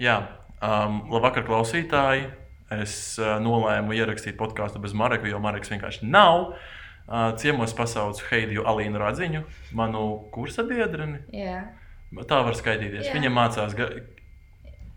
[0.00, 0.16] Jā,
[0.64, 2.30] um, labvakar, klausītāji.
[2.72, 6.54] Es uh, nolēmu ierakstīt podkāstu bez Mareka, jo Mareks vienkārši nav.
[7.10, 9.42] Uh, ciemos pasaucu Heidiju Alīnu Radziņu,
[9.76, 11.20] manu kursa biedreni.
[11.34, 11.64] Jā.
[12.30, 13.10] Tā var skaitīties.
[13.10, 13.16] Jā.
[13.18, 13.74] Viņa mācās.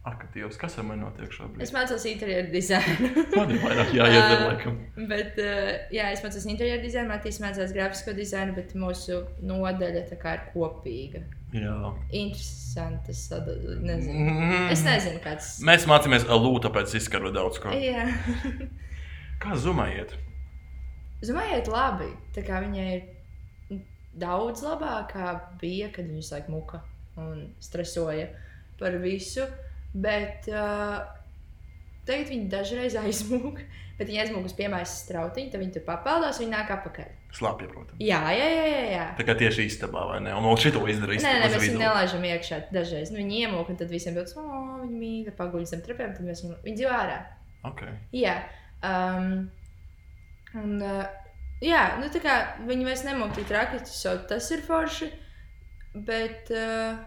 [0.04, 0.12] Ga...
[0.12, 1.62] Ak, Dievs, kas ar mani notiek šobrīd?
[1.64, 3.12] Es mācos interjeru dizainu.
[3.38, 4.80] Man ir vairāk jāiedzer, Ā, laikam.
[5.14, 10.20] bet, uh, jā, es mācos interjeru dizainu, Matīs mācās grafisko dizainu, bet mūsu nodaļa tā
[10.20, 11.24] kā ir kopīga.
[11.54, 11.94] Jā.
[12.12, 13.14] Interesanti.
[13.14, 14.28] Es nezinu.
[14.28, 14.68] Mm.
[14.74, 15.56] Es nezinu, kāds.
[15.64, 17.72] Mēs mācāmies LU, tāpēc izskaru daudz ko.
[17.72, 18.08] Jā.
[19.44, 20.16] Kā zumājiet?
[21.24, 22.10] Zumaiet labi.
[22.36, 23.82] Tā kā viņai ir
[24.20, 26.82] daudz labākā bija, kad viņa visu laiku muka
[27.22, 28.28] un stresoja
[28.80, 29.46] par visu.
[29.94, 31.04] Bet uh,
[32.08, 33.62] tagad viņa dažreiz aizmūg.
[34.00, 37.12] Bet viņa aizmūg uz piemājas strautiņu, tad viņa tur papildās, viņa nāk apakaļ.
[37.34, 38.00] Slāpja, protams.
[38.02, 38.64] Jā, jā, jā.
[38.66, 39.04] jā, jā.
[39.20, 40.34] Tā kā tieši istabā, vai ne?
[40.34, 43.14] Un no šito izdara Nē, nē, mēs viņu nelaižam iekšā dažreiz.
[43.14, 46.42] Nu, viņi iemūk, un tad visiem būs, oh, viņa mīļa, paguļ zem trepēm, tad mēs
[46.42, 47.20] viņu, viņu dzīvo ārā.
[47.70, 47.94] Okay.
[48.18, 48.36] Jā,
[48.82, 49.30] um,
[50.58, 53.86] un, uh, jā nu, tā kā viņi vairs nemūk tik traki,
[54.34, 55.14] tas ir forši.
[55.94, 56.98] Bet, uh,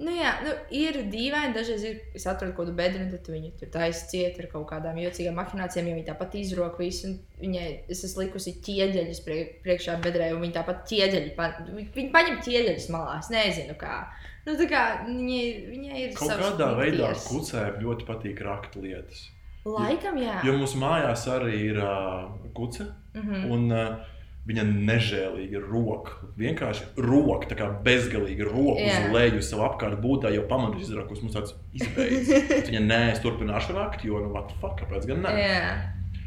[0.00, 3.50] nu, jā, nu, ir dīvaini, dažreiz ir, es atradu kaut kādu bedru, un tad viņi
[3.60, 7.10] tur taisa ciet ar kaut kādām jocīgām mahinācijām, jo viņi tāpat izrok visu.
[7.10, 12.08] un Viņai es esmu likusi ķieģeļus prie, priekšā bedrē, un viņi tāpat ķieģeļi, pa, viņi
[12.14, 13.98] paņem ķieģeļus malā, es nezinu kā.
[14.46, 19.28] Nu, kā viņai, viņai ir Kaut kādā veidā kucēm ļoti patīk rakt lietas.
[19.62, 20.40] Laikam, jā.
[20.42, 23.50] Jo mūsu mājās arī ir uh, kuce, Mhm.
[23.52, 24.11] un uh,
[24.48, 26.16] viņa nežēlīgi roka.
[26.40, 29.10] Vienkārši roka, tā kā bezgalīgi roka uz Jā.
[29.14, 31.22] leju savu apkārt būtā, jau pamatu izrakus.
[31.22, 32.46] Mums tāds izbeidzis.
[32.50, 35.34] Bet Viņa nē, es turpināšu rakt, jo, nu, what the fuck, kāpēc gan ne?
[35.38, 35.60] Jā,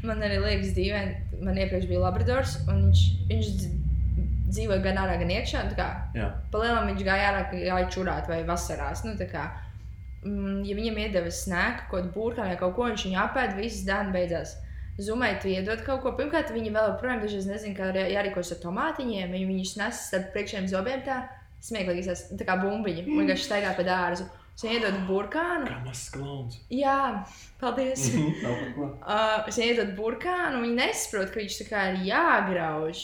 [0.08, 1.42] man arī liekas, dīvaini.
[1.44, 3.74] Man iepriekš bija Labradors, un viņš, viņš dz-
[4.56, 5.64] dzīvoja gan ārā, gan iekšā.
[6.54, 9.04] palielinām viņš gāja ārā, gāja čurāt vai vasarās.
[9.04, 9.50] Nu, kā,
[10.24, 13.84] mm, ja viņam iedeva snēku, kaut kādu burkānu vai kaut ko, viņš viņu apēda, viss
[13.84, 14.56] dāna beidzās.
[14.96, 16.14] Zumai tu iedod kaut ko.
[16.16, 19.34] Pirmkārt, viņi vēl joprojām dažreiz nezina, kā jārīkojas ar tomātiņiem.
[19.34, 21.20] Viņi viņus nes starp priekšējiem zobiem tā
[21.66, 23.04] smieklīgi, tā kā bumbiņi.
[23.04, 24.28] Un vienkārši staigā pa dārzu.
[24.56, 25.68] Es iedodu burkānu.
[25.68, 26.56] Kā mazs klauns.
[26.72, 27.26] Jā,
[27.60, 28.08] paldies.
[28.14, 28.32] Mhm.
[29.06, 33.02] Uh, es iedod burkānu, viņi nesaprot, ka viņš tā kā ir jāgrauž.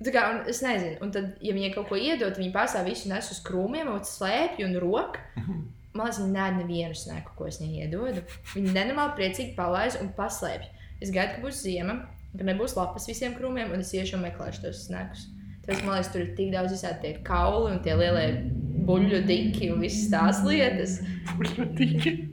[0.00, 3.10] Tā kā, un es nezinu, un tad, ja viņi kaut ko iedod, viņi pārstāv visu
[3.10, 5.18] nes uz krūmiem, un slēpj un rok.
[5.90, 8.22] Man liekas, viņi nē, nevienu snieku, ko es viņai iedodu.
[8.54, 10.70] Viņi nenormāli priecīgi palaiž un paslēpj.
[11.00, 12.00] Es gaidu, ka būs ziema,
[12.36, 15.28] ka nebūs lapas visiem krūmiem, un es iešu un meklēšu tos sniegus.
[15.64, 18.26] Tāpēc man liekas, tur ir tik daudz visādi tie kauli un tie lielie
[18.88, 20.98] buļļu diki un visas tās lietas.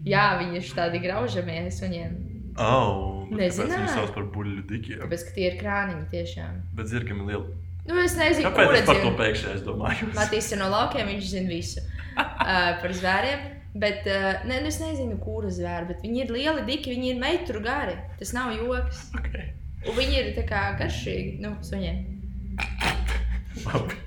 [0.07, 2.17] Jā, viņi ir tādi graužamie, es viņiem.
[2.57, 3.69] Oh, bet Nezināju.
[3.69, 5.01] Kāpēc viņi sauc par buļļu dikiem?
[5.03, 6.61] Tāpēc, ka tie ir krāniņi tiešām.
[6.79, 7.57] Bet zirgam ir liela.
[7.87, 10.09] Nu, es nezinu, Kāpēc es par to pēkšņi es domāju?
[10.17, 11.83] Matīs ir no laukiem, viņš zina visu
[12.23, 13.45] uh, par zvēriem.
[13.77, 17.21] Bet uh, ne, nu es nezinu, kura zvēra, bet viņi ir lieli, diki, viņi ir
[17.21, 17.97] metru gari.
[18.19, 19.07] Tas nav joks.
[19.19, 19.51] Okay.
[19.87, 21.37] Un viņi ir tā kā garšīgi.
[21.43, 22.05] Nu, suņiem.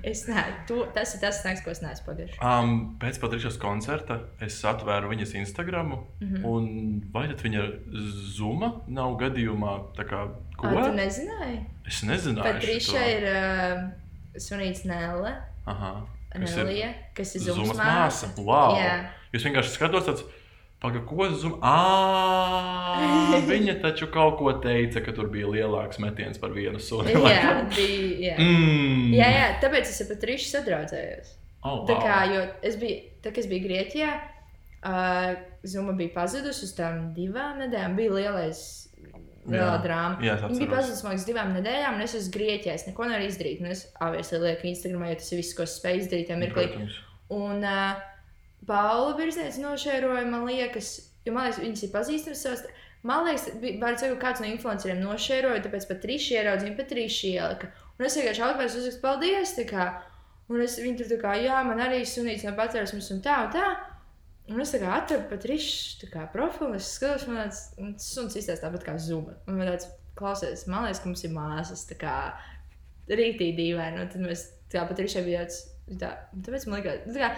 [0.03, 0.25] Es
[0.67, 2.39] to- tas ir tas snacks, ko es neesmu pagājuši.
[2.43, 5.95] Um, pēc Patrišas koncerta es atvēru viņas Instagram.
[6.21, 6.37] Mm.
[6.37, 7.13] -hmm.
[7.13, 7.67] Vai tad viņa
[8.37, 10.05] zuma nav gadījumā kā
[10.57, 10.69] ko?
[10.69, 10.69] Ko?
[10.69, 11.65] Tu nezināji?
[11.87, 12.43] Es nezināju.
[12.43, 13.91] Patriša ir uh,
[14.37, 15.37] sunīts Nelle.
[15.67, 16.07] Aha.
[16.31, 18.27] Kas ir Nelija, kas ir Zumas māsa.
[18.29, 18.35] māsa.
[18.39, 18.77] Wow.
[18.79, 19.11] Jā.
[19.35, 20.29] Jūs vienkārši skatos tāds.
[20.81, 21.59] Pagaid, ko zuma?
[23.01, 27.13] Ah, viņa taču kaut ko teica, ka tur bija lielāks metiens par vienu suni.
[27.15, 28.33] Jā, bija.
[28.33, 28.35] Jā.
[28.41, 29.13] Mm.
[29.15, 31.31] Jā, jā, tāpēc es ar Patrišu sadraudzējos.
[31.61, 32.49] Oh, Tā kā, wow.
[32.67, 34.11] es biju, tā, es biju Grieķijā,
[34.89, 35.33] uh,
[35.69, 37.97] Zuma bija pazudusi uz tām divām nedēļām.
[38.01, 38.63] Bija lielais,
[39.45, 40.21] lielā drāma.
[40.25, 42.77] Jā, es Viņa bija pazudusi man liekas, divām nedēļām, un es esmu Grieķijā.
[42.81, 43.61] Es neko nevaru izdarīt.
[43.61, 46.33] Un es avies lieku Instagramā, jo tas ir viss, ko es spēju izdarīt.
[47.31, 48.01] Un uh,
[48.69, 50.93] Paula virsniece nošēroja, man liekas,
[51.25, 52.65] jo man liekas, viņas ir pazīstamas savas.
[53.07, 53.47] Man liekas,
[53.81, 57.71] var teikt, ka kāds no influenceriem nošēroja, tāpēc pat trīši ieraudzīja, pat trīši ielika.
[57.97, 59.55] Un es vienkārši automātiski uzrakstu, paldies!
[59.71, 59.87] kā.
[60.51, 63.55] Un es viņu tur tā kā, jā, man arī sunīts no patvērsmes un tā un
[63.55, 63.71] tā.
[64.51, 68.97] Un es kā atradu pat rīšu profilu, es skatos, man tāds suns izstāsta tāpat kā
[68.99, 69.37] zuma.
[69.47, 69.87] Un man tāds,
[70.19, 72.15] klausies, man liekas, ka mums ir māsas, tā kā
[73.09, 74.03] rītī dīvaini.
[74.03, 75.61] Un tad mēs tā kā pat rīšai bija tāds,
[76.03, 77.31] tā, tāpēc man liekas, tā kā,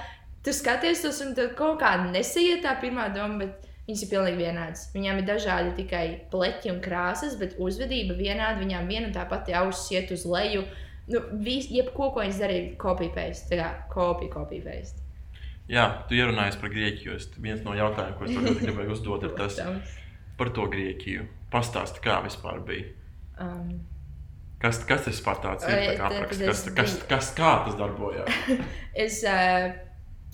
[0.44, 4.40] tu skaties tos un tad kaut kā nesaiet tā pirmā doma, bet viņas ir pilnīgi
[4.44, 4.86] vienādas.
[4.94, 9.54] Viņām ir dažādi tikai pleķi un krāsas, bet uzvedība vienāda, viņām viena un tā pati
[9.58, 10.64] auss iet uz leju.
[11.10, 13.50] Nu, vis, jebko, ko viņas darīja, copy-paste.
[13.50, 15.00] Tā kā copy, copy-paste.
[15.70, 17.16] Jā, tu ierunājies par Grieķiju.
[17.42, 19.58] Viens no jautājumiem, ko es tev ļoti gribēju uzdot, ir tas
[20.38, 21.26] par to Grieķiju.
[21.52, 22.92] Pastāsti, kā vispār bija.
[23.40, 23.80] Um,
[24.62, 25.74] Kas, kas tas par tāds ir?
[25.74, 28.36] Tā kā kas, kas, biju- kas, kā tas darbojās?
[29.04, 29.72] es uh,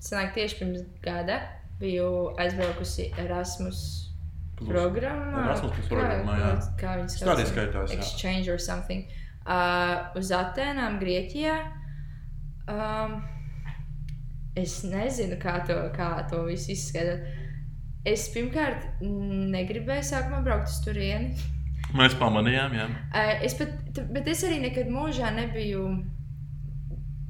[0.03, 1.39] sanāku tieši pirms gada.
[1.79, 3.79] biju aizbraukusi Erasmus
[4.57, 4.67] Plus.
[4.67, 5.45] programmā.
[5.45, 6.49] Erasmus programmā, jā.
[6.79, 7.99] Kā Tas arī skaitās, jā.
[7.99, 9.05] Exchange or something.
[9.47, 11.55] Uh, uz Atēnām, Grieķijā.
[12.69, 13.21] Um,
[14.59, 17.23] es nezinu, kā to, kā to visu izskaidrot.
[18.07, 21.31] Es pirmkārt negribēju sākumā braukt uz turieni.
[21.99, 22.89] Mēs pamanījām, jā.
[23.09, 23.71] Uh, es pat,
[24.11, 25.87] bet es arī nekad mūžā nebiju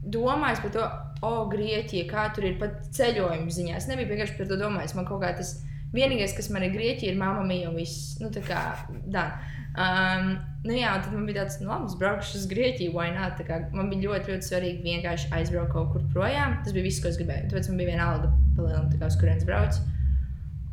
[0.10, 0.90] domājis par to,
[1.26, 3.78] o, Grieķija, kā tur ir pat ceļojuma ziņā.
[3.78, 4.96] Es nebiju vienkārši par to domājis.
[4.98, 5.58] Man kaut kā tas
[5.96, 8.18] vienīgais, kas man ir Grieķija, ir mamma mija un viss.
[8.22, 8.64] Nu, tā kā,
[9.12, 9.38] dan.
[9.80, 10.32] Um,
[10.66, 13.30] nu jā, tad man bija tāds, nu, labi, es braukšu uz Grieķiju, vai nē.
[13.38, 16.60] Tā kā Man bija ļoti, ļoti svarīgi vienkārši aizbraukt kaut kur projām.
[16.66, 17.50] Tas bija viss, ko es gribēju.
[17.52, 19.86] Tāpēc man bija vienalga palielināt, tā kā uz kurienes braucu.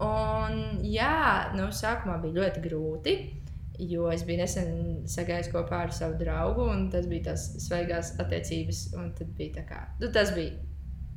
[0.07, 1.17] Un jā,
[1.57, 3.17] nu, sākumā bija ļoti grūti.
[3.78, 4.70] Jo es biju nesen
[5.11, 8.87] sagājis kopā ar savu draugu, un tas bija tas svaigās attiecības.
[9.37, 10.55] bija tā kā, nu, tas bija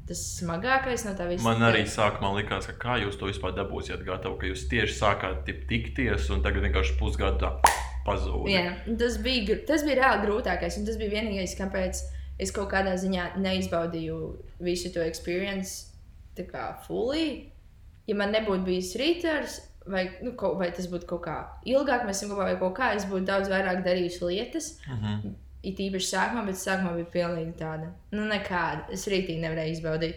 [0.10, 1.46] tas smagākais no tā visa.
[1.46, 5.44] Man arī sākumā likās, ka kā jūs to vispār dabūsiet gatavu, ka jūs tieši sākāt
[5.46, 7.76] tip, tikties un tagad vienkārši pusgadu tā
[8.08, 8.50] pazūd.
[8.50, 12.02] Jā, tas bija, tas bija reāli grūtākais, un tas bija vienīgais, kāpēc
[12.42, 14.20] es kaut kādā ziņā neizbaudīju
[14.66, 15.94] visu to experience
[16.38, 17.52] tā kā fully.
[18.10, 21.36] Ja man nebūtu bijis rītars, vai, nu, kaut, vai tas būtu kaut kā
[21.70, 24.74] ilgāk, mēs esam kopā vai kaut kā, es būtu daudz vairāk darījusi lietas.
[24.88, 25.38] Mm -hmm.
[25.62, 27.92] It īpaši sākumā, bet sākumā bija pilnīgi tāda.
[28.12, 28.86] Nu, nekāda.
[28.92, 30.16] Es rītīgi nevarēju izbaudīt.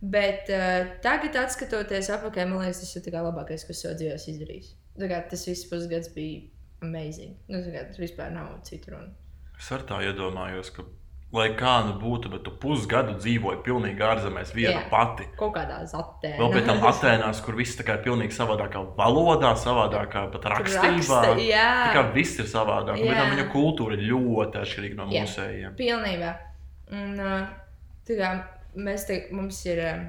[0.00, 4.32] Bet uh, tagad, skatoties atpakaļ, man liekas, tas ir tā labākais, ko savā dzīvē esmu
[4.34, 4.74] izdarījis.
[4.98, 6.40] Tā kā Tas viss pusgads bija
[6.82, 7.36] amazing.
[7.48, 9.12] Nu, tur vispār nav citu runu.
[9.58, 10.84] Es ar tā iedomājos, ka,
[11.34, 14.84] lai kā nu būtu, bet tu pusgadu dzīvoji pilnīgi ārzemēs, viena Jā.
[14.88, 15.26] pati.
[15.36, 16.30] Kaut kādā zatē.
[16.38, 20.94] Vēl pēc tam Atēnās, kur viss ir pilnīgi savādākā valodā, savādākā pat rakstībā.
[20.96, 21.66] Raksta, jā.
[21.84, 23.02] Tā kā viss ir savādāk.
[23.02, 23.10] Jā.
[23.34, 25.76] viņa kultūra ir ļoti atšķirīga no mūsējiem.
[25.76, 26.32] Pilnībā.
[26.96, 27.44] Un, uh,
[28.08, 28.32] tā kā
[28.80, 30.08] mēs te, mums ir um,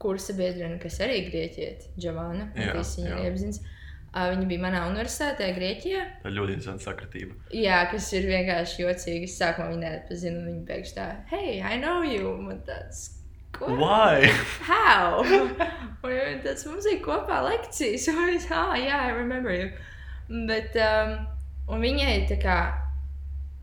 [0.00, 2.54] kursa biedrene, kas arī ir.
[2.54, 3.22] Jā, Tas viņa jā.
[3.26, 3.62] iepazins.
[4.10, 6.00] Viņa bija manā universitātē, Grieķijā.
[6.24, 7.36] Tā ir ļoti interesanta sakritība.
[7.54, 9.28] Jā, kas ir vienkārši jocīgi.
[9.28, 12.32] Es sākumā viņu nepazinu, un viņa pēkšņi tā, hei, I know you.
[12.42, 13.04] Man tāds,
[13.54, 13.70] ko?
[13.78, 14.26] Why?
[14.70, 15.22] How?
[16.02, 18.08] Un viņa tāds, mums ir kopā lekcijas.
[18.16, 19.70] Un es, ah, jā, I remember you.
[20.50, 21.14] Bet, um,
[21.70, 22.58] un viņai tā kā,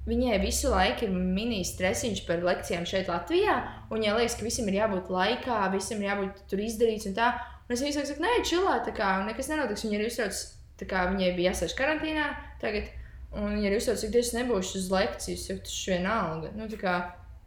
[0.07, 3.59] viņai visu laiku ir mini stresiņš par lekcijām šeit Latvijā.
[3.89, 7.33] Un viņai liekas, ka visam ir jābūt laikā, visam ir jābūt tur izdarīts un tā.
[7.67, 9.83] Un es viņai saku, nē, čilā, tā kā nekas nenotiks.
[9.83, 10.41] Viņa arī uztrauc,
[10.79, 12.27] tā kā viņai bija jāsēž karantīnā
[12.61, 12.91] tagad.
[13.35, 16.53] Un viņa arī uztrauc, cik tieši nebūšu uz lekcijas, jo tas ir vienalga.
[16.55, 16.93] Nu, kā,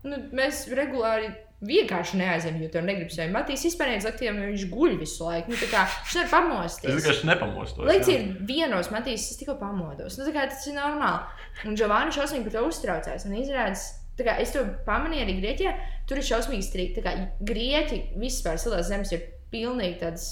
[0.05, 1.31] nu, mēs regulāri
[1.65, 3.17] vienkārši neaizējām, jo tur negribas.
[3.21, 5.53] Jo Matīs vispār lekcijām, jo viņš guļ visu laiku.
[5.53, 6.95] Nu, kā viņš nevar Es pamosties.
[7.01, 7.89] vienkārši nepamostos.
[7.89, 10.21] Lekcija ir vienos, Matīs, es tikko pamodos.
[10.21, 11.49] Nu, kā tas ir normāli.
[11.69, 13.27] Un Giovanni šausmīgi par to uztraucās.
[13.29, 13.89] Un izrādās,
[14.21, 15.75] kā es to pamanīju arī Grieķijā,
[16.09, 20.27] tur ir šausmīgi kā Grieķi vispār silās zemes ir pilnīgi tādas,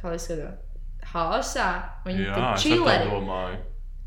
[0.00, 0.58] kā lai skatos,
[1.12, 1.68] haosā.
[2.06, 3.60] Viņi Jā, tur es domāju.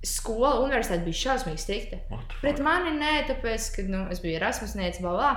[0.05, 1.99] Skola, universitāte bija šausmīgi strikta.
[2.41, 5.31] Pret mani nē, tāpēc, ka nu, es biju Erasmusniece, bla, bla.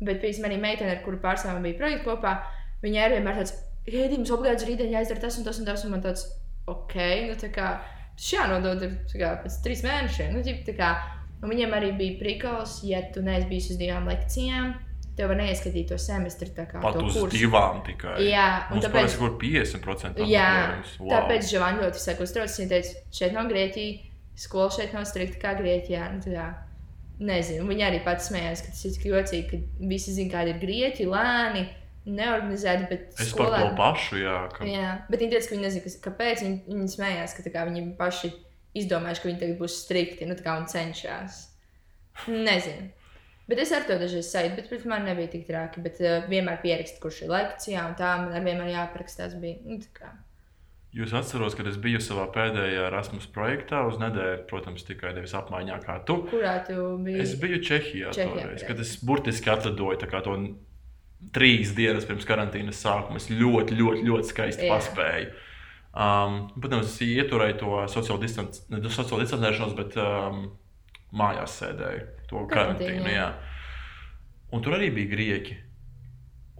[0.00, 2.38] Bet, piemēram, arī meitene, ar kuru pārstāvam bija projekts kopā,
[2.82, 3.54] viņa arī vienmēr tāds,
[3.84, 5.82] Heidi, mums obligāti rītdien jāizdara tas un tas un tas.
[5.84, 6.24] Un man tāds,
[6.72, 6.94] ok,
[7.28, 7.74] nu tā kā
[8.16, 10.32] tas jānodod ir, kā, pēc trīs mēnešiem.
[10.32, 10.94] Nu, ģip, kā,
[11.42, 14.72] un viņiem arī bija prikals, ja tu neesi bijis uz divām lekcijām,
[15.16, 16.50] tev var neieskatīt to semestri.
[16.56, 17.36] Pat to uz kursu.
[17.36, 18.16] divām tikai.
[18.26, 19.14] Jā, un Mums tāpēc.
[19.14, 19.18] tāpēc...
[19.20, 20.48] kur 50% Jā.
[20.98, 21.12] Wow.
[21.14, 22.58] Tāpēc Žavaņa ļoti saka, uztraucas.
[22.58, 24.10] Viņa teica, šeit nav Grieķija,
[24.46, 26.08] skola šeit nav strikta kā Grieķijā.
[26.16, 26.48] Nu, tā
[27.24, 30.58] nezinu, viņa arī pats smējās, ka tas ir tik jocīgi, ka visi zina, kādi ir
[30.64, 31.62] Grieķi, lēni,
[32.10, 34.38] neorganizēti, Es par skolēni- to pašu, jā.
[34.52, 34.66] Ka...
[34.66, 36.42] Jā, bet viņi teica, ka viņi nezina, kāpēc.
[36.44, 38.32] Viņi, viņi smējās, ka kā, viņi paši
[38.82, 41.38] izdomājuši, ka viņi tagad būs strikti nu, tā kā, un cenšas.
[42.28, 42.90] Nezinu.
[43.48, 45.82] Bet es ar to dažreiz sajūtu, bet pret mani nebija tik traki.
[45.84, 49.36] Bet uh, vienmēr pierakstu, kurš ir lekcijā, un tā man vienmēr jāparakstās.
[49.40, 49.80] Bija, nu.
[50.94, 55.80] Jūs atceros, kad es biju savā pēdējā Erasmus projektā uz nedēļu, protams, tikai nevis apmaiņā
[55.82, 56.20] kā tu.
[56.30, 57.18] Kurā tu biji?
[57.24, 60.36] Es biju Čehijā, Čehijā, toreiz, kad es burtiski atlidoju to
[61.34, 63.18] trīs dienas pirms karantīnas sākuma.
[63.18, 64.76] Es ļoti, ļoti, ļoti skaisti Jā.
[64.76, 65.32] paspēju.
[65.94, 70.44] Um, protams, es ieturēju to sociālo distancēšanos, bet um,
[71.14, 73.28] mājās sēdēju to Karantīnu, jā.
[74.54, 75.58] Un tur arī bija grieķi.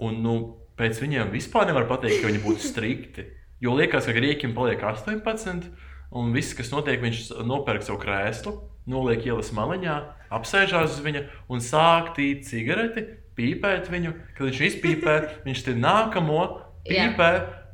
[0.04, 0.34] Un, nu,
[0.78, 3.26] pēc viņiem vispār nevar pateikt, ka viņi būtu strikti.
[3.62, 5.68] Jo liekas, ka grieķim paliek 18,
[6.14, 8.56] un viss, kas notiek, viņš nopērk savu krēslu,
[8.90, 9.94] noliek ielas maliņā,
[10.34, 13.06] apsēžās uz viņa un sāk tīt cigareti,
[13.38, 14.12] pīpēt viņu.
[14.34, 16.42] Kad viņš izpīpē, viņš te nākamo
[16.86, 17.30] pīpē,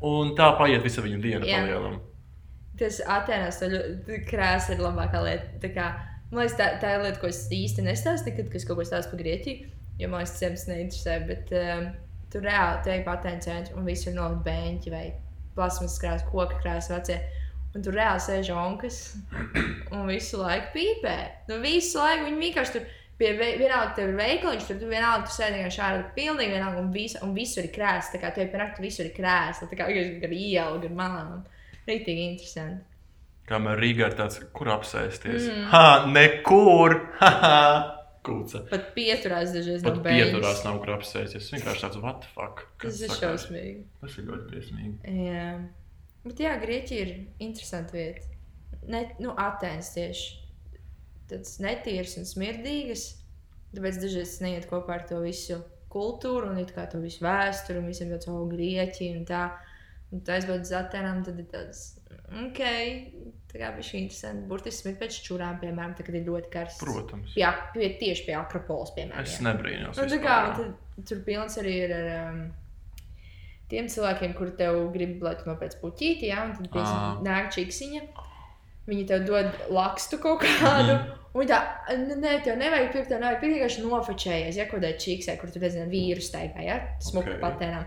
[0.07, 1.99] un tā paiet visa viņa diena palielam.
[2.81, 3.59] Tas Atenās
[4.29, 5.91] krāsa ir labākā lieta.
[6.31, 9.15] Man liekas, tā, tā ir lieta, ko es īsti nestāstīju, kad es kaut ko stāstu
[9.15, 9.73] par Grieķiju.
[9.99, 11.17] Jo man liekas, tas jums neinteresē.
[11.27, 11.89] Bet um,
[12.31, 15.05] Tur reāli te ir patēriņa centri un viss ir nolikt beņķi vai
[15.57, 17.19] plasmas krāsa, koka krāsa vecie.
[17.75, 19.01] Un tur reāli sēž onkas
[19.95, 21.17] un visu laiku pīpē.
[21.51, 22.87] Nu, visu laiku viņi vienkārši tur
[23.21, 26.93] pie vienalga tev ir veikaliņš, tur tu vienalga tu sēdi vienkārši ārā pilnīgi vienalga un,
[26.95, 28.15] vis, un visur ir krēsli.
[28.15, 31.43] Tā kā tev pienākt visur ir krēsli, tā kā vienkārši gar ielu, gar malām.
[31.91, 32.90] Rītīgi interesanti.
[33.51, 35.49] Kamēr Rīgā ir tāds, kur apsēsties.
[35.51, 35.65] Mm.
[35.73, 37.01] Ha, nekur!
[37.21, 37.57] Ha, ha!
[38.27, 38.67] Kūca.
[38.69, 40.65] Pat pieturās dažreiz Pat no pieturās beigās.
[40.67, 41.47] nav kur apsēsties.
[41.55, 42.67] Vienkārši tāds, what the fuck?
[42.83, 43.87] Tas ir šausmīgi.
[44.03, 45.15] Tas ir ļoti briesmīgi.
[45.25, 45.47] Jā.
[46.27, 48.29] Bet jā, Grieķija ir interesanta vieta.
[48.93, 50.29] Ne, nu, Atēnas tieši
[51.31, 53.07] tādas netīras un smirdīgas.
[53.73, 57.81] Tāpēc dažreiz tas neiet kopā ar to visu kultūru un it kā to visu vēsturi
[57.81, 59.45] un visiem tāds, oh, Grieķija un tā.
[60.11, 61.85] Un tā aizbrauc uz Atēnām, tad ir tāds,
[62.35, 62.61] ok,
[63.51, 64.47] tā kā bija šī interesanti.
[64.51, 66.81] Burtiski smit pēc čurām, piemēram, tā, kad ir ļoti karsts.
[66.83, 67.35] Protams.
[67.37, 69.27] Jā, pie, tieši pie Akropolis, piemēram.
[69.27, 69.45] Es jā.
[69.49, 69.97] nebrīnos.
[69.99, 70.57] Nu, tā kā, jā.
[70.61, 72.41] tad, tur pilns arī ir ar um,
[73.71, 76.75] tiem cilvēkiem, kuriem tev grib, lai tu nopērci puķīti, ja, un tad Ā.
[76.75, 78.03] piemēram nāk čiksiņa.
[78.91, 80.95] Viņi tev dod lakstu kaut kādu.
[80.99, 81.17] Mhm.
[81.39, 81.61] Un tā,
[81.95, 85.49] "N- nē, tev nevajag pirkt, tev nevajag pirkt, vienkārši nofočējies, ja kaut kādā čiksē, kur
[85.51, 87.37] tur redzēji vīru staigā, ja, smuku Ok.
[87.37, 87.41] okay.
[87.45, 87.85] patēnā.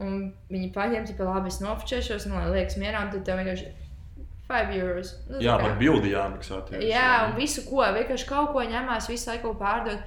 [0.00, 3.68] Un viņi paņem, tipā, labi, es nofočēšos, nu, lai liekas mierā, un tad tev vienkārši
[4.50, 5.12] 5 euros.
[5.30, 6.58] Nu, Jā, par bildi jāmaksā.
[6.68, 10.02] tieši, Jā, un visu ko, vienkārši kaut ko ņemās, visu laiku pārdod.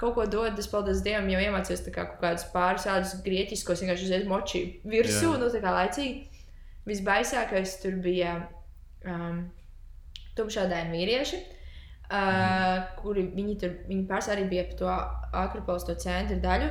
[0.00, 4.06] Kaut ko dod, es paldies Dievam, jau iemācījos kā kaut kādus pāris tādus grieķiskos, vienkārši
[4.08, 5.38] uzreiz močī virsū, Jā.
[5.38, 6.26] nu tā kā laicīgi.
[6.88, 8.32] Visbaisākais tur bija
[9.06, 9.44] um,
[10.36, 11.58] tumšādaini vīrieši, uh,
[12.12, 12.82] Mhm.
[13.02, 14.88] kuri viņi tur, viņi pārsvarā arī bija pa to
[15.44, 16.68] Akropolis, to centra daļu.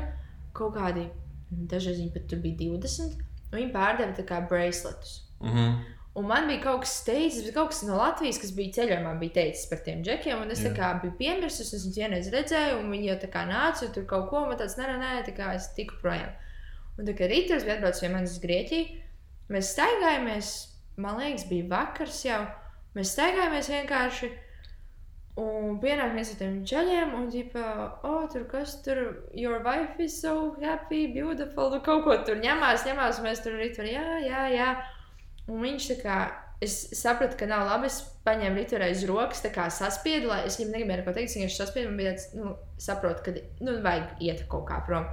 [0.53, 1.07] Kaut kādi,
[1.51, 3.15] dažreiz viņi pat tur bija 20,
[3.51, 5.21] un viņi pārdeva tā kā braceletus.
[5.41, 5.79] Mhm.
[6.19, 9.37] Un man bija kaut kas teicis, bet kaut kas no Latvijas, kas bija ceļojumā, bija
[9.37, 10.41] teicis par tiem džekiem.
[10.43, 13.87] Un es kā biju piemirsis, es viņus vienreiz redzēju, un viņi jau tā kā nāca,
[13.95, 16.33] tur kaut ko man tāds, nē, nē, tā kā es tiku projām.
[16.99, 18.99] Un tā kā rītdienas bija atbraucis pie manis uz Grieķiju,
[19.55, 20.53] mēs staigājāmies,
[20.99, 22.43] man liekas, bija vakars jau.
[22.97, 24.33] Mēs staigājāmies vienkārši.
[25.39, 27.67] Un pienāk viens no tiem ceļiem, un viņa,
[28.03, 28.99] oh, tur kas tur,
[29.31, 31.71] your wife is so happy, beautiful.
[31.71, 34.73] Nu, kaut ko tur ņemās, ņemās, un mēs tur tur, jā, jā, jā.
[35.50, 36.17] Un viņš tā kā,
[36.62, 37.89] es sapratu, ka nav labi.
[37.89, 41.36] Es paņēmu rītu aiz rokas, tā kā saspiedu, lai es viņam negribēju neko teikt.
[41.39, 43.33] Viņš saspieda, man bija tāds, nu, saprotu, ka,
[43.65, 45.07] nu, vajag iet kaut kā prom.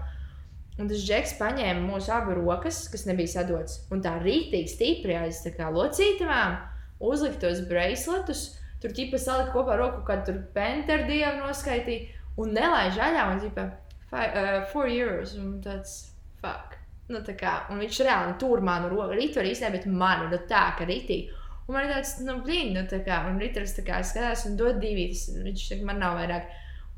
[0.78, 5.40] Un tas džeks paņēma mūsu abu rokas, kas nebija sadotas, un tā rītīgi stipri aiz
[5.42, 6.58] tā kā locītavām,
[7.02, 8.44] uzlikt tos braceletus.
[8.78, 13.64] Tur ķipa salika kopā roku, kad tur penterdievu noskaitīja, un nelaiž aļā, un ķipa,
[14.12, 15.96] fi- uh, four euros, un tāds,
[16.38, 16.67] fuck.
[17.08, 20.40] Nu, tā kā, un viņš reāli tur manu roku, rītu arī īstenībā, bet mani, nu
[20.50, 21.36] tā, ka rītīgi.
[21.68, 24.56] Un man ir tāds, nu, blīn, nu, tā kā, un rītars tā kā skatās un
[24.60, 26.48] dod divi, tas, viņš saka, man nav vairāk.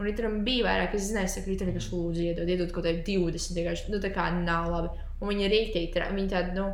[0.01, 3.57] Un rītaram bija vairāk, es nezinu, ka rītaram vienkārši lūdzu iedod, iedod kaut kādā 20,
[3.59, 4.93] vienkārši, nu, tā kā nav labi.
[5.21, 6.71] Un viņi tra- viņi tādi, nu,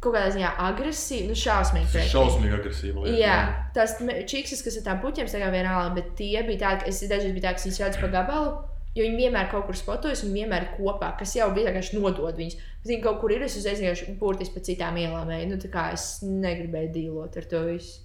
[0.00, 1.88] kaut kādā ziņā agresīvi, nu, šausmīgi.
[1.90, 3.02] Tas ir pret šausmīgi agresīvi.
[3.02, 3.36] lieta, Jā,
[3.76, 3.96] tās
[4.30, 7.44] čikses, kas ar tām puķiem stāv vienalga, bet tie bija tādi, ka es dažreiz biju
[7.44, 8.52] tā, ka viņas redzu pa gabalu,
[8.96, 12.56] jo viņi vienmēr kaut kur spotojas un vienmēr kopā, kas jau bija vienkārši nodod viņus.
[12.86, 15.30] Viņi kaut kur ir, es uzreiz vienkārši burtiski pa citām ielām.
[15.50, 18.02] Nu, tā kā es negribēju dīlot ar to visu.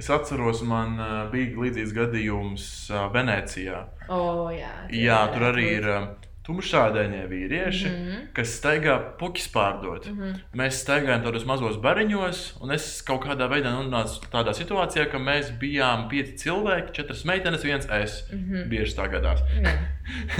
[0.00, 3.82] Es atceros, man uh, bija līdzīgs gadījums uh, Venecijā.
[4.08, 6.06] O, jā, Jā, varētu tur arī ir uh,
[6.46, 8.20] tumšādainie vīrieši, Mhm.
[8.34, 10.06] kas staigā puķis pārdot.
[10.10, 10.40] Mhm.
[10.56, 15.52] Mēs staigājām tādos mazos bariņos, un es kaut kādā veidā nonācu tādā situācijā, ka mēs
[15.58, 18.24] bijām pieci cilvēki, četras meitenes, viens es.
[18.32, 18.68] Mhm.
[18.68, 19.40] Bieži tā gadās.
[19.60, 19.76] Jā.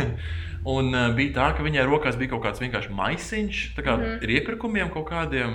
[0.65, 4.03] Un uh, bija tā, ka viņai rokās bija kaut kāds vienkārši maisiņš, kā mm.
[4.03, 4.23] -hmm.
[4.23, 5.55] ar iepirkumiem kaut kādiem,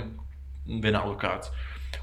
[0.66, 1.50] vienalga kāds.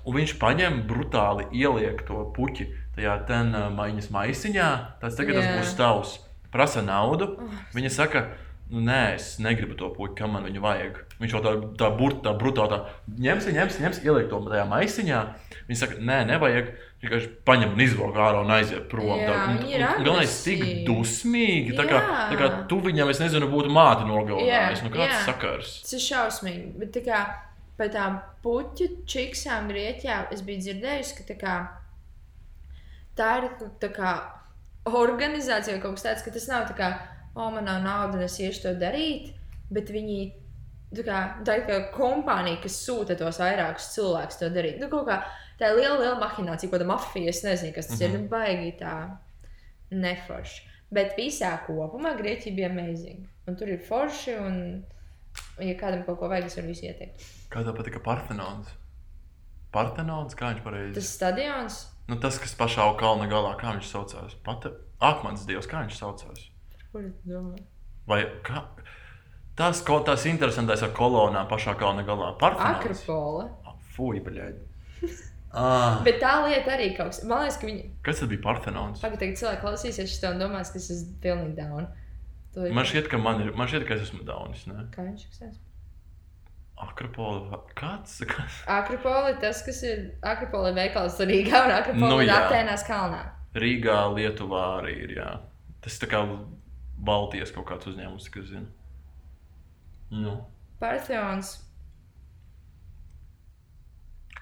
[0.05, 4.69] Un viņš paņem brutāli ieliek to puķi tajā ten uh, maiņas maisiņā.
[5.01, 5.57] Tas tagad tas Jā.
[5.59, 6.19] būs tavs.
[6.53, 7.33] Prasa naudu.
[7.41, 8.23] Oh, Viņa saka,
[8.69, 10.99] nu, nē, es negribu to puķi, kam man viņu vajag.
[11.21, 12.79] Viņš jau tā, tā, burt, tā brutāli tā,
[13.25, 15.21] ņems, ņems, ņems, ieliek to tajā maisiņā.
[15.69, 16.73] Viņa saka, nē, nevajag.
[17.03, 19.09] Vienkārši paņem un izvelk ārā un aiziet prom.
[19.19, 21.73] Galvenais, tik dusmīgi.
[21.75, 24.85] Tā kā, tā kā tu viņam, es nezinu, būtu māte nogalinājis.
[24.85, 25.23] Nu, kāds jā.
[25.25, 25.73] sakars?
[25.83, 26.69] Tas ir šausmīgi.
[26.79, 27.25] Bet kā
[27.75, 31.57] par tām puķu čiksām Grieķijā es biju dzirdējusi, ka tā, kā,
[33.19, 33.49] tā ir
[33.81, 34.13] tā kā
[34.89, 36.89] organizācija vai kaut kas tāds, ka tas nav tā kā,
[37.35, 39.31] o, man nav naudas, es iešu to darīt.
[39.73, 40.19] Bet viņi
[40.97, 44.81] tā kā, tā kā kompānija, kas sūta tos vairākus cilvēkus to darīt.
[44.81, 45.21] Nu, kā,
[45.59, 48.09] tā ir liela, liela mahinācija, ko tā mafija, es nezinu, kas tas mm -hmm.
[48.09, 48.19] ir.
[48.19, 48.23] Mhm.
[48.23, 48.95] Nu, baigi tā
[49.91, 50.69] neforši.
[50.93, 53.25] Bet visā kopumā Grieķija bija amazing.
[53.47, 54.85] Un tur ir forši, un,
[55.59, 57.25] ja kādam kaut ko vajag, es varu visu ieteikt.
[57.49, 58.67] Kā tev patika Partenons?
[59.71, 60.93] Partenons, kā viņš pareizi?
[60.93, 61.79] Tas stadions,
[62.11, 64.33] Nu, tas, kas pašā kalna galā, kā viņš saucās?
[64.43, 66.47] Pati Akmens dievs, kā viņš saucās?
[68.07, 68.65] Vai kā?
[69.55, 72.33] Tas, ko, tas interesantais ar kolonām pašā kalna galā.
[72.41, 73.47] Akropola.
[73.93, 74.65] Fui, bļaigi.
[75.53, 77.19] Ah, Bet tā lieta arī kaut kas.
[77.29, 77.83] Man liekas, ka viņi.
[78.01, 78.41] kas tad bija?
[78.41, 81.85] Pagaidām, tagad cilvēki klausīsies šo un domās, ka es esmu pilnīgi down.
[82.73, 84.63] Man šķiet, ka, man ir, man šķiet, ka es esmu daunis.
[84.95, 85.53] Kā viņš izsaka?
[86.83, 87.59] Akropola.
[87.77, 88.19] Kāds?
[88.67, 90.03] Akropola ir tas, kas ir.
[90.25, 92.31] Akropola ir veikals Rīgā un Akropola Nu ir.
[92.33, 93.21] Atēnās kalnā.
[93.55, 95.15] Rīgā, Lietuvā arī ir.
[95.19, 95.29] Jā.
[95.83, 96.23] Tas tā kā
[97.03, 98.67] Baltijas kaut kāds uzņēmums, kas zina.
[100.13, 100.35] Nu,
[100.81, 101.55] Partheons.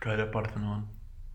[0.02, 0.88] kā ir ar Parfenonu?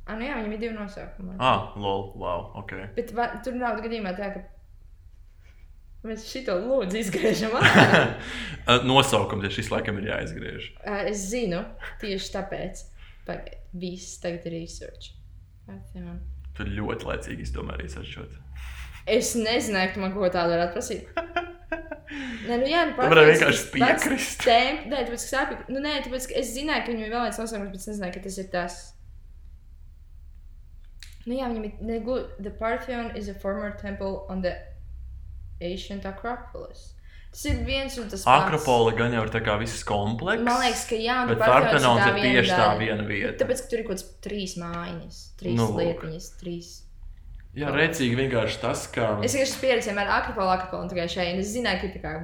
[0.07, 1.37] Ah, nu jā, viņam ir divi nosaukumi.
[1.43, 2.73] Ah, lol, wow, ok.
[2.97, 4.43] Bet va, tur nav gadījumā tā, ka
[6.09, 7.55] mēs šito lūdzu izgriežam.
[8.89, 10.71] Nosaukums ja šis laikam ir jāizgriež.
[11.11, 11.63] Es zinu,
[12.03, 12.83] tieši tāpēc.
[13.27, 15.13] Pagaid, viss tagad ir research.
[16.57, 18.43] Tu ļoti laicīgi izdomāji sašķot.
[19.07, 21.11] Es nezināju, ka man ko tādu varētu prasīt.
[22.47, 24.45] Nē, nu jā, nu varēji Partheons vienkārši piekrist.
[24.47, 25.65] Temp, nē, tāpēc, ka sāpīgi.
[25.75, 28.15] Nu, nē, tāpēc, ka es zināju, ka viņam ir vēl viens nosaukums, bet es nezināju,
[28.15, 28.77] ka tas ir tas.
[31.27, 32.21] Nu jā, viņam ir neglu.
[32.39, 34.55] The Partheon is a former temple on the
[35.61, 36.93] ancient Acropolis.
[37.37, 38.47] Tas ir viens un tas pats.
[38.47, 40.45] Akropola gan jau ir tā kā viss komplekss.
[40.47, 43.35] Man liekas, ka jā, un Bet tā ir tieši tā viena vieta.
[43.43, 46.71] Tāpēc, ka tur ir kaut kāds trīs mājiņas, trīs Nu, nu, lietiņas, trīs.
[47.57, 49.11] Jā, rēcīgi vienkārši tas, ka.
[49.25, 51.35] Es vienkārši pieredzēju, vienmēr akropolu, akropolu tikai šeit.
[51.35, 52.15] un Es zināju, ka kā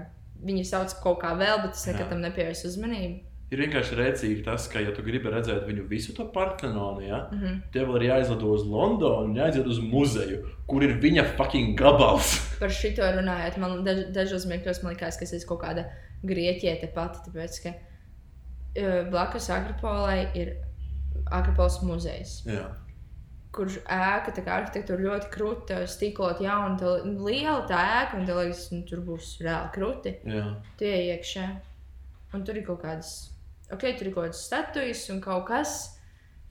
[0.48, 2.08] viņu sauc kaut kā vēl, bet es nekad Jā.
[2.10, 3.20] tam nepievērsu uzmanību.
[3.52, 7.38] Ir vienkārši rēcīgi tas, ka, ja tu gribi redzēt viņu visu to Partenonu, ja, Mm
[7.38, 7.58] -hmm.
[7.72, 12.32] tev ir jāizlido uz Londonu un jāiziet uz muzeju, kur ir viņa fucking gabals.
[12.60, 15.84] Par šito runājot, man daž, dažos mirkļos man likās, ka es esmu kaut kāda
[16.24, 20.54] grieķiete pati, tāpēc, ka uh, blakus Akropolai ir
[21.30, 22.70] Akropols muzejs, Jā,
[23.52, 28.34] kurš ēka, tā kā arhitektūra ļoti krūta, stīklot jaunu, tā liela tā ēka, un tā
[28.38, 30.14] liekas, nu, tur būs reāli krūti.
[30.24, 30.46] jā.
[30.78, 31.50] Tie iekšā.
[32.34, 33.31] Un tur ir kaut kādas,
[33.72, 35.74] ok, tur ir kaut kādas statujas un kaut kas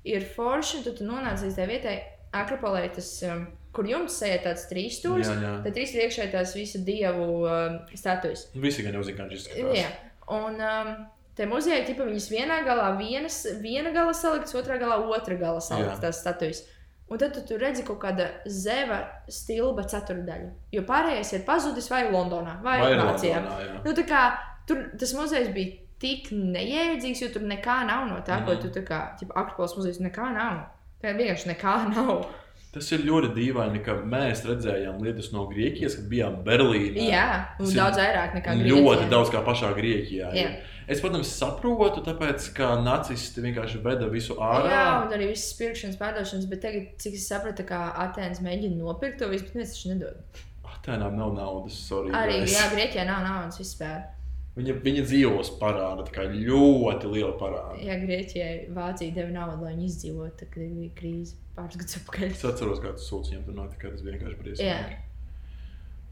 [0.08, 1.96] ir forši, un tad tu nonāc līdz tai vietai,
[2.32, 3.42] Akropolē, tas, um,
[3.76, 8.46] kur jums sēž tāds trīs stūris, tad trīs ir iekšā tās visu dievu um, statujas.
[8.56, 9.80] Visi gan jau zina, viņš izskatās.
[9.82, 9.90] Jā,
[10.38, 10.94] un um,
[11.36, 16.00] te muzejā, tipa, viņas vienā galā vienas, viena gala saliktas, otrā galā otra gala saliktas
[16.00, 16.06] Jā.
[16.08, 16.64] tās statujas.
[17.12, 20.52] Un tad tu tur redzi kaut kāda zeva stilba ceturdaļa.
[20.72, 23.42] Jo pārējais ir pazudis vai Londonā, vai, Vai ir Vācijā.
[23.44, 23.80] Londonā, jā.
[23.84, 24.22] Nu, tā kā
[24.70, 28.48] tur tas muzejs bija tik nejēdzīgs, jo tur nekā nav no tā, mm.
[28.48, 29.02] ko tu tā kā,
[29.44, 30.64] aktuāls muzejs, nekā nav.
[31.02, 32.30] Tā vienkārši nekā nav.
[32.72, 37.04] Tas ir ļoti dīvaini, ka mēs redzējām lietas no Grieķijas, kad bijām Berlīnē.
[37.04, 37.26] Jā,
[37.58, 39.10] Tas daudz vairāk nekā Ļoti Grieķijā.
[39.12, 40.30] daudz kā pašā Grieķijā.
[40.38, 40.46] Jā.
[40.46, 40.78] ir.
[40.92, 44.72] Es, protams, saprotu, tāpēc, ka nacisti vienkārši veda visu ārā.
[44.72, 49.20] Jā, un arī viss pirkšanas, pārdošanas, bet tagad, cik es sapratu, kā Atēnas mēģina nopirkt
[49.20, 50.42] to visu, bet taču nedod.
[50.72, 52.16] Atēnām nav naudas, sorry.
[52.16, 52.56] Arī, guys.
[52.56, 54.08] jā, Grieķijā nav naudas vispār.
[54.52, 57.78] Viņa, viņa dzīvos parāda, tā kā ļoti liela parāda.
[57.80, 62.26] Jā, Grieķijai Vācija deva naudu, lai viņi izdzīvotu, kad bija krīze pāris gadus atpakaļ.
[62.28, 63.94] Es atceros, kā tas sūds viņam tur notika.
[63.94, 64.42] Tas vienkārši Jā.
[64.44, 65.00] briesmīgi.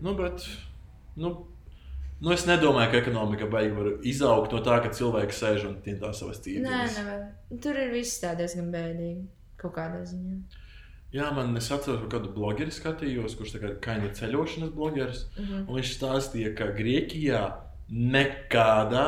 [0.08, 0.47] Nu, bet,
[1.19, 1.34] nu,
[2.23, 6.13] nu, es nedomāju, ka ekonomika beigas var izaugt no tā, ka cilvēki sēž un tintā
[6.15, 6.97] savas Nē, cīņas.
[7.02, 7.28] nevar.
[7.60, 9.28] Tur ir viss tā diezgan bēdīgi.
[9.60, 10.39] Kaut kādā ziņā.
[11.12, 15.25] Jā, man es atceros, ka kādu blogeri skatījos, kurš tā kā kaina ceļošanas blogeris.
[15.36, 15.65] Mhm.
[15.67, 17.41] Un viņš stāstīja, ka Grieķijā
[17.89, 19.06] nekādā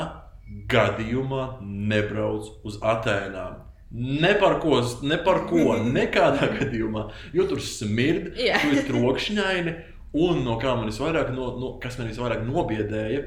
[0.71, 3.61] gadījumā nebrauc uz Atēnām.
[3.91, 7.07] Ne par ko, ne par ko, nekādā gadījumā.
[7.35, 8.59] Jo tur smird, Jā.
[8.63, 9.77] tur ir trokšņaini.
[10.21, 13.23] Un no kā man visvairāk, no, no, kas man visvairāk nobiedēja,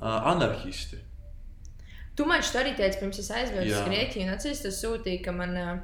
[0.00, 0.96] uh, anarchisti.
[2.16, 3.82] Tu man šeit arī teici, pirms es aizbraucu uz.
[3.84, 5.74] Grieķiju, un atceries, tas sūtīja, ka man, ā,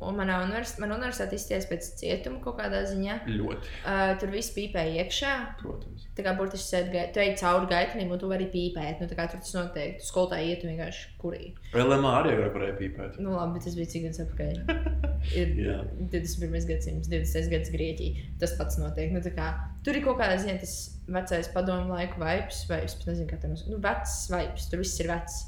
[0.00, 3.16] un manā universitātē, man universitāte izties pēc cietuma kaut kādā ziņā.
[3.26, 5.32] Ļoti, Uh, tur viss pīpēja iekšā.
[5.62, 6.06] protams.
[6.16, 9.00] Tā kā burtiski sēdi gai- tu ej cauri gaitanim, un tu vari pīpēt.
[9.00, 10.02] Nu, tā kā tur tas noteikti.
[10.06, 11.52] Skolotāji iet un vienkārši kurī.
[11.74, 13.18] LMA arī agrāk varēja pīpēt.
[13.20, 14.54] Nu, labi, bet tas bija cik gadus atpakaļ.
[15.40, 15.78] Ir Jā.
[16.10, 16.66] 21.
[16.68, 17.50] gadsimts, 20.
[17.50, 18.24] gadsimts Grieķija.
[18.38, 19.10] Tas pats notiek.
[19.12, 19.48] Nu, kā,
[19.84, 20.76] tur ir kaut kāda ziņa, tas
[21.08, 23.62] vecais padomu laiku vibes, vai es pat nezinu, kā tam ir.
[23.68, 25.38] Nu, vecs vibes, tur viss ir vecs.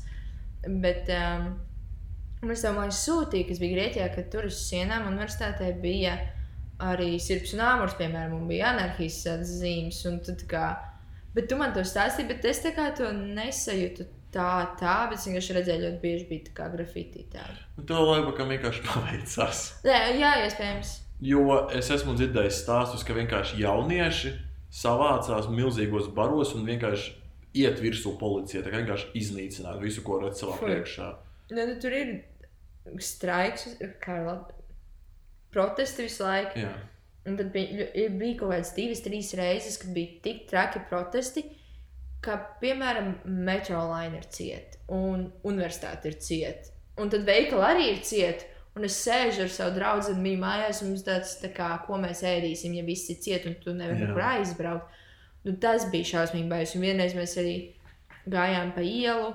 [0.69, 1.55] Bet um,
[2.43, 6.17] un es tev man sūtīju, kas bija Grieķijā, ka tur uz sienām universitātē bija
[6.81, 10.01] arī sirds un āmurs, piemēram, un bija anarchijas tādas zīmes.
[10.25, 10.65] tā Kā,
[11.37, 12.63] bet tu man to stāstīji, bet es
[12.97, 14.51] to nesajūtu tā,
[14.81, 17.47] tā, bet vienkārši redzēju, ļoti bieži bija tā.
[17.79, 19.65] Un to laiku, ka vienkārši paveicās.
[19.85, 20.97] Nē, jā, iespējams.
[21.21, 24.33] Jo es esmu dzirdējis stāstus, ka vienkārši jaunieši
[24.73, 27.13] savācās milzīgos baros un vienkārši
[27.61, 28.63] iet virsū policijai.
[28.65, 30.71] Tā kā vienkārši iznīcināt visu, ko redz savā Fui.
[30.71, 31.11] priekšā.
[31.51, 32.13] Nu, nu, tur ir
[33.03, 33.69] straiks,
[34.03, 34.57] kā labi.
[35.51, 36.63] Protesti visu laiku.
[36.63, 36.75] Jā.
[37.29, 41.43] Un tad bija, bija kaut kādas divas, trīs reizes, kad bija tik traki protesti,
[42.25, 46.73] ka, piemēram, metroline ir cieta un universitāte ir cieta.
[47.01, 48.47] Un tad veikala arī ir cieta.
[48.79, 52.23] Un es sēžu ar savu draugu, bija mājās, un mums tāds, tā kā, ko mēs
[52.27, 54.99] ēdīsim, ja viss ir cieta, un tu nevari nekur aizbraukt.
[55.45, 56.75] Nu, tas bija šausmīgi bailes.
[56.77, 57.55] Un vienreiz mēs arī
[58.31, 59.33] gājām pa ielu.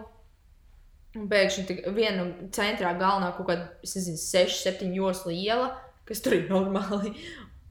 [1.15, 2.25] Un pēkšņi viena
[2.56, 5.69] centrā galvenā kaut kāda, es nezinu, 6, 7 joslu iela,
[6.08, 7.13] kas tur ir normāli.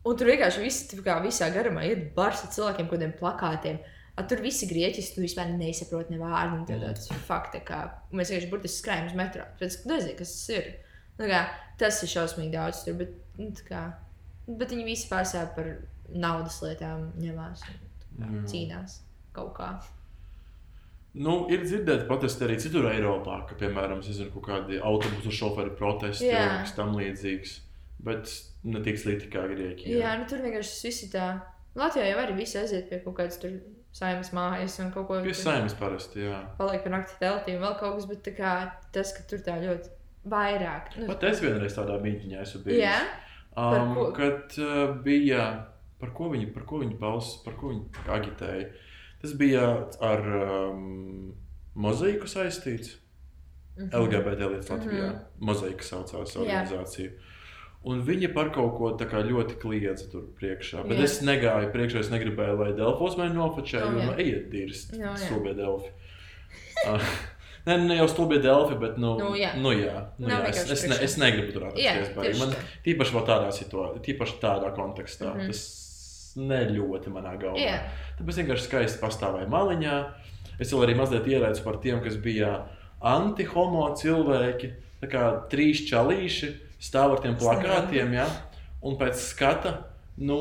[0.05, 3.79] Un tur vienkārši viss, tā kā visā garumā ir bars ar cilvēkiem, kādiem plakātiem.
[4.15, 6.61] A, tur viss ir grieķiski, tu vispār nesaproti ne vārdu.
[6.69, 7.81] Tas ir fakti, kā
[8.15, 9.47] mēs vienkārši burtiski skrējam uz metro.
[9.59, 10.69] Pēc tam nezinu, kas tas ir.
[11.19, 11.41] Nu, kā,
[11.81, 13.83] tas ir šausmīgi daudz tur, bet, nu, tā kā,
[14.47, 15.73] bet viņi visi pārsvarā par
[16.15, 17.83] naudas lietām ņemās un
[18.21, 19.01] tā cīnās
[19.35, 19.71] kaut kā.
[21.14, 25.70] Nu, ir dzirdēti protesti arī citur Eiropā, ka, piemēram, es nezinu, kaut kādi autobusu šoferi
[25.79, 26.40] protesti Jā.
[26.40, 27.53] vai kas tam līdzīgs.
[28.05, 28.33] Bet
[28.66, 29.94] ne tik slikti kā Grieķijā.
[30.00, 31.29] Jā, nu tur vienkārši tas viss ir tā.
[31.79, 33.55] Latvijā jau arī viss aiziet pie kaut kādas tur
[33.94, 36.40] saimas mājas un kaut ko Pie tur saimnes parasti, jā.
[36.59, 38.55] paliek par nakti teltī un vēl kaut kas, bet kā
[38.94, 39.92] tas, ka tur tā ļoti
[40.35, 40.96] vairāk.
[40.98, 42.83] Nu, Pat es vienreiz tādā mītīņā esmu bijis.
[42.83, 42.98] jā,
[43.55, 45.44] Um, kad uh, bija,
[46.00, 48.64] par ko viņi, par ko viņi paus, par ko viņi agitēja.
[49.25, 49.65] Tas bija
[50.05, 51.33] ar um,
[51.75, 52.99] mozaiku saistīts.
[53.75, 53.89] Mhm.
[53.91, 55.07] LGBT lietas Latvijā.
[55.09, 55.47] Mhm.
[55.49, 57.11] Mozaika saucās organizācija.
[57.85, 60.87] Un viņi par kaut ko tā kā ļoti kliedza tur priekšā.
[60.89, 61.05] Bet Jā.
[61.05, 64.07] es negāju priekšā, es negribēju, lai Delfos mani nofočē, Nu, jo jā.
[64.07, 64.55] nu, ejiet
[65.01, 65.17] jā.
[65.27, 65.93] stulbie Delfi.
[66.85, 67.01] Uh,
[67.65, 69.55] Nē, ne jau stulbie Delfi, bet, nu, Nu, jā.
[69.57, 70.41] nu, jā, nu, jā.
[70.51, 72.41] Es, es, ne, es negribu tur atrasties.
[72.41, 72.53] Man,
[72.85, 75.31] tīpaši tādā situācijā, tīpaši tādā kontekstā.
[75.33, 75.47] Mhm.
[75.49, 75.63] Tas
[76.40, 77.61] ne ļoti manā galvā.
[77.61, 77.77] Jā.
[78.18, 79.99] Tāpēc vienkārši skaisti pastāvēja maliņā.
[80.62, 82.57] Es vēl arī mazliet ierēcu par tiem, kas bija
[83.05, 84.73] anti-homo cilvēki.
[85.03, 88.29] Tā kā trīs čalīši stāv ar tiem plakātiem, ja?
[88.85, 89.77] un pēc skata,
[90.20, 90.38] nu,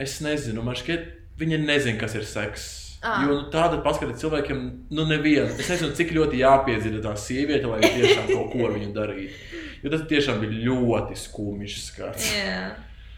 [0.00, 2.70] es nezinu, man šķiet, viņi nezina, kas ir seks.
[3.02, 3.16] Ā.
[3.24, 4.60] Jo nu, tāda paskata cilvēkiem,
[4.94, 5.50] nu, neviena.
[5.58, 9.58] Es nezinu, cik ļoti jāpiedzird tā sieviete, lai viņa tiešām kaut ko ar viņu darītu.
[9.82, 12.28] Jo tas tiešām bija ļoti skumjš skats.
[12.36, 12.62] jā.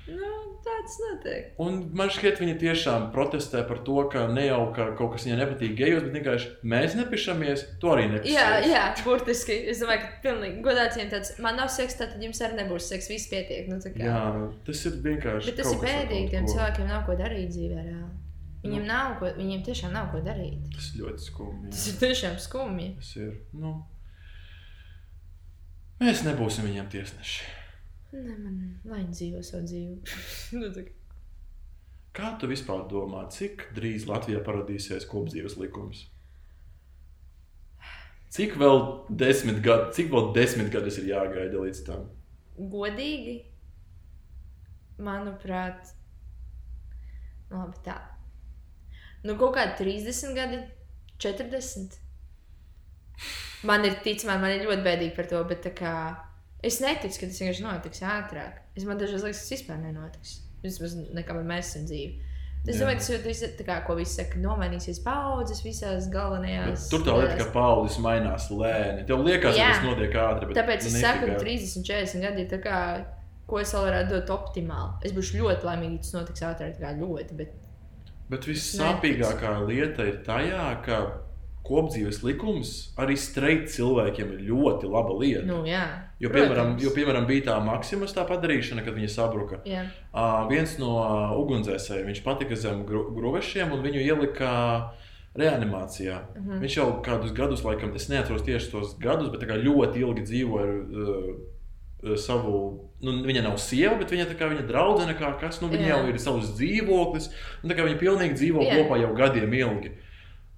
[0.09, 0.31] Nu,
[0.65, 1.51] tāds notiek.
[1.63, 5.39] Un man šķiet, viņi tiešām protestē par to, ka ne jau ka kaut kas viņai
[5.43, 8.69] nepatīk gejos, bet vienkārši mēs nepišamies, to arī Jā, nepišamies.
[8.73, 9.57] jā, burtiski.
[9.75, 13.09] Es domāju, ka pilnīgi godāts viņiem tāds, man nav seks, tad jums arī nebūs seks,
[13.13, 13.69] viss pietiek.
[13.71, 13.95] Nu, kā.
[14.01, 14.21] jā,
[14.67, 15.51] tas ir vienkārši.
[15.53, 17.81] Bet tas ir bēdīgi, tiem cilvēkiem nav ko darīt dzīvē.
[17.89, 18.13] Reāli.
[18.65, 18.89] Viņiem, Nu.
[18.89, 20.63] nav ko, viņiem tiešām nav ko darīt.
[20.73, 21.71] Tas ļoti skumji.
[21.75, 21.91] Tas jā.
[21.93, 22.87] ir tiešām skumji.
[22.97, 23.35] Tas ir.
[23.53, 23.75] Nu,
[26.01, 27.45] mēs nebūsim viņiem tiesneši.
[28.15, 30.17] Ne, man, lai viņi dzīvo savu dzīvi.
[30.61, 30.69] nu,
[32.15, 36.05] kā- tu vispār domā, cik drīz Latvijā paradīsies kopdzīves likums?
[38.35, 38.81] Cik vēl
[39.15, 42.07] desmit gadi, cik vēl desmit gadus ir jāgaida līdz tam?
[42.59, 43.35] Godīgi,
[45.03, 45.93] manuprāt,
[47.51, 47.99] nu, labi tā.
[49.25, 50.59] Nu, kaut kādi 30 gadi,
[51.23, 51.99] 40.
[53.71, 55.95] Man ir ticamāk, man ir ļoti bēdīgi par to, bet tā kā
[56.67, 58.61] es neticu, ka tas vienkārši notiks ātrāk.
[58.77, 60.39] Es man dažreiz liekas, tas vispār nenotiks.
[60.65, 62.31] Vismaz nekam mēs esam dzīvi.
[62.65, 66.87] Es domāju, tas viss, tā kā, ko visi saka, nomainīsies paudzes visās Bet galvenajās.
[66.89, 69.05] tur tā lieta, ka paudzes mainās lēni.
[69.11, 69.67] Tev liekas, ka Jā.
[69.75, 70.49] tas notiek ātri.
[70.49, 71.45] bet Tāpēc es saku, ka netika.
[71.45, 72.79] 30, 40 gadi ir tā kā,
[73.51, 74.97] ko es vēl varētu dot optimāli.
[75.05, 77.37] Es būšu ļoti laimīga, ja tas notiks ātrāk, kā ļoti.
[77.43, 77.53] Bet...
[78.33, 81.03] Bet vissāpīgākā lieta ir tajā, ka
[81.65, 85.47] kopdzīves likums arī streit cilvēkiem ir ļoti laba lieta.
[85.49, 85.85] Nu, jā,
[86.21, 86.85] jo, piemēram, protams.
[86.85, 89.63] jo, piemēram, bija tā maksimas tā padarīšana, kad viņa sabruka.
[89.69, 90.93] Jā, Uh, viens no
[91.41, 94.51] ugunsdzēsējiem, viņš patika zem gru gruvešiem un viņu ielika
[95.35, 96.21] reanimācijā.
[96.37, 96.61] Mhm.
[96.63, 100.79] Viņš jau kādus gadus, laikam, es neatceros tieši tos gadus, bet ļoti ilgi dzīvoja ar
[100.85, 101.35] uh,
[102.21, 102.91] savu.
[103.05, 105.97] Nu, viņa nav sieva, bet viņa, kā viņa draudzene, kā kas, nu, viņa Jā.
[105.97, 107.31] jau ir savs dzīvoklis.
[107.65, 108.77] un Viņa pilnīgi dzīvo Jā.
[108.79, 109.93] kopā jau gadiem ilgi.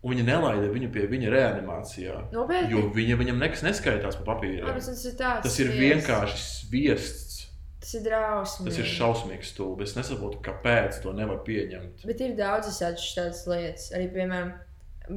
[0.07, 2.17] Un viņa nelaida viņu pie viņa reanimācijā.
[2.31, 2.71] nopietni.
[2.77, 4.69] Jo viņa, viņam nekas neskaitās pa papīriem.
[4.69, 5.49] Labi, tas ir tāds.
[5.49, 7.41] Tas ir vienkārši sviests.
[7.83, 8.71] Tas ir drausmīgi.
[8.71, 9.87] Tas ir šausmīgs stulbi.
[9.87, 12.07] Es nesaprotu, kāpēc to nevar pieņemt.
[12.07, 13.91] Bet ir daudz tādas lietas.
[13.99, 14.55] Arī, piemēram,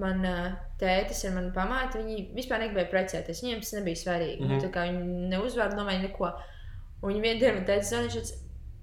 [0.01, 0.35] man ā,
[0.81, 3.41] tētis ar mani pamāti, viņi vispār negribēja precēties.
[3.45, 4.41] Viņiem tas nebija svarīgi.
[4.41, 4.57] Mm.
[4.57, 4.77] -hmm.
[4.89, 6.33] Viņi neuzvārdu nomēģināja neko.
[6.99, 8.33] Un viņi vienā dienā teica, zvanīja, šāds,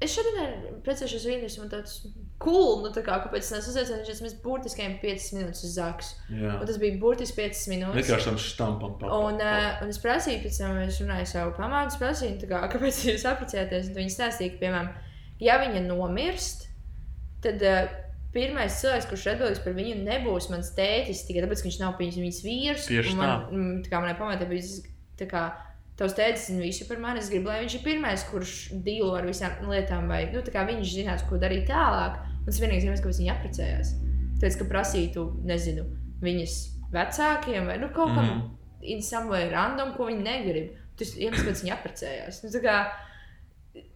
[0.04, 0.54] es šodien ar-
[0.84, 1.94] precēšos vīriešu, un tāds
[2.42, 6.14] cool, nu tā kā, kāpēc es viņš mēs burtiski ejam 5 minūtes uz zaksu.
[6.30, 6.56] Jā.
[6.60, 7.96] Un tas bija burtiski 5 minūtes.
[8.02, 9.28] Vienkārši tam štampam papildināt.
[9.30, 12.50] Un, uh, un es prasīju, pēc tam es runāju ar savu pamātu, prasīju, nu, tā
[12.52, 13.92] kā, kāpēc jūs apprecējaties.
[13.92, 14.90] Un Viņi stāstīja, ka, piemēram,
[15.42, 16.68] ja viņa nomirst,
[17.44, 17.86] tad uh,
[18.36, 22.18] pirmais cilvēks, kurš atbildīgs par viņu, nebūs mans tētis, tikai tāpēc, ka viņš nav bijis
[22.20, 22.88] viņas vīrs.
[22.90, 24.82] Tieši man, mm, tā kā manai pamātei bija
[25.16, 25.44] tā kā,
[25.96, 28.54] tavs tētis zina visu par mani, es gribu, lai viņš ir pirmais, kurš
[28.84, 32.18] dīlo ar visām lietām, vai, nu, tā kā viņš zinās, ko darīt tālāk.
[32.40, 33.94] Un tas vienīgais iemesls, kāpēc viņi apprecējās.
[34.36, 35.86] Tāpēc, ka prasītu, nezinu,
[36.22, 36.56] viņas
[36.92, 38.50] vecākiem vai nu, kaut kam Mhm.
[38.82, 40.76] in some way random, ko viņi negrib.
[40.96, 42.42] Tas iemesls, kāpēc viņi apprecējās.
[42.44, 42.76] Nu, kā,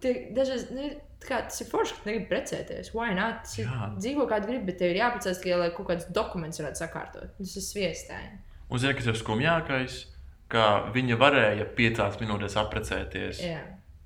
[0.00, 0.88] tie, dažreiz, nu,
[1.24, 2.92] kā, tas ir forši, ka negribu precēties.
[2.96, 3.44] Why not?
[3.44, 3.90] Tas ir Jā.
[3.96, 7.36] dzīvo kādu grib, bet tev ir jāprecās tikai, lai kaut kāds dokuments varētu sakārtot.
[7.38, 8.40] Tas ir sviestēni.
[8.70, 10.04] Un zini, kas ir skumjākais?
[10.50, 13.60] Ka viņa varēja piecās minūtēs apprecēties, Jā.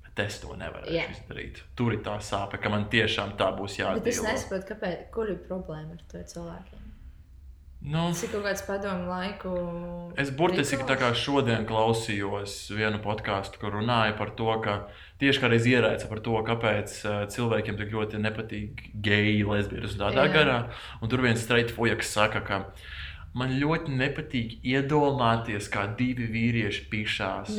[0.05, 1.07] bet es to nevarēju Jā.
[1.15, 1.63] izdarīt.
[1.75, 4.33] Tur ir tā sāpe, ka man tiešām tā būs Bet es jādara.
[4.33, 6.81] nesaprotu, kāpēc, kur ir problēma ar to cilvēkiem.
[7.85, 9.51] Nu, Tas ir kaut kāds padomu laiku.
[10.17, 14.87] Es burtiski tā kā šodien klausījos vienu podkāstu, kur runāja par to, ka
[15.21, 20.25] tieši kādreiz ierēca par to, kāpēc uh, cilvēkiem tik ļoti nepatīk geji, lesbietes un tādā
[20.33, 20.57] garā.
[21.01, 22.63] Un tur viens straight fujaks saka, ka
[23.35, 27.51] man ļoti nepatīk iedomāties, kā divi vīrieši pišās.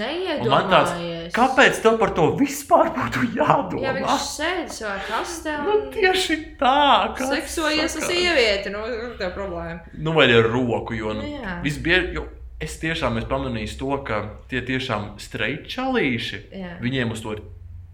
[0.48, 0.94] Man tāds,
[1.36, 3.82] kāpēc tev par to vispār būtu jādomā?
[3.84, 8.72] Jā, viņš sēž savā kastē Nu, un tieši tā, kā seksojies ar sievieti.
[8.72, 8.86] Nu,
[9.20, 9.82] tā ir problēma.
[10.00, 14.62] Nu, vai ar roku, jo nu, Nu, visbiežāk, es tiešām esmu pamanījis to, ka tie
[14.64, 16.76] tiešām streitčalīši, Jā.
[16.80, 17.44] viņiem uz to ir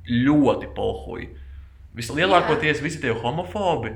[0.07, 1.33] ļoti pohuji.
[1.99, 3.93] Vislielākoties visi tie homofobi,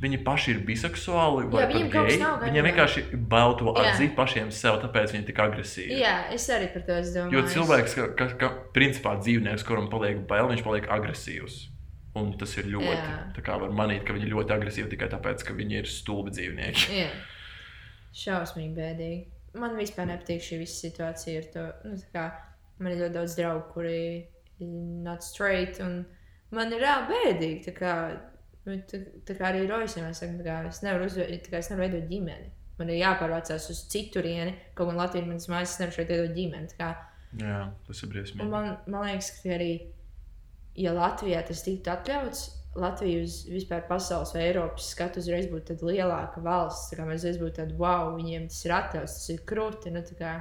[0.00, 3.90] viņi paši ir biseksuāli vai Jā, pat viņiem vienkārši bail to Jā.
[3.90, 5.98] atzīt pašiem sev, tāpēc viņi ir tik agresīvi.
[6.00, 7.36] Jā, es arī par to es domāju.
[7.36, 11.58] Jo cilvēks, ka, ka, ka principā dzīvnieks, kuram paliek bail, viņš paliek agresīvs.
[12.18, 12.94] Un tas ir ļoti.
[12.96, 13.18] Jā.
[13.36, 16.32] Tā kā var manīt, ka viņi ir ļoti agresīvi tikai tāpēc, ka viņi ir stulbi
[16.34, 16.96] dzīvnieki.
[16.96, 17.10] Jā,
[18.24, 19.20] šausmīgi bēdīgi.
[19.60, 21.66] Man vispār nepatīk šī visa situācija to.
[21.86, 22.24] Nu, kā,
[22.82, 24.00] man ir ļoti daudz draugu, kuri
[24.62, 26.02] ir not straight, un
[26.54, 27.76] man ir reāli bēdīgi.
[28.64, 31.60] Tā kā, tā, kā arī Roisam, es saku, tā kā es nevaru, uzve, tā kā
[31.62, 32.50] es nevaru veidot ģimeni.
[32.80, 36.36] Man ir jāpārvācās uz citurieni, kaut gan Latvija ir mans mājas, es nevaru šeit veidot
[36.36, 36.76] ģimeni.
[36.78, 36.90] Kā,
[37.40, 38.48] Jā, tas ir briesmīgi.
[38.52, 39.70] man, man liekas, ka arī,
[40.80, 42.46] ja Latvijā tas tiktu atļauts,
[42.78, 46.92] Latvija uz vispār pasaules vai Eiropas skatu uzreiz būtu tāda lielāka valsts.
[46.92, 49.90] Tā kā mēs uzreiz būtu tādi, wow, viņiem tas ir atļauts, tas ir krūti.
[49.94, 50.36] Nu, kā,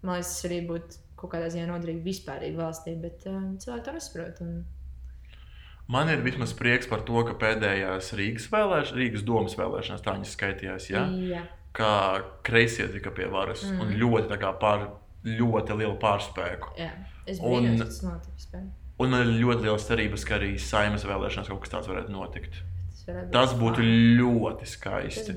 [0.00, 3.94] man liekas, tas arī būtu kaut kādā ziņā noderīgi vispārīgi valstī, bet um, cilvēki to
[3.96, 4.40] nesaprot.
[4.46, 4.56] Un...
[5.88, 10.32] Man ir vismaz prieks par to, ka pēdējās Rīgas, vēlēš, Rīgas domas vēlēšanās tā viņas
[10.36, 11.04] skaitījās, ja?
[11.06, 11.42] Jā.
[11.76, 13.80] kā kreisie tika pie varas Mm.
[13.80, 14.86] un ļoti, tā pār,
[15.24, 16.72] ļoti lielu pārspēku.
[16.78, 16.90] Jā,
[17.26, 17.38] es
[17.78, 18.08] ka tas bet
[18.98, 22.54] Un man ir ļoti liela cerības, ka arī saimas vēlēšanās kaut kas tāds varētu notikt.
[22.90, 23.92] Tas, varētu Tas būtu fun.
[24.18, 25.34] ļoti skaisti.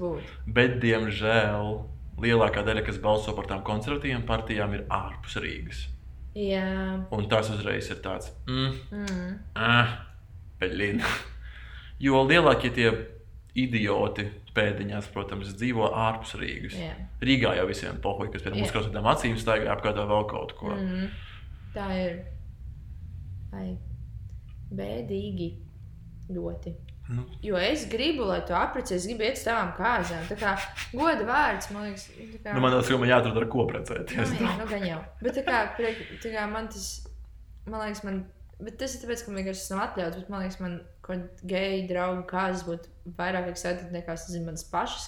[0.47, 1.83] Bet, diemžēl,
[2.23, 5.87] lielākā daļa, kas balso par tām konservatīvām partijām, ir ārpus Rīgas.
[6.35, 7.05] Jā.
[7.11, 9.39] Un tas uzreiz ir tāds, mm, Mm.
[9.55, 10.05] ah,
[10.61, 11.03] peļin.
[11.99, 12.91] Jo lielākie tie
[13.59, 14.23] idioti
[14.55, 16.77] pēdiņās, protams, dzīvo ārpus Rīgas.
[16.79, 16.93] Jā.
[17.27, 18.53] Rīgā jau visiem pohuļ, kas Jā.
[18.55, 20.71] mums kaut kādām acīm staigā apkārt vai vēl kaut ko.
[20.77, 20.93] Mm.
[20.95, 21.09] Mm.
[21.75, 22.13] Tā ir.
[23.51, 23.67] Ai,
[24.79, 25.49] bēdīgi.
[26.31, 26.75] Ļoti.
[27.09, 30.23] Nu, Jo es gribu, lai tu apprecējies, gribu iet uz tavām kāzām.
[30.29, 30.55] Tā kā
[30.93, 32.53] goda vārds, man liekas, tā kā.
[32.53, 34.35] nu, man liekas, ka man jāatrod ar ko nu, precēties.
[34.39, 34.99] jā, nu, gan jau.
[35.23, 35.61] Bet tā kā,
[36.21, 36.91] tā kā man tas,
[37.65, 38.21] man liekas, man.
[38.59, 40.17] Bet tas ir tāpēc, ka man vienkārši tas nav atļauts.
[40.19, 40.73] Bet man liekas, man
[41.05, 45.05] kaut geju draugu kāzas būtu vairāk eksāta nekā, es nezinu, manas pašas.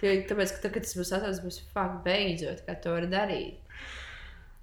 [0.00, 3.58] Tie- Tāpēc, ka tad, kad tas būs atļauts, būs fuck beidzot, kā to var darīt.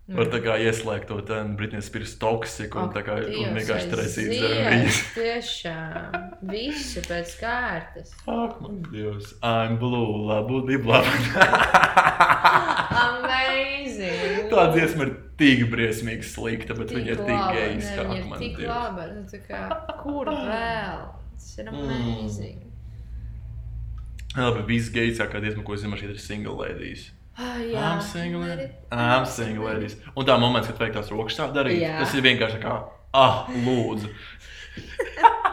[0.09, 1.17] Var tā kā ieslēgt to
[1.57, 4.99] Britnijas Spears toksiku un, Ak, tā kā, un Dievs, vienkārši tresīt aiziet, zem viņas.
[5.13, 6.15] Tiešām,
[6.49, 8.13] visu pēc kārtas.
[8.25, 11.03] Ak, man Dievs, I'm blue, labu, dibla.
[12.99, 14.49] Amazing!
[14.49, 18.71] Tā dziesma ir tik briesmīgi slikta, bet viņa ir tik Ak, Viņa ir tik Dievs.
[18.71, 19.05] laba.
[19.13, 19.61] Nu, tā kā,
[20.01, 21.05] kur vēl?
[21.37, 21.85] Tas ir Mm.
[21.85, 22.59] amazing.
[24.37, 27.09] Labi, viss gejiskākā dziesma, ko es zinu, šī ir single ladies.
[27.39, 28.43] Ah, jā, I'm single
[28.91, 29.87] I'm single.
[30.17, 31.93] Un tā moments, kad vajag tās rokas tā darīt, Jā.
[32.01, 32.73] tas ir vienkārši kā,
[33.15, 34.11] ah, lūdzu.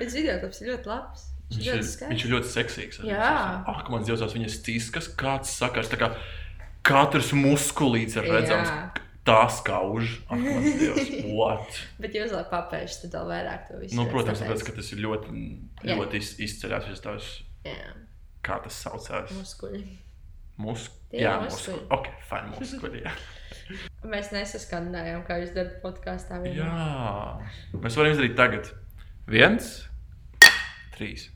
[0.00, 1.26] Bet video klips ir ļoti labs.
[1.46, 3.00] Viņš ir viņš ir ļoti seksīgs.
[3.06, 3.30] Jā.
[3.70, 5.92] Ak, man Dievs, tās viņas ciskas, kāds sakars.
[5.94, 6.10] kā
[6.86, 8.70] Katrs muskulīts ir redzams.
[8.70, 9.04] Jā.
[9.26, 10.16] Tā skauž.
[10.26, 11.78] Ak, man Dievs, what?
[12.02, 13.98] Bet jūs lai papēžat, tad vēl vairāk to visu.
[13.98, 15.46] Nu, protams, tāpēc- ka tas ir ļoti,
[15.86, 16.90] ļoti iz, izceļās.
[17.06, 17.30] tavs,
[17.66, 17.94] Jā,
[18.46, 19.30] Kā tas saucās?
[19.34, 19.82] muskuļi.
[20.62, 20.88] Mus...
[21.12, 21.82] Tie Jā, muskuļi.
[21.94, 23.02] Ok, fine, muskuļi.
[24.12, 26.40] Mēs nesaskandinājām, kā jūs darat podkāstā.
[26.50, 26.70] jā.
[27.74, 28.70] Mēs varam izdarīt tagad.
[29.30, 29.72] Viens,
[30.96, 31.28] trīs.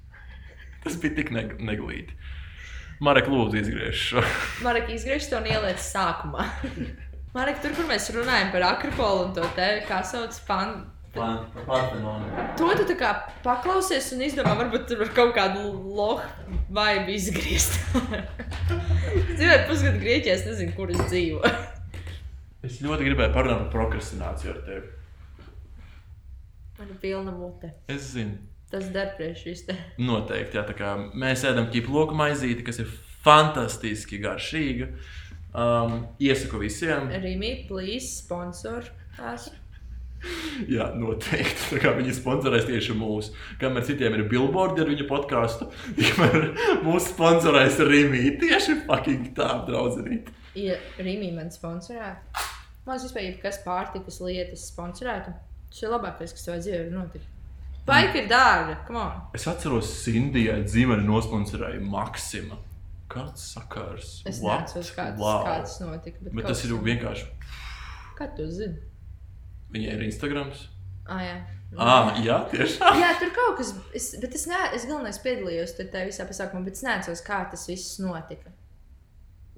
[0.85, 2.15] Tas bija tik neg neglīti.
[3.01, 4.23] Marek, lūdzu, izgriež šo.
[4.67, 6.47] Marek, izgriež to un ieliec sākumā.
[7.37, 10.81] Marek, tur, kur mēs runājam par akropolu un to te, kā sauc pan.
[11.15, 13.11] To tu tā kā
[13.45, 15.65] paklausies un izdomā, varbūt tur var kaut kādu
[15.97, 16.21] lohu
[16.71, 17.75] vai izgriezt.
[19.37, 21.57] Dzīvojot pusgadu Grieķijā, es nezinu, kur es dzīvoju.
[22.69, 24.95] Es ļoti gribēju parunāt par prokrastināciju ar tevi.
[26.79, 27.73] Man ir pilna mute.
[27.91, 28.39] Es zinu,
[28.71, 29.75] Tas der priekš šis te.
[29.99, 32.93] Noteikti, jā, tā kā mēs ēdam ķiploku maizīti, kas ir
[33.25, 34.93] fantastiski garšīga.
[35.51, 37.11] Um, iesaku visiem.
[37.11, 39.49] Rīmī, please, sponsor tās.
[40.75, 41.67] Jā, noteikti.
[41.73, 43.33] Tā kā viņi sponsorēs tieši mūsu.
[43.61, 46.51] Kamēr citiem ir billboardi ar viņu podkāstu, tikmēr
[46.85, 48.25] mūsu sponsorēs Rīmī.
[48.43, 50.29] Tieši fucking tā, draudzenīt.
[50.59, 52.47] Ja Rīmī man sponsorētu,
[52.87, 55.33] man vispār jebkas pārtikas lietas sponsorētu.
[55.71, 57.29] Tas ir labākais, kas savā dzīvē var notikt.
[57.87, 59.21] Baika ir dārga, come on.
[59.35, 62.59] Es atceros, Sindijai dzimeni nosponsorēja Maksima.
[63.11, 64.11] Kāds sakars?
[64.29, 65.41] Es neatceros, kāds, Wow.
[65.49, 66.21] kāds notika.
[66.29, 67.25] Bet kaut tas ir kas- vienkārši.
[68.19, 68.77] Kā tu zini?
[69.75, 70.53] Viņai ir Instagram.
[71.11, 71.35] Ah, jā.
[71.79, 72.99] Ah, jā, tiešām.
[72.99, 76.79] Jā, tur kaut kas, es, bet es, ne, es galvenais piedalījos tajā visā pasākumā, bet
[76.79, 78.51] es neatceros, kā tas viss notika.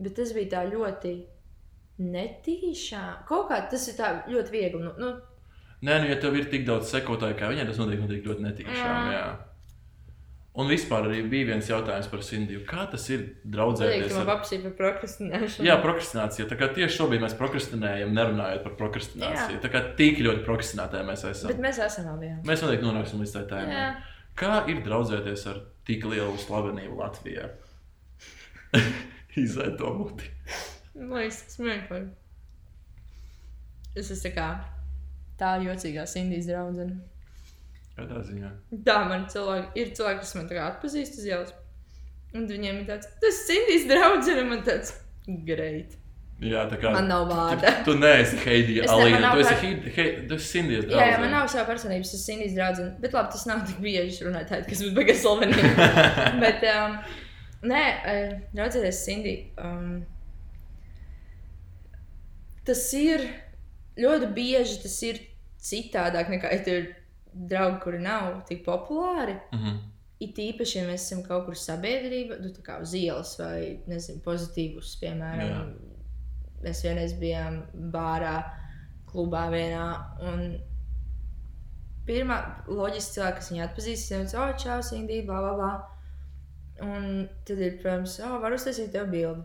[0.03, 1.15] Bet tas bija tā ļoti
[2.03, 3.23] netīšām.
[3.29, 4.83] Kaut kā tas ir tā ļoti viegli.
[4.85, 5.13] Nu, nu,
[5.83, 9.09] Nē, nu, ja tev ir tik daudz sekotāju, kā viņai, tas noteikti notiek ļoti netīšām.
[9.11, 9.17] Jā.
[9.17, 9.25] Jā.
[10.53, 12.61] Un vispār arī bija viens jautājums par Sindiju.
[12.69, 14.11] Kā tas ir draudzēties?
[14.13, 14.43] man Ar...
[14.67, 15.65] par prokrastināšanu.
[15.65, 16.45] Jā, prokrastinācija.
[16.51, 19.57] Tā kā tieši šobrīd mēs prokrastinējam, nerunājot par prokrastināciju.
[19.57, 19.63] Jā.
[19.65, 21.55] Tā kā tik ļoti prokrastinētāji mēs esam.
[21.55, 22.29] Bet mēs esam abi.
[22.29, 22.37] jā.
[22.51, 23.39] Mēs noteikti nonāksim līdz.
[23.73, 23.87] Jā.
[24.43, 27.49] Kā ir draudzēties ar tik lielu slavenību Latvijā?
[29.43, 30.29] Izvēlēt to muti.
[30.99, 32.13] Man liekas, tas smieklīgi.
[33.97, 34.51] Es esmu tā kā
[35.41, 37.01] tā jocīgā Sindijas draudzene.
[37.97, 38.51] Kādā ziņā?
[38.87, 41.51] Tā man cilvēki, ir cilvēki, kas man tā kā atpazīst uz ielas.
[42.33, 44.95] Un viņiem ir tāds, tas Sindijas draudzene, man tāds,
[45.47, 45.99] greit.
[46.43, 46.91] Jā, tā kā.
[46.91, 47.73] Man nav Tu, vārda.
[47.87, 49.29] tu neesi Heidija Alīna.
[49.35, 52.15] Tu esi par- Heid- Hei- tu esi Sindijas Jā, jā, man nav sava personības, es
[52.17, 52.95] esmu Sindijas draudzene.
[53.05, 55.87] Bet labi, tas nav tik bieži runāt tādu, kas būtu beigas slavenība.
[56.43, 56.97] bet, um,
[57.71, 59.45] nē, eh, draudzēties Sindija.
[59.63, 60.07] Um,
[62.67, 63.23] tas ir
[64.01, 65.21] ļoti bieži, tas ir
[65.63, 66.91] citādāk nekā, ja ir
[67.35, 69.39] draugi, kuri nav tik populāri.
[69.53, 69.81] Mhm.
[70.23, 74.21] It īpaši, ja mēs esam kaut kur sabiedrībā, nu, tā kā uz ielas vai, nezinu,
[74.23, 75.63] pozitīvus, piemēram, Jā.
[76.63, 77.57] mēs vienreiz bijām
[77.91, 78.37] bārā,
[79.11, 79.89] klubā vienā,
[80.23, 80.45] un
[82.07, 82.39] pirmā
[82.71, 85.73] loģiski cilvēki, kas viņu atpazīst, ir, oh, čau, Sindī, bla, bla, bla.
[86.87, 89.43] Un tad ir, protams, oh, var uztaisīt tev bildi.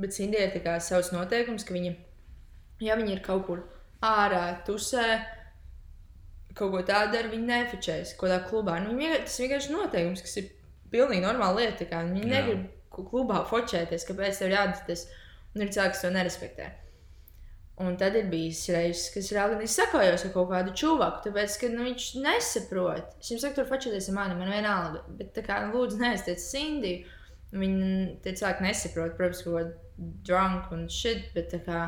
[0.00, 1.92] Bet Sindija ir savs noteikums, ka viņa,
[2.82, 3.62] ja viņa ir kaut kur
[4.04, 5.04] ārā, tusē,
[6.58, 8.78] kaut ko tādu dara, viņi nefičēs kaut kādā klubā.
[8.84, 10.52] Nu, vienkārši, tas vienkārši ir noteikums, kas ir
[10.94, 11.88] pilnīgi normāla lieta.
[11.90, 12.30] kā Viņi Jā.
[12.36, 12.64] negrib
[12.94, 15.20] klubā fočēties, kāpēc tev jāatzīst.
[15.54, 16.70] Un ir cilvēki, kas to nerespektē.
[17.82, 21.86] Un tad ir bijis reizes, kas reāli sakojos ar kaut kādu čūvaku, tāpēc, ka nu,
[21.88, 23.16] viņš nesaprot.
[23.18, 25.02] Es jums saku, tur fočēties ar mani, man vienalga.
[25.18, 27.02] Bet, tā kā, nu, lūdzu, neaiztiec Sindiju.
[27.54, 27.88] Viņi
[28.22, 29.64] tie cilvēki nesaprot, protams, ko
[30.26, 31.82] drunk un shit, bet tā kā,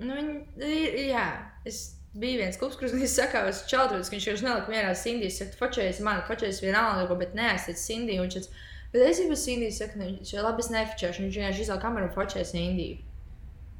[0.00, 1.28] nu, viņi, jā,
[1.68, 5.32] es biju viens klubs, kurš viņš saka, es čautos, ka viņš jau nelika mierā Sindiju,
[5.32, 8.22] es saku, fočējies man, fočējies vienalga, ko, bet neaiztiec Sindiju.
[8.22, 8.62] Viņš teica,
[8.94, 12.08] bet es jau Sindiju saku, nu, viņš jau labi, es nefočēšu, viņš vienkārši izvēl kameru
[12.08, 13.02] un fočēs Indiju.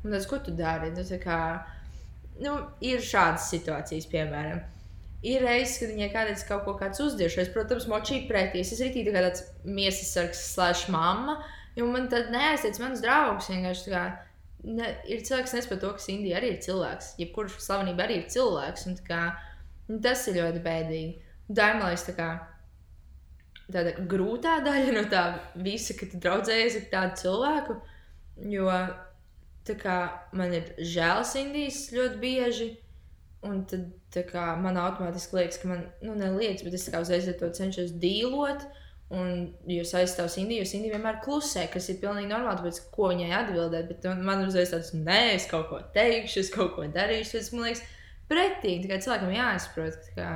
[0.05, 0.91] Un tas, ko tu dari?
[0.93, 1.41] Nu, kā,
[2.45, 4.65] nu, ir šādas situācijas, piemēram.
[5.25, 8.75] Ir reizes, kad viņai kādreiz kaut ko kāds uzdiešais, protams, močīgi pretīs.
[8.75, 11.39] Es arī tā kā tāds miesas sargs slēdz mamma,
[11.79, 14.05] jo man tad neaizteic mans draugs vienkārši tā kā.
[14.65, 17.15] Ne, ir cilvēks, kas nesaprot to, ka Indija arī ir cilvēks.
[17.21, 18.87] Jebkurš slavenība arī ir cilvēks.
[18.89, 19.23] un Kā,
[19.91, 21.31] nu, tas ir ļoti bēdīgi.
[21.51, 21.59] Un
[22.09, 22.29] Tā kā
[23.69, 25.25] tāda grūtā daļa no tā
[25.57, 27.77] visa, ka tu draudzējies ar tādu cilvēku.
[28.53, 28.71] Jo
[29.81, 29.99] kā
[30.37, 32.71] man ir žēl Indijas ļoti bieži.
[33.45, 33.93] Un tad
[34.31, 37.93] kā, man automātiski liekas, ka man, nu, neliekas, bet es kā uzreiz ar to cenšos
[38.01, 38.65] dīlot.
[39.11, 43.31] Un jūs aizstāvat Indiju, jo Indija vienmēr klusē, kas ir pilnīgi normāli, tāpēc, ko viņai
[43.37, 43.89] atbildēt.
[43.89, 47.33] Bet man- uzreiz tāds, nē, es kaut ko teikšu, es kaut ko darīšu.
[47.39, 47.83] Tas man liekas,
[48.31, 48.89] pretīgi.
[48.89, 50.31] Tā kā cilvēkam jāsaprot, ka tā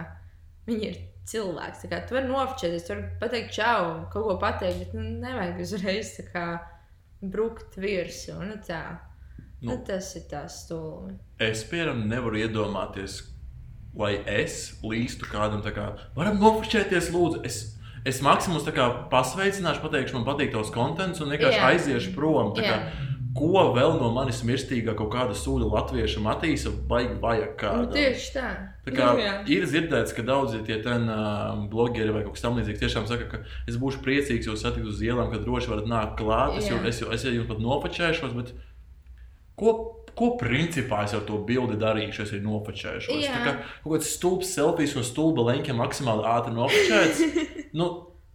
[0.69, 1.83] viņi ir cilvēks.
[1.83, 5.61] Tā kā tu vari nofočēties, tu vari pateikt, čau, kaut ko pateikt, bet nu, nevajag
[5.65, 6.61] uzreiz tā kā
[7.23, 8.37] brukt virsū.
[8.47, 8.99] Nu, tā.
[9.61, 9.85] Nu, Nu.
[9.85, 11.17] tas ir tās stulbi.
[11.41, 13.23] Es, piemēram, nevaru iedomāties,
[13.97, 17.45] lai es līstu kādam tā kā, varam nofočēties, lūdzu.
[17.45, 17.75] Es,
[18.09, 18.23] es
[18.75, 21.69] kā pasveicināšu, pateikšu, man patīk tavs kontents un vienkārši Jā.
[21.75, 22.55] aiziešu prom.
[22.57, 22.79] Kā,
[23.39, 27.93] ko vēl no manis mirstīgā kaut kāda sūda latviešam attīsa, vajag, vajag Nu, kādam.
[27.95, 28.49] tieši tā.
[28.87, 29.35] Tā kā Nu, jā.
[29.47, 33.43] ir dzirdēts, ka daudzi tie ten, uh, blogeri vai kaut kas tamlīdzīgs tiešām saka, ka
[33.69, 36.59] es būšu priecīgs jūs satikt uz ielām, ka droši varat nākt klāt.
[36.59, 36.81] Es, Jā.
[36.89, 38.55] es, jau, es jau jums pat nopačēšos, bet
[39.59, 42.25] ko, ko principā es ar to bildi darīšu?
[42.27, 43.23] Es nopačēšos.
[43.23, 43.35] Jā.
[43.37, 43.53] Tā kā
[43.85, 47.23] kaut kāds stulbs selfijas un stulba leņķa maksimāli ātri nopačēts.
[47.79, 47.89] nu,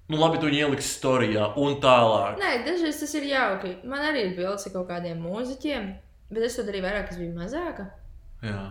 [0.09, 2.39] nu, labi, tu viņu ieliks storijā un tālāk.
[2.41, 3.75] Nē, dažreiz tas ir jauki.
[3.87, 5.91] Man arī ir bildes ar kaut kādiem mūziķiem,
[6.31, 7.89] bet es to darīju vairāk, kas bija mazāka.
[8.43, 8.63] Jā.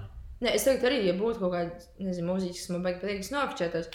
[0.42, 3.30] Nē, es teiktu, arī, ja būtu kaut kāda, nezinu, mūziķis, kas man baigi patīk, es
[3.30, 3.92] nofočētos.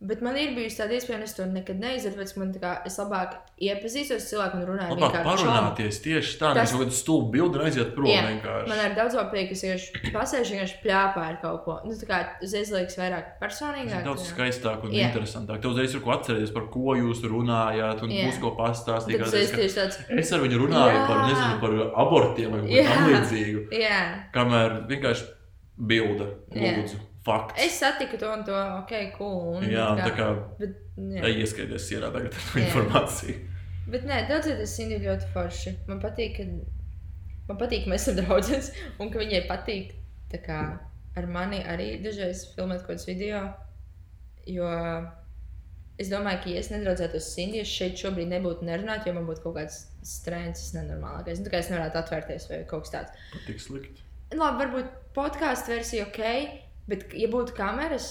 [0.00, 2.70] Bet man ir bijusi tāda iespēja, un es to nekad neizdaru, tāpēc man tā kā
[2.84, 7.30] es labāk iepazīstos cilvēku un runāju Labāk parunāties tieši tā, Tas- nevis kaut kādu stulbu
[7.32, 8.68] bildi un aiziet prom Jā, vienkārši.
[8.68, 11.76] Man ir daudz patīk, kas vienkārši pasēž, vienkārši pļāpā ar kaut ko.
[11.86, 13.96] Nu, tā kā uzreiz liekas vairāk Tas personīgāk.
[14.02, 15.06] ir daudz skaistāk un Jā.
[15.08, 15.62] interesantāk.
[15.62, 18.26] Tev uzreiz ir ko atcerēties, par ko jūs runājāt, un Jā.
[18.28, 19.18] būs ko pastāstīt.
[19.24, 21.06] Tad es tieši tāds, Es ar viņu runāju Jā.
[21.06, 21.72] par, nezinu, par
[22.04, 23.68] abortiem vai ko tam līdzīgu.
[23.72, 24.02] jā.
[24.34, 25.24] Kamēr vienkārši
[25.78, 26.76] bilde, Jā.
[26.76, 27.58] lūdzu, fakts.
[27.64, 29.58] Es satiku to un to, ok, cool.
[29.58, 31.24] Un, Jā, tā kā Bet, jā.
[31.24, 33.36] ej, ieskaties ienā tagad ar informāciju.
[33.92, 35.74] Bet nē, daudz tas ir ļoti forši.
[35.90, 36.46] Man patīk, ka,
[37.50, 39.92] man patīk, ka mēs esam draugs un ka viņai patīk
[40.44, 40.60] kā,
[41.14, 43.42] ar mani arī dažreiz filmēt kaut kādus video.
[44.50, 44.66] Jo
[46.00, 49.44] es domāju, ka, ja es nedraudzētos Cindy, es šeit šobrīd nebūtu nerunāt, jo man būtu
[49.44, 51.38] kaut kāds strēns, nenormālākais.
[51.38, 53.30] Nu, tā kā es nevarētu atvērties vai kaut kas tāds.
[53.46, 54.02] Tik slikti.
[54.34, 56.24] Labi, varbūt podkāstu versija ok,
[56.90, 58.10] bet, ja būtu kameras,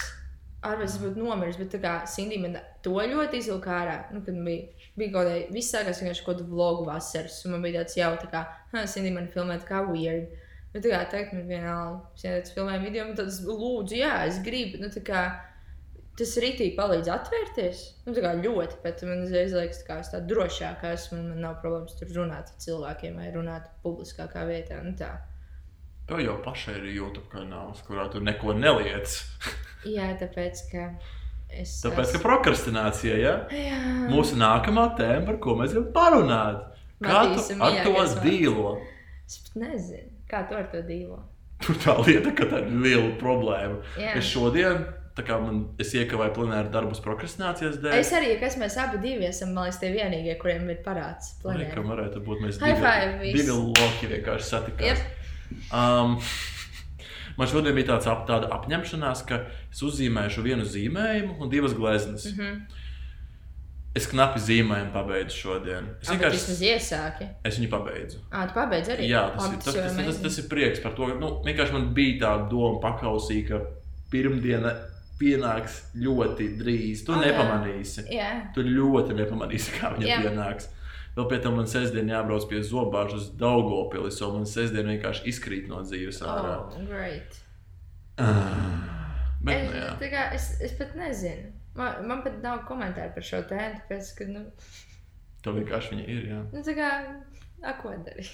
[0.64, 1.60] ārpus būtu nomiris.
[1.60, 5.74] Bet, kā Cindy man to ļoti izvilka ārā, nu, kad bija, bija kaut kāda, viss
[5.74, 8.44] sākās vienkārši kaut kādu vlogu vasaras, un man bija tāds jau, tā kā,
[8.74, 10.30] ha, Cindy man filmē tā kā weird.
[10.74, 14.14] Bet, tā kā, tagad man vienalga, es vienkārši filmēju video, un tad es lūdzu, jā,
[14.30, 15.26] es gribu, nu, tā kā,
[16.18, 17.84] tas rītīgi palīdz atvērties.
[18.08, 21.46] Nu, tā kā ļoti, bet man uzreiz liekas, tā kā es tā drošāk esmu, man
[21.46, 25.12] nav problēmas tur runāt ar cilvēkiem vai runāt publiskākā vietā, nu tā.
[26.08, 29.14] Tev jau pašai ir YouTube kanāls, kurā tu neko neliec.
[29.88, 30.88] Jā, tāpēc, ka
[31.50, 31.78] es.
[31.84, 33.36] Tāpēc, ka esmu- prokrastinācija, ja?
[33.52, 33.78] Jā,
[34.12, 36.66] Mūsu nākamā tēma, par ko mēs gribam parunāt.
[37.04, 38.74] Kā tu ar to dīlo?
[39.28, 41.22] Es pat nezinu, kā tu ar to dzīvo.
[41.64, 43.80] Tur tā lieta, ka tā ir liela problēma.
[44.00, 44.18] Jā.
[44.20, 44.84] Es šodien,
[45.16, 47.96] tā kā man, es iekavēju plenāru darbus prokrastinācijas dēļ.
[48.02, 51.38] Es arī, kas mēs abi divi esam, man liekas, tie vienīgie, kuriem ir parāds.
[51.44, 51.74] Lai, planētā.
[51.78, 54.90] ka varētu būt mēs divi, divi loki vienkārši satikās.
[54.92, 55.20] Yep.
[55.74, 56.18] Um,
[57.38, 59.42] man šodien bija tāds ap, tāda apņemšanās, ka
[59.72, 62.26] es uzzīmēšu vienu zīmējumu un divas gleznas.
[62.32, 62.40] Mm.
[62.40, 62.80] -hmm.
[63.96, 65.90] Es knapi zīmējumu pabeidzu šodien.
[66.02, 67.28] Es Ah, bet vienkārši vismaz iesāki.
[67.46, 68.18] es viņu pabeidzu.
[68.32, 69.06] Ā, tu pabeidz arī?
[69.10, 71.08] Jā, tas, Labi, ir, tas, tas, tas, tas ir prieks par to.
[71.20, 73.60] Nu, vienkārši man bija tā doma pakausī, ka
[74.12, 74.74] pirmdiena
[75.20, 77.06] pienāks ļoti drīz.
[77.06, 77.28] Tu Ah, jā.
[77.32, 78.08] nepamanīsi.
[78.10, 80.22] Jā, Tu ļoti nepamanīsi, kā viņa Jā.
[80.26, 80.68] pienāks.
[81.14, 85.68] Vēl pēc tam man sestdien jābrauc pie zobārza uz Daugopilis, un man sestdien vienkārši izkrīt
[85.70, 86.56] no dzīves ārā.
[86.66, 87.38] oh, great.
[88.18, 88.90] Ah,
[89.44, 90.10] Bet, Es, nu, jā.
[90.14, 91.50] kā, es, es pat nezinu.
[91.76, 94.44] Man, man pat nav komentāru par šo tēmu, tāpēc, ka, nu,
[95.44, 96.22] Tev vienkārši viņa ir.
[96.32, 96.38] Jā.
[96.54, 96.90] nu tā kā,
[97.66, 98.30] a, ko darīt?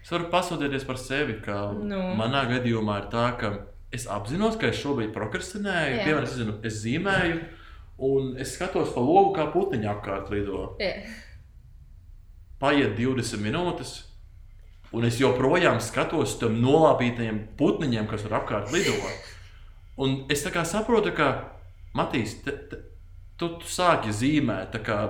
[0.00, 1.98] Es varu pasūtīties par sevi, ka Nu.
[2.16, 3.50] manā gadījumā ir tā, ka
[3.92, 5.98] es apzinos, ka es šobrīd prokrastinēju.
[5.98, 6.04] Jā.
[6.06, 7.40] Piemēram, es, zinu, es zīmēju,
[8.08, 10.70] un es skatos pa logu, kā putiņa apkārt lido.
[10.80, 10.94] Jā,
[12.60, 13.94] Paiet 20 minūtes,
[14.92, 18.92] un es joprojām skatos tiem nolāpītajiem putniņiem, kas tur apkārt lido.
[20.00, 21.30] Un es saprotu, ka
[21.96, 22.76] Matīs, te, te,
[23.40, 25.00] tu, tu sāki zīmēt, kā,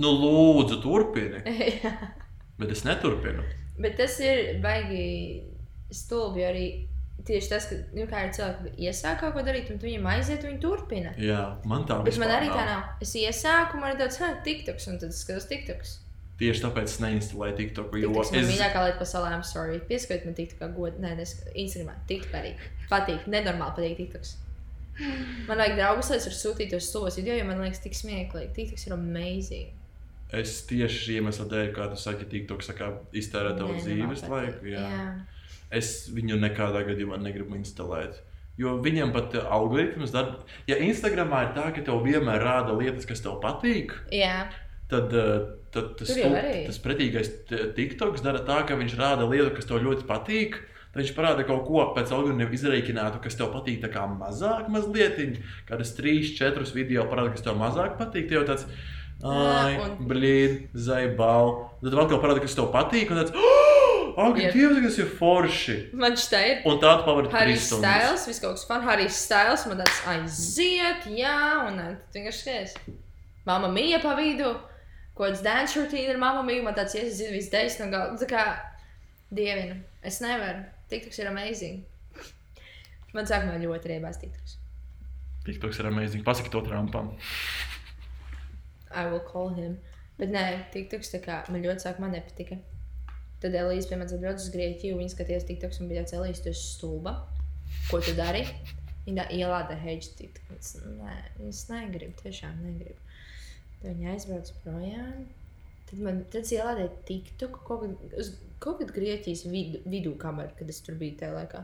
[0.00, 1.44] nu, lūdzu, turpini,
[2.58, 3.44] bet es neturpinu.
[3.78, 5.04] Bet tas ir baigi
[5.94, 6.68] stulbi arī.
[7.28, 10.52] Tieši tas, ka nu, ir cilvēki, kas iesāk kaut ko darīt, un viņam aiziet, un
[10.52, 11.12] viņi turpina.
[11.18, 12.92] Jā, man tā Bet man arī tā nav.
[13.02, 15.96] Es iesāku, man ir tāds, ah, TikToks, un tad skatos TikToks.
[16.38, 17.98] Tieši tāpēc es neinstalēju TikToku.
[17.98, 19.80] Jo TikToks man es, mīļākā lieta pasaulē, I'm sorry.
[19.88, 21.00] Pieskatiet man TikTok kā godu.
[21.02, 21.96] Nē, nes Instagramā.
[22.10, 22.52] TikTok arī.
[22.92, 24.36] Patīk, nenormāli patīk TikToks.
[25.48, 28.52] Man vajag draugus, lai es varu sūtīt tos stulbos video, jo man liekas tik smieklīgi.
[28.56, 29.74] TikToks ir amazing.
[30.34, 32.70] es tieši šī iemesla dēļ, kā tu saki, TikToks
[33.16, 34.66] iztērē tavu dzīves laiku.
[34.68, 34.82] Jā.
[34.84, 35.04] Jā.
[35.70, 38.22] Es viņu nekādā gadījumā negribu instalēt.
[38.58, 40.40] Jo viņam pat eh, algoritms dara.
[40.66, 44.48] Ja Instagramā ir tā, ka tev vienmēr rāda lietas, kas tev patīk, Jā.
[44.88, 47.30] Tad, eh, tad tas, tu- tas pretīgais
[47.76, 50.58] TikToks dara tā, ka viņš rāda lietu, kas tev ļoti patīk.
[50.92, 55.38] Tad viņš parāda kaut ko pēc algoritma izreikinātu, kas tev patīk tā kā mazāk, mazliet.
[55.68, 58.28] Kādas trīs, četras video parāda, kas tev mazāk patīk.
[58.30, 58.64] Tev tāds,
[59.22, 61.68] ai, un- blīd, zaibal.
[61.82, 63.10] Tad kaut parāda, kas tev patīk.
[63.12, 64.54] Un tāds, oh, ak, Jep.
[64.56, 65.76] Dievs, kas ir forši!
[65.92, 66.72] Man šķiet, ir.
[66.72, 68.00] Un tādu pavadīt Harijs trīs stundas.
[68.02, 68.80] Styles, viss kaut kas fun.
[68.88, 72.74] Harijs Styles, man tāds aiziet, jā, un tad vienkārši skaties.
[73.46, 74.56] Mama mīja pa vidu,
[75.18, 78.18] kaut kāds dance routine ar mammu mīju, man tāds iesazina viss dejas no galda.
[78.22, 78.44] Tā kā
[79.34, 80.62] dievinu, es nevaru.
[80.88, 81.82] TikToks ir amazing.
[83.16, 84.56] Man sākumā ļoti riebās TikToks.
[85.48, 86.24] TikToks ir amazing.
[86.24, 87.12] Pasaki to Trumpam.
[88.94, 89.76] I will call him.
[90.18, 90.44] Bet nē,
[90.74, 92.60] TikToks tā kā man ļoti sākumā nepatika.
[93.42, 96.52] Tad Elīze pie manis atbrauc uz Grieķiju, viņa skatījās TikToks un bija tāds Elīze, tu
[96.54, 97.14] esi stulba.
[97.90, 98.46] Ko tu dari?
[99.06, 100.74] Viņa ielāda hedge TikToks.
[100.98, 102.98] Nē, es negribu, tiešām negribu.
[103.82, 105.26] Tad viņa aizbrauc projām.
[105.88, 110.50] Tad man tad es ielādēju TikTok kaut kad, uz, kaut kad Grieķijas vidu, vidū kamerā,
[110.58, 111.62] kad es tur biju tajā laikā.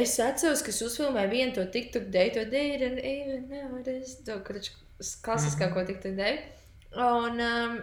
[0.00, 4.36] Es atceros, ka es uzfilmēju vienu to TikTok dēļu, to dēļu, un even nowadays, to
[5.26, 6.44] klasiskāko TikTok dēļu.
[6.94, 7.74] Un, um,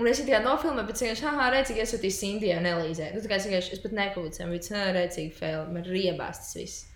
[0.00, 3.08] un es tikai nofilmēju, bet vienkārši, ah, redzīgi, es esmu Indijā, Nelīzē.
[3.14, 6.54] Nu, tā kā es vienkārši, es pat nepublicēju, bet es redzīgi fail, man riebās tas
[6.60, 6.86] viss.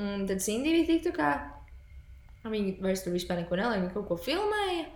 [0.00, 1.30] Un tad Indija bija TikTokā,
[2.52, 4.86] viņi vairs tur vispār neko nelēma, viņi kaut ko filmēja.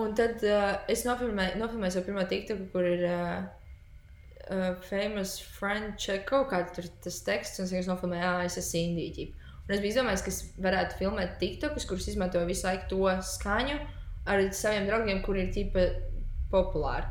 [0.00, 3.44] Un tad uh, es nofilmēju, nofilmēju savu pirmo TikToku, kur ir uh,
[4.50, 9.30] uh, famous French, kaut kāds tur tas teksts, un es nofilmēju, ah, es esmu Indija.
[9.64, 13.78] Un es biju izdomājis, ka es varētu filmēt TikTokus, kurus izmantoju visu laiku to skaņu
[14.28, 15.86] ar saviem draugiem, kuri ir tīpa
[16.52, 17.06] populāri.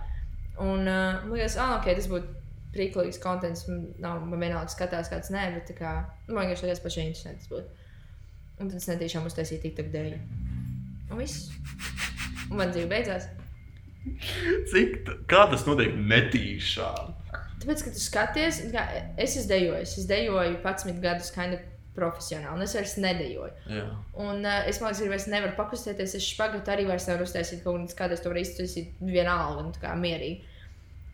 [0.62, 2.42] Un uh, man liekas, ah, ok, tas būtu
[2.74, 3.66] prīklīgs kontents.
[4.02, 5.94] Nav man vienalga skatās, kāds nē, bet tā kā,
[6.28, 7.83] nu, man vienkārši liekas, pašai interesanti tas būtu.
[8.60, 10.14] Un tad es netīšām uztaisīju TikTok dēļ.
[11.12, 11.50] Un viss.
[12.50, 13.28] Un man dzīve beidzās.
[14.72, 17.14] Cik t- kā tas notiek netīšām?
[17.64, 18.84] Tāpēc, ka tu skaties, kā,
[19.24, 19.98] es dejojis.
[20.02, 21.62] Es dejoju 11 gadus, kā ne
[21.96, 23.52] profesionāli, un es vairs nedejoju.
[23.70, 23.84] Jā.
[24.20, 26.16] Un uh, es domāju, ka es nevaru pakustēties.
[26.18, 29.84] Es špagatu arī vairs nevaru uztaisīt kaut kādas, kādas to var iztaisīt vienalga, un tā
[29.86, 30.50] kā mierīgi.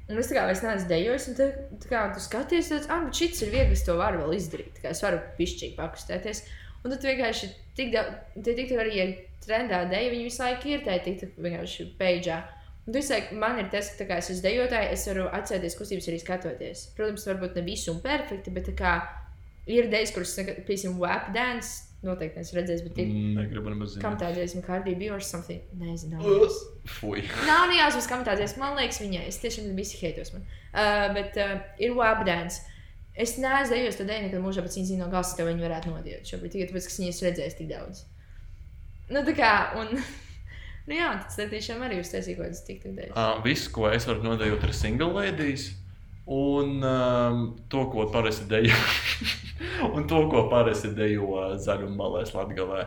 [0.10, 1.50] Un es tā kā vairs neesmu dejojis, un tā,
[1.84, 4.80] tā kā tu skaties, tad, ah, bet šis ir viegli, es to varu vēl izdarīt.
[4.80, 6.42] Tā kā es varu pišķīgi pakustēties.
[6.84, 8.16] Un tad vienkārši tik daudz,
[8.46, 9.12] tie tik arī ir
[9.44, 12.40] trendā deja, viņi visu laiku ir tajā tik vienkārši peidžā.
[12.88, 16.08] Un tu izsaki, man ir tas, ka kā es esmu dejotāji, es varu atcerēties kustības
[16.10, 16.88] arī skatoties.
[16.98, 18.96] Protams, varbūt ne visu un perfekti, bet kā
[19.70, 23.12] ir dejas, kuras, piemēram, wap dance, noteikti es redzēju, bet ir.
[23.38, 24.24] Negribu nemaz Kam zināt.
[24.24, 25.62] tā dziesma, Cardi B or something?
[25.78, 26.18] Nezinu.
[26.98, 27.26] Fui.
[27.46, 29.28] Nav nejausmas, kam tā dziesma, man liekas, viņai.
[29.30, 30.48] Es tiešām visi heitos man.
[30.72, 32.64] Uh, bet uh, ir wap dance.
[33.18, 35.92] Es neesmu dejojis to dēļ, nekad mūžā, bet viņi zina no galvas, ka viņi varētu
[35.92, 36.54] nodiet šobrīd.
[36.54, 38.04] Tikai tāpēc, ka viņi ir redzējis tik daudz.
[39.10, 39.52] Nu, tā kā,
[39.82, 39.92] un,
[40.88, 43.12] nu jā, tas tiešām arī uztaisīja kaut kādas tik tik dēļ.
[43.16, 45.72] Uh, viss, ko es varu nodejot, ir single ladies.
[46.30, 48.76] Un um, to, ko parasti dejo,
[49.96, 52.84] un to, ko parasti dejo zaļumbalēs Latgalē.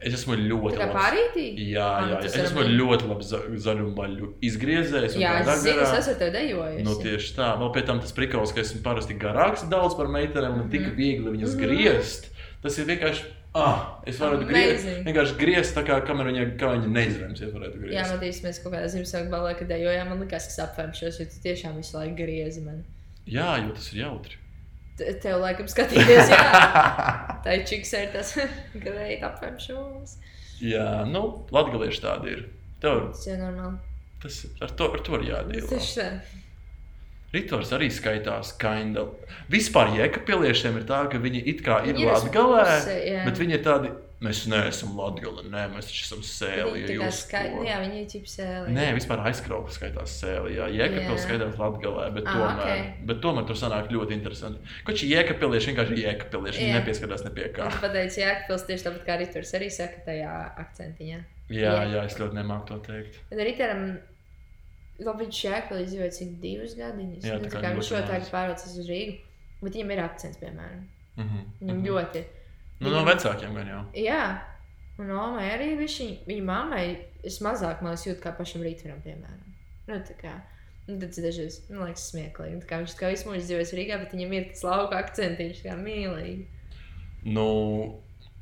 [0.00, 0.96] Es esmu ļoti Tā kā labs.
[0.96, 1.46] pārītī?
[1.74, 2.24] Jā, Ah, nu jā, jā.
[2.24, 3.24] es esmu varam- ļoti labi
[3.64, 5.16] zaļumbaļu izgriezējis.
[5.20, 6.84] Jā, es zinu, es esmu tev dejojis.
[6.86, 7.48] Nu, tieši tā.
[7.60, 10.96] Vēl pie tam tas prikals, ka esmu parasti garāks daudz par meitenēm un tik Mhm.
[10.96, 11.60] viegli viņas Mhm.
[11.66, 12.30] griezt.
[12.62, 13.22] Tas ir vienkārši.
[13.52, 17.92] Ah, es varu griezt, vienkārši griezt tā, kā kamēr viņa, kā viņa griezt.
[17.92, 21.24] Jā, Matīs, mēs kaut kādā Ziemassvētku balē, kad dejojām, man likās, ka es apvēmšos, jo
[21.26, 22.84] tu tiešām visu laiku griezi man.
[23.26, 24.36] jā, jo tas ir jautri.
[25.00, 26.40] Te- Tev laikam skatīties, jā.
[27.44, 28.34] Tā ir čiks ir tas
[28.84, 30.16] greit apvēmšos.
[30.60, 31.22] jā, nu,
[31.56, 32.42] latgalieši tādi ir.
[32.80, 33.80] Tev, Tas jau normāli.
[34.22, 35.66] tas, ar, to, ar to ir Tas jādīl.
[35.72, 36.10] tieši tā.
[37.30, 39.04] Ritvars arī skaitās kinda.
[39.52, 42.64] Vispār jēkapiliešiem ir tā, ka viņi it kā ir ir latgalē,
[43.28, 46.82] bet viņi ir tādi, mēs neesam latgalē, nē, mēs taču esam sēli.
[46.84, 47.44] Viņi jūs skai...
[47.64, 48.74] jā, viņi ir ķipsēli.
[48.76, 50.52] Nē, vispār aizkrauklis skaitās sēlē.
[50.58, 52.98] Jā, Jēkabils skaitās Latvijā, bet, Ah, tomēr, ok.
[53.08, 54.76] bet tomēr tur sanāk ļoti interesanti.
[54.88, 56.80] Koči jēkapilieši vienkārši jēkapilieši, viņi Jā.
[56.82, 57.70] nepieskarās ne pie kā.
[57.72, 60.34] Tu pateici, Jēkabils tieši tāpat kā Riturs arī saka tajā
[60.66, 61.20] akcentiņā.
[61.50, 61.86] Jā, Jā.
[61.94, 63.16] jā, es ļoti nemāku to teikt.
[63.32, 63.86] Bet Riteram,
[65.00, 67.24] labi, viņš Jēkabils dzīvoja cik divus gadiņus.
[67.24, 68.34] Jā, tā kā viņš šo tagad maz.
[68.36, 69.16] pārvācās uz Rīgu,
[69.64, 70.84] bet viņam ir akcents, piemēram.
[71.16, 71.48] Mhm.
[71.62, 71.88] Viņam mhm.
[71.88, 72.24] ļoti.
[72.80, 73.80] Nu, no vecākiem gan jau.
[74.00, 74.22] Jā,
[75.00, 76.84] un Omai arī viņa, viņa mammai,
[77.24, 79.42] es mazāk man liekas, jūtu kā pašam rītveram, piemēram.
[79.90, 80.32] Nu, tā kā,
[80.88, 82.60] nu, tad dažreiz, man liekas, smieklīgi.
[82.62, 85.76] Tā kā viņš kā visu mūžu dzīvojas Rīgā, bet viņam ir tas lauka akcentiņš, kā
[85.80, 86.46] mīlīgi.
[87.36, 87.46] Nu,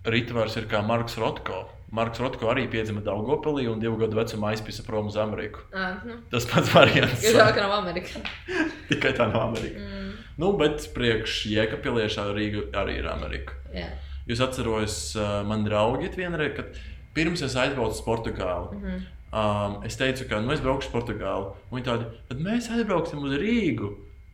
[0.07, 1.65] Ritvars ir kā Marks Rotko.
[1.91, 5.63] Marks Rotko arī piedzima Daugopilī un divu gadu vecumā aizpisa prom uz Ameriku.
[5.73, 7.25] Ah, nu, Tas pats variants.
[7.25, 8.21] jo tā kā nav Amerika.
[8.91, 9.81] Tikai tā nav Amerika.
[9.83, 10.05] Mm,
[10.39, 13.57] Nu, bet priekš Jēkapiliešā Rīga arī ir Amerika.
[13.75, 13.89] jā.
[14.29, 16.77] Jūs atceros, uh, man draugi vienreiz, kad
[17.17, 18.77] pirms es aizbraucu uz Portugāli.
[18.79, 19.07] Mhm.
[19.29, 21.51] Um, es teicu, ka nu, es braukšu uz Portugāli.
[21.73, 23.91] Viņi tādi, tad mēs aizbrauksim uz Rīgu.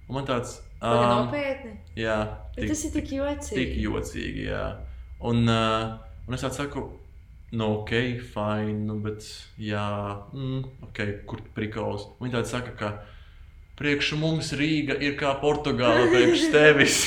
[0.08, 1.70] Un man tāds, Um, nopietni.
[1.96, 2.16] jā,
[2.56, 3.54] Bet tas ir tik jocīgi.
[3.56, 4.42] tik jocīgi.
[4.50, 4.64] Jā.
[5.24, 5.94] Un, uh,
[6.28, 6.82] un es tāds saku,
[7.56, 9.24] nu, ok, fine, nu, bet,
[9.58, 9.86] jā,
[10.34, 12.04] mm, ok, kur prikals.
[12.20, 12.90] Un viņi tādi saka, ka
[13.80, 16.98] priekš mums Rīga ir kā Portugāla priekš tevis.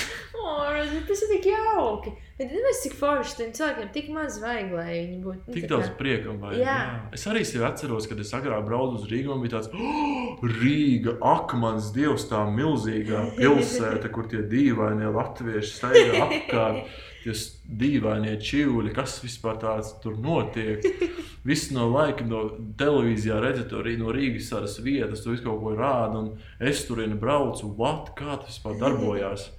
[0.48, 2.14] O, bet tas ir tik jauki.
[2.38, 5.42] Bet tas cik forši tiem cilvēkiem tik maz vajag, lai viņi būtu.
[5.48, 6.36] nu, Tik daudz prieka.
[6.40, 6.78] Vai, Jā.
[7.18, 9.34] Es arī sevi atceros, kad es agrāk braucu uz Rīgā.
[9.34, 15.74] Man bija tāds, oh, Rīga, ak, mans dievs, tā milzīgā pilsēta, kur tie dīvainie latvieši
[15.80, 16.96] staigā apkārt.
[17.26, 17.34] Tie
[17.82, 20.86] dīvainie čūļi, kas vispār tāds tur notiek.
[21.48, 22.46] Viss no laika, no
[22.80, 26.22] televīzijā redzat, arī no Rīgas tādas vietas, tur visu kaut ko rāda.
[26.22, 26.32] un
[26.64, 29.50] Es tur braucu, what, kā tas vispār darbojās.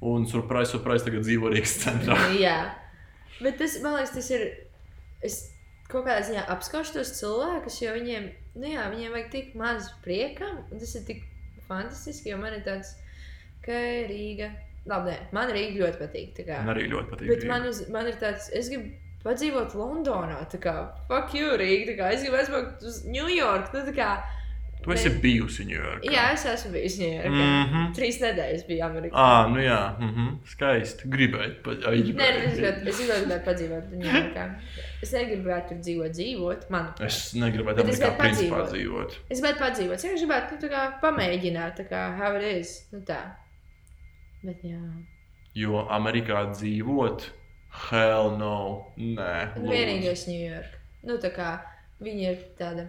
[0.00, 2.16] Un surprise, surprise, tagad dzīvo Rīgas centrā.
[2.40, 2.58] Jā,
[3.40, 4.46] bet tas, man liekas, tas ir.
[5.20, 5.40] Es
[5.90, 8.30] kaut kādā ziņā apskaužu tos cilvēkus, jo viņiem,
[8.62, 11.24] nu jā, viņiem vajag tik maz prieka, un tas ir tik
[11.68, 12.94] fantastiski, jo man ir tāds,
[13.66, 13.76] ka
[14.08, 14.52] Rīga,
[14.88, 16.40] labi, nē, man Rīga ļoti patīk.
[16.48, 17.32] Man arī ļoti patīk.
[17.34, 17.50] Bet Rīga.
[17.52, 18.94] man, uz, man ir tāds, es gribu
[19.26, 20.38] padzīvot Londonā.
[20.48, 20.74] Tā kā,
[21.10, 21.98] fuck you, Rīga.
[21.98, 23.74] kā, Es gribu aizbraukt uz New York.
[23.74, 23.84] Nu,
[24.80, 26.12] kā, Tu esi bijusi Ņujorkā.
[26.12, 27.26] jā, es esmu bijis New York.
[27.28, 27.92] Mhm.
[27.96, 29.12] Trīs nedēļas biju Amerikā.
[29.14, 30.38] Ah, nu jā, mm -hmm.
[30.44, 31.08] skaisti.
[31.08, 31.54] Gribēju.
[31.64, 31.70] Pa...
[31.90, 32.88] Ai, Nē, gribēju.
[32.88, 34.46] es gribētu padzīvot New Yorkā.
[35.02, 36.70] Es negribētu tur dzīvot, dzīvot.
[36.70, 36.88] Man.
[37.00, 39.16] Es negribētu Bet Amerikā gribētu principā dzīvot.
[39.30, 40.04] Es gribētu padzīvot.
[40.04, 42.88] Es gribētu nu, kā, pamēģināt, tā kā, how it is.
[42.92, 43.20] Nu, tā.
[44.42, 44.80] Bet, jā.
[45.54, 47.24] Jo Amerikā dzīvot,
[47.90, 48.92] hell no.
[48.96, 50.78] Nē, vienīgais York.
[51.02, 51.58] Nu, tā kā
[52.00, 52.88] viņi ir tāda,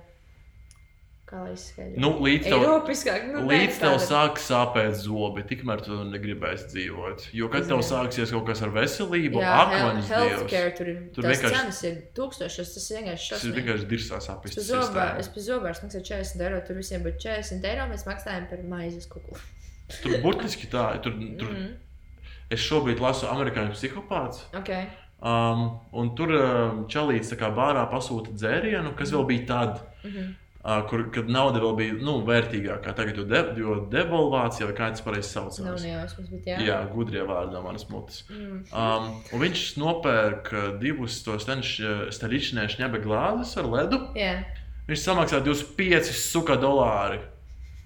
[1.31, 2.01] kā lai izskaidro.
[2.03, 3.23] Nu, līdz tev, Eiropiskāk.
[3.31, 7.27] Nu, līdz tev tāda- sāk sāpēt zobi, tikmēr tu negribēsi dzīvot.
[7.33, 10.97] Jo, kad tev sāksies kaut kas ar veselību, dievs, healthcare tur ir.
[11.15, 14.55] Tur vienkārši- cenas ir tūkstošos, tas vienkārši tas ir vienkārši dirsās Es apist.
[14.55, 18.49] pie zobā- Es pie zobārs maksāju 40 eiro, tur visiem būtu 40 eiro, mēs maksājam
[18.49, 19.37] par maizes kuklu.
[20.03, 21.73] Tur burtiski tā, tur, tur Mhm.
[22.51, 24.43] es šobrīd lasu amerikāņu psihopāts.
[24.53, 24.69] Ok.
[25.23, 30.17] Um, un tur um, čalīts tā kā bārā pasūta dzērienu, kas vēl bija tad, Mhm.
[30.29, 32.93] uh, kur, kad nauda vēl bija nu, vērtīgākā.
[32.97, 35.85] Tagad jau de, jo devalvācija, vai kā tas pareizi Nav saucās.
[35.85, 36.59] nejausmas, bet jā.
[36.67, 38.21] Jā, gudrie vārdi no manas mutes.
[38.29, 38.61] Mm.
[38.69, 39.09] Um,
[39.41, 40.53] viņš nopērk
[40.83, 44.03] divus tos staļičnē šņaba glāzes ar ledu.
[44.17, 44.35] Jā.
[44.89, 47.21] Viņš samaksā 25 suka dolāri.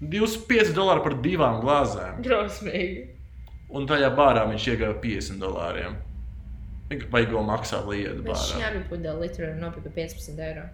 [0.04, 2.20] 25 dolāri par divām glāzēm.
[2.24, 3.06] Drausmīgi.
[3.72, 5.96] Un tajā bārā viņš iegāja 50 dolāriem.
[7.10, 8.42] Vai jau maksā lietu bārā?
[8.52, 10.66] šņābi pudeli litru nopirka 15 eiro.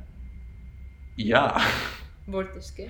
[1.22, 1.44] Jā,
[2.32, 2.88] Burtiski.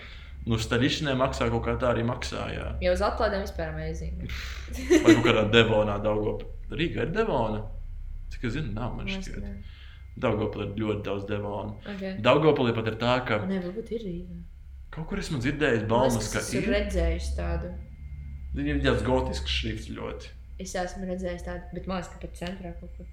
[0.48, 2.46] nu staļičnē maksā kaut kā tā arī maksā.
[2.54, 2.66] Jā.
[2.84, 4.24] Jau uz atlaidēm vispār amazing.
[5.04, 6.48] Vai kaut kādā devonā, Daugopā.
[6.72, 7.62] Rīga ir devona.
[8.32, 9.44] Cik es zinu, nav man šķiet.
[10.22, 11.76] Daugopā ir ļoti daudz devonu.
[11.94, 12.16] Okay.
[12.24, 14.38] Daugopā pat ir tā, ka Nē, varbūt ir Rīga.
[14.92, 17.72] kaut kur esmu dzirdējis Man baumas, ka Es esmu redzējis tādu.
[18.56, 20.32] Viņam ir tāds gotisks šrifts ļoti.
[20.60, 23.08] Es esmu redzējis tādu, bet man liekas, ka pat centrā kaut kur.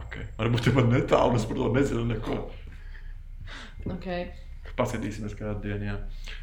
[0.00, 0.26] Okay.
[0.38, 2.38] Varbūt jau pat netālu, es par to nezinu neko.
[3.96, 4.30] Okay.
[4.80, 5.90] Paskatīsimies kādu dienu.
[5.90, 5.96] Jā.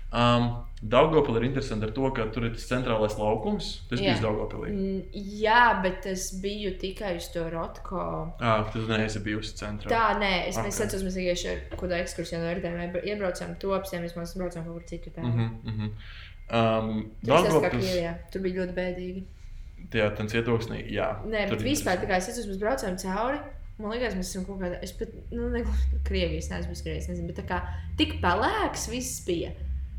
[0.08, 0.44] Um,
[0.78, 3.72] Daugopilī ir interesanti ar to, ka tur ir tas centrālais laukums.
[3.90, 4.14] Tas Jā.
[4.14, 4.70] bija Daugopilī.
[4.72, 8.04] Mm, Jā, bet es biju tikai uz to rotko.
[8.40, 9.90] Ah, tas neesi bijusi centrā.
[9.92, 10.70] Tā, nē, es Ok.
[10.70, 10.86] okay.
[10.86, 14.88] atceros, mēs vienkārši ar kādu ekskursiju no rītdienām iebraucām to apsiem, mēs braucām kaut kur
[14.94, 15.18] citur.
[15.18, 15.92] Mm -hmm, mm -hmm.
[16.48, 17.92] Um, esmu Daugopils.
[18.32, 19.24] Tur bija ļoti bēdīgi.
[19.92, 21.10] tajā tam cietoksnī, jā.
[21.26, 23.40] Nē, bet ir vispār, tā kā es mēs braucām cauri.
[23.78, 25.61] Man liekas, mēs esam kaut kādā, es pat, nu, ne,
[26.07, 27.61] Krievijas, neesmu bijis Krievijas, nezinu, bet tā kā
[27.99, 29.51] tik pelēks viss bija.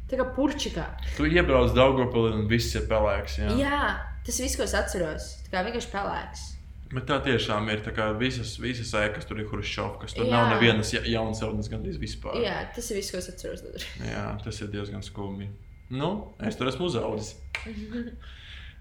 [0.08, 0.86] Tā kā purčikā.
[1.18, 3.38] Tu iebrauc Daugopilī un viss ir pelēks.
[3.42, 3.50] Jā.
[3.60, 3.80] Jā,
[4.26, 6.46] tas viss, ko es atceros, tā kā vienkārši pelēks.
[6.88, 10.14] Bet tā tiešām ir tā kā visas, visas ēkas, tur ir Hruščovkas.
[10.16, 10.32] Tur Jā.
[10.32, 12.38] nav nevienas ja- jaunas celtnes gandrīz vispār.
[12.40, 13.60] Jā, tas ir viss, ko es atceros.
[14.00, 15.50] Jā, tas ir diezgan skumji.
[15.92, 17.36] Nu, es tur esmu uzaugusi.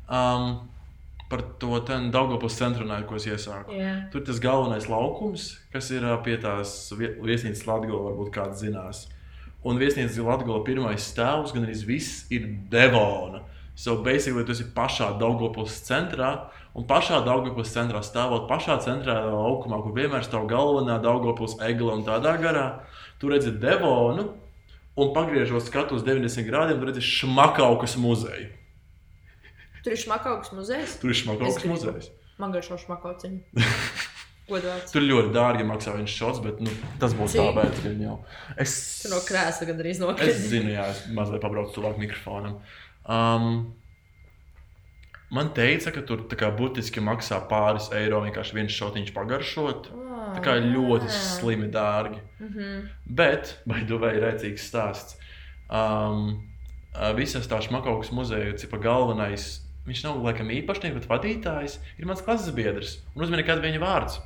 [0.07, 0.69] Um,
[1.30, 1.80] par to
[2.11, 3.75] Daugopils centru runājot, ko es iesāku.
[3.75, 4.09] Jā.
[4.11, 9.07] Tur tas galvenais laukums, kas ir pie tās vie- viesnīcas Latvijas, varbūt kāds zinās.
[9.65, 13.43] Un viesnīcas Latvijas pirmais stāvs, gan arī viss ir Devona.
[13.75, 19.84] So basically, tas ir pašā Daugopils centrā, un pašā Daugopils centrā stāvot pašā centrālajā laukumā,
[19.84, 22.80] kur vienmēr stāv galvenā Daugopils egla un tādā garā.
[23.19, 24.32] Tur redzi Devonu,
[24.97, 28.49] un pagriežot skatu uz 90 grādiem, redzi Šmakaukas muzeju.
[29.88, 30.97] Tur ir šmakauks muzejs.
[30.99, 31.75] Tur ir Šmakaukas Es gribu.
[31.77, 32.09] muzejs.
[32.38, 33.39] Man garšo šmakauciņu.
[34.91, 36.71] Tur ļoti dārgi maksā viens šots, bet nu,
[37.01, 37.41] tas būs Cik?
[37.83, 38.13] ka jau.
[38.59, 40.38] Es, Tur no krēsla gan arī es nokrīt.
[40.39, 42.57] zinu, jā, es mazliet pabraucu tuvāk mikrofonam.
[43.07, 43.75] Um,
[45.31, 49.91] man teica, ka tur tā kā būtiski maksā pāris eiro vienkārši viens šotiņš pagaršot.
[50.38, 52.19] Tā kā ļoti slimi dārgi.
[52.43, 52.88] Mhm.
[53.19, 55.15] Bet, vai tu vai rēcīgs stāsts?
[55.67, 56.38] Um,
[57.19, 59.57] visas tās makaukas muzeja galvenais,
[59.88, 62.97] viņš nav laikam īpašnieks, bet vadītājs ir mans klases biedrs.
[63.15, 64.19] Un uzmini, kāda viņa vārds.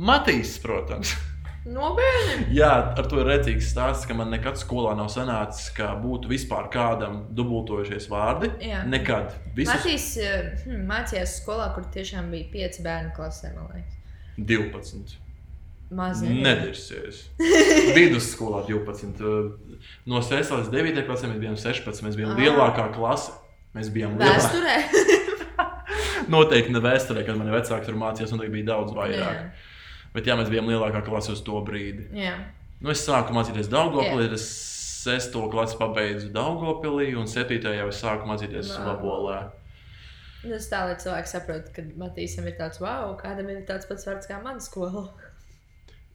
[0.00, 1.12] Matīs, protams.
[1.68, 2.46] Nopietni.
[2.56, 6.70] Jā, ar to ir redzīgs stāsts, ka man nekad skolā nav sanācis, ka būtu vispār
[6.72, 8.48] kādam dubultojušies vārdi.
[8.64, 8.80] Jā.
[8.88, 9.34] Nekad.
[9.58, 13.98] Visus Matīs eh, hm, mācījās skolā, kur tiešām bija pieci bērni klasē, man liekas.
[14.40, 15.18] 12.
[15.90, 17.24] Maz Nedirsies.
[17.96, 19.20] Vidusskolā 12.
[20.08, 22.04] No 6 līdz 9 klasē mēs bijām 16.
[22.06, 22.40] Mēs bijām Ah.
[22.40, 23.32] lielākā klase.
[23.76, 24.16] Mēs bijām.
[24.20, 24.76] Vēsturē.
[26.34, 29.38] Noteikti ne vēsturē, kad mani vecāki tur mācījās, noteikti bija daudz vairāk.
[29.38, 29.76] Jā.
[30.14, 32.08] Bet jā, mēs bijām lielākā klase uz to brīdi.
[32.18, 32.34] Jā.
[32.80, 34.48] Nu, es sāku mācīties Dārgopilī, tad es
[35.04, 38.86] sesto klasi pabeidzu Dārgopilī, un septītajā jau es sāku mācīties Vau.
[38.88, 39.40] Labolē.
[40.40, 44.06] Nu, Tas tā, lai cilvēki saprotu, ka Matīsam ir tāds, wow, kādam ir tāds pats
[44.08, 45.04] vārds kā mana skola.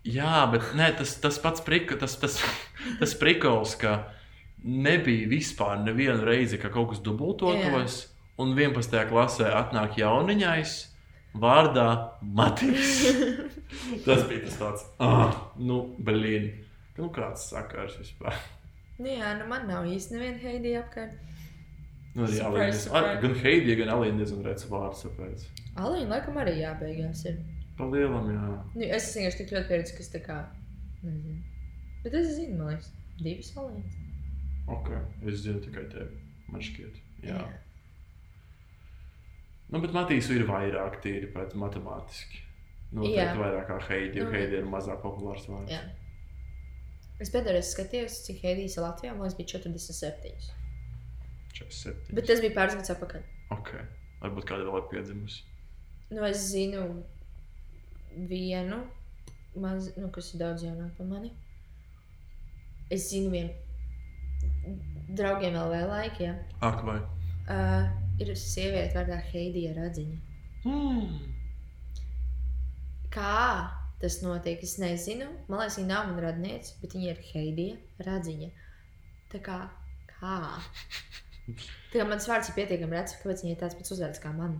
[0.06, 2.40] Jā, bet nē, tas, tas pats prika, tas, tas,
[3.02, 4.00] tas prikals, ka
[4.66, 8.02] nebija vispār nevienu reizi, ka kaut kas dubultotos.
[8.38, 9.06] un 11.
[9.08, 10.74] klasē atnāk jauniņais
[11.40, 11.88] vārdā
[12.36, 13.06] Matīs.
[14.06, 16.50] tas bija tas tāds, ah, nu, blīn.
[16.98, 18.36] Nu, kāds sakars vispār?
[18.98, 21.16] Nu, jā, nu man nav īsti neviena Heidija apkārt.
[22.16, 22.78] Nu, arī Surprise, Alīna.
[22.80, 23.18] surprise.
[23.26, 25.04] Gan Heidija, gan Alīna diezgan rēts vārds.
[25.04, 25.44] Tāpēc.
[25.76, 27.26] Alīna laikam arī jābeigās.
[27.28, 27.42] Ir.
[27.76, 28.54] Pa lielam, jā.
[28.72, 30.38] Nu, es esmu vienkārši tik ļoti pieredzējis, kas tā kā.
[31.04, 31.42] Nezinu.
[32.06, 34.00] Bet es zinu, man liekas, divas Alīnas.
[34.68, 34.90] Ok,
[35.30, 36.22] es zinu tikai tevi.
[36.50, 36.98] Man šķiet.
[37.26, 37.36] Jā.
[37.38, 37.46] jā.
[39.74, 42.42] Nu, bet Matīs ir vairāk tīri pēc matemātiski.
[42.96, 45.72] Noteikti vairāk kā Heidi, jo Nu, Heidi ir mazāk populārs vārds.
[45.74, 45.82] jā.
[47.20, 49.16] Es pēdējā reizē skatījos, cik Heidijas ir Latvijā.
[49.18, 50.32] Man bija 47.
[51.56, 52.14] 47.
[52.18, 53.24] Bet tas bija pāris gadus atpakaļ.
[53.56, 53.72] Ok,
[54.22, 55.44] varbūt kāda vēl ir piedzimusi.
[56.12, 56.84] Nu, es zinu
[58.30, 58.82] vienu,
[59.56, 61.32] maz, nu, kas ir daudz jaunāk par mani.
[62.92, 63.65] Es zinu vienu
[65.10, 66.24] draugiem vēl vēl laika.
[66.24, 66.34] Ja.
[66.66, 67.00] Ak, vai?
[67.46, 67.88] Uh,
[68.20, 70.18] ir sieviete vārdā Heidija Radziņa.
[70.66, 71.34] Mm.
[73.14, 75.28] Kā tas notiek, es nezinu.
[75.48, 78.50] Man liekas, viņa nav mana radniece, bet viņa ir Heidija Radziņa.
[79.32, 79.60] Tā kā,
[80.16, 80.38] kā?
[81.92, 84.58] Tā kā mans vārds ir pietiekami redzams, kāpēc viņa ir tāds pats uzvārds kā man.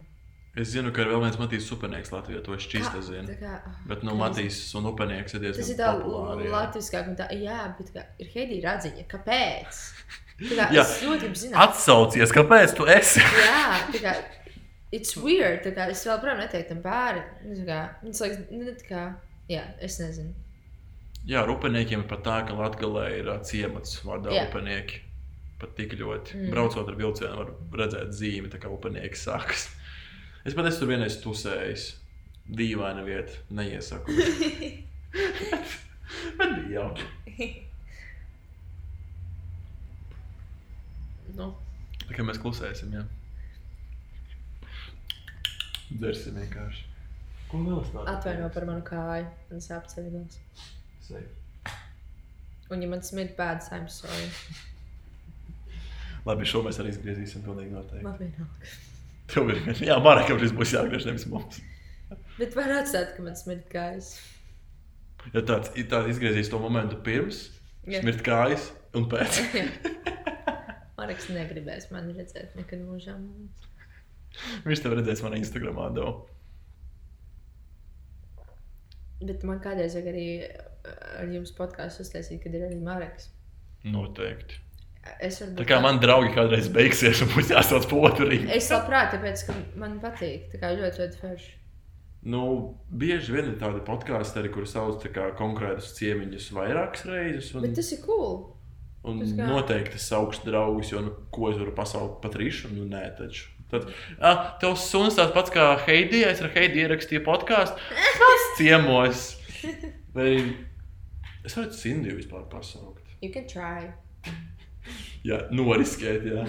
[0.56, 3.34] Es zinu, ka ir vēl viens Matīs Supenieks Latvijā, to es Kā- zinu.
[3.42, 4.14] kā, oh, Bet, nu.
[4.16, 6.46] Matīs un Upenieks ir Tas ir diezgan tā populāri.
[6.46, 6.52] jā.
[6.54, 9.04] latviskāk, un tā, jā, bet kā, ir Heidija Radziņa.
[9.12, 9.82] Kāpēc?
[10.36, 10.82] Kā, Jā.
[10.84, 11.60] es ļoti gribu zināt.
[11.64, 13.22] Atsaucies, kāpēc tu esi?
[13.24, 14.16] Jā, tā kā,
[14.96, 17.24] it's weird, tā kā es vēl projām neteiktu tam pāri.
[18.04, 19.04] Tas liekas, nu, tā kā,
[19.52, 20.34] jā, es nezinu.
[21.26, 24.44] Jā, ar upeniekiem ir pat tā, ka Latvijā ir ā, ciemats vārdā Jā.
[24.50, 25.00] upenieki.
[25.58, 26.36] Pat tik ļoti.
[26.36, 26.52] Mm.
[26.52, 29.70] Braucot ar vilcienu, var redzēt zīmi, kā upenieki sākas.
[30.46, 31.88] Es pat esmu vienreiz tusējis.
[32.46, 34.14] Dīvaina vieta, neiesaku.
[36.38, 37.48] Bet bija jauki.
[41.38, 41.52] nu,
[42.06, 43.02] Tā kā mēs klusēsim, jā.
[45.96, 46.84] Dzersim vienkārši.
[47.50, 48.06] Ko vēl tādu?
[48.10, 50.38] atvaino par manu kāju, man sāp ceļos.
[51.06, 51.22] Sei.
[52.74, 54.28] Un, ja man smird pēdas, I'm sorry.
[56.26, 58.06] Labi, šo mēs arī izgriezīsim pilnīgi noteikti.
[58.06, 58.72] Man vienalga.
[59.30, 61.62] Tev ir, jā, Marakam šis būs jāgriež nevis mums.
[62.40, 64.16] Bet var atstāt, ka man smird kājas.
[65.34, 67.48] Ja tāds, tāds izgriezīs to momentu pirms,
[67.90, 68.02] Jā.
[68.04, 68.68] smirt kājas
[68.98, 69.40] un pēc.
[70.96, 73.18] Marks negribēs mani redzēt nekad mūžā.
[74.66, 75.90] Viņš tev redzēs manā Instagramā.
[75.96, 76.24] Dev.
[79.26, 80.28] Bet man kādreiz vajag arī
[81.22, 83.30] ar jums podkāstu uztaisīt, kad ir arī Marks.
[83.86, 84.62] Noteikti.
[85.22, 88.50] Es varu Tā kā man draugi kādreiz beigsies un būs jāsauc po otru rītu.
[88.56, 90.50] Es labprāt, tāpēc, ka man patīk.
[90.54, 91.52] Tā kā ļoti, ļoti forši.
[92.26, 92.42] Nu,
[92.90, 97.52] bieži vien ir tādi podkāsti, arī, kur sauc kā konkrētus ciemiņus vairākas reizes.
[97.54, 98.40] Un, Bet tas ir cool.
[99.08, 102.88] Un tas noteikti es augstu draugus, jo, nu, ko es varu pasaukt pat rīšu, nu,
[102.90, 103.52] nē, taču.
[103.72, 103.88] Tad,
[104.22, 107.82] ah, tev suns tāds pats kā Heidija, es ar Heidiju ierakstīju podkāstu.
[108.20, 109.26] Kas ciemos?
[110.16, 110.30] Vai
[111.44, 113.16] es varu Sindiju vispār pasaukt?
[113.24, 113.90] You can try.
[115.26, 116.46] Jā, noriskēt, jā.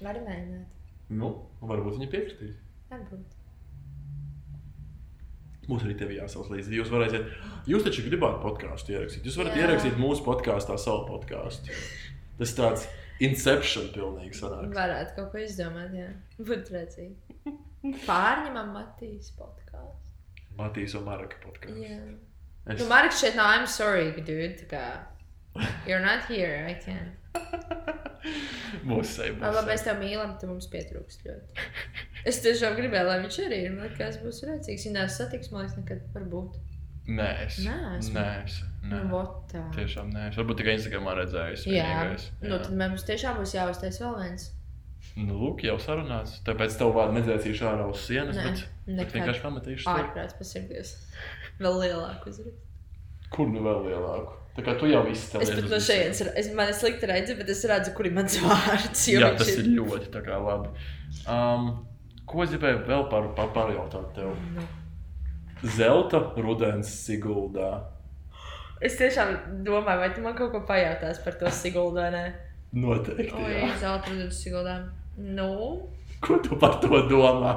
[0.00, 0.80] Vari mēģināt.
[1.12, 2.56] Nu, varbūt viņi piekritīs.
[2.90, 3.39] Varbūt.
[5.70, 6.74] Mums arī tev jāsauc līdzi.
[6.80, 7.28] Jūs varēsiet,
[7.70, 9.28] jūs taču gribāt podkāstu ierakstīt.
[9.28, 9.66] Jūs varat Jā.
[9.66, 11.76] Ierakstīt mūsu podkāstā savu podkāstu.
[12.40, 12.88] Tas tāds
[13.22, 14.72] inception pilnīgi sanāk.
[14.74, 16.08] Varētu kaut ko izdomāt, jā.
[16.40, 17.54] Būtu redzīgi.
[18.08, 20.10] Pārņemam Matīs podkāstu.
[20.58, 21.86] Matīs un Maraka podkāsts.
[21.86, 22.00] Jā.
[22.66, 22.82] Es...
[22.82, 24.66] Nu, Marks šeit nav, I'm sorry, dude.
[24.70, 25.06] Kā.
[25.86, 27.14] You're not here, I can.
[29.06, 29.34] Seja.
[29.40, 31.68] Ah, Labi, mēs tev mīlam, tu mums pietrūkst ļoti.
[32.28, 33.74] Es tiešām gribēju, lai viņš arī ir.
[33.76, 34.86] Man liekas, būs redzīgs.
[34.88, 36.58] Ja neesmu satiks, man liekas, nekad varbūt.
[37.10, 37.58] Nē, es.
[37.64, 38.10] Nē, es.
[38.14, 38.26] Nē.
[38.90, 39.62] Nu, vot tā.
[39.74, 40.28] Tiešām nē.
[40.30, 41.60] Es varbūt tikai Instagramā redzēju.
[41.72, 42.08] Jā,
[42.44, 44.48] nu tad mums tiešām būs jāuztais vēl viens.
[45.18, 46.38] Nu, lūk, jau sarunāts.
[46.46, 48.66] Tāpēc tev vārdu nedzēsīšu ārā uz sienas, Nē, bet,
[49.00, 49.88] bet vienkārši pametīšu.
[49.90, 50.92] Ārprāts pasirgties.
[51.60, 52.68] Vēl lielāku uzrakstu.
[53.34, 54.39] Kur nu vēl lielāku?
[54.60, 55.46] Tā kā tu jau izstāstīji.
[55.46, 58.34] Es pat no šejienes, es, man ir slikti redzu, bet es redzu, kur ir mans
[58.44, 59.06] vārds.
[59.08, 60.68] jo Jā, tas ir ļoti tā kā labi.
[61.24, 61.70] Um,
[62.28, 64.34] ko es gribēju vēl par, par pārjautāt tev?
[64.58, 64.66] Nu.
[65.76, 67.70] Zelta rudens Siguldā.
[68.84, 69.34] Es tiešām
[69.64, 72.22] domāju, vai tu man kaut ko pajautās par to Siguldu vai nē.
[72.80, 73.32] Noteikti.
[73.32, 73.72] Oi, jā.
[73.80, 74.76] zelta rudens Siguldā.
[75.16, 75.88] Nu,
[76.20, 77.56] Ko tu par to domā?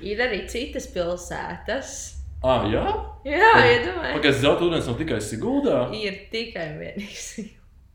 [0.00, 2.15] ir arī citas pilsētas.
[2.46, 2.82] Ah, jā?
[3.26, 4.14] Jā, iedomājieties.
[4.14, 5.78] Pagaidzi, zelta rudens nav tikai Siguldā.
[5.98, 7.48] Ir tikai vienīgi.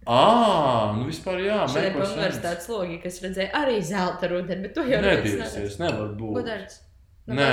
[0.10, 1.60] Ah, nu vispār jā.
[1.70, 2.16] Šodien make pa sense.
[2.18, 6.34] universitātes logi, kas redzēja arī zelta rudeni, bet to jau Nedirsies, nevar būt.
[6.39, 6.76] Gudars.
[7.30, 7.45] No Nē.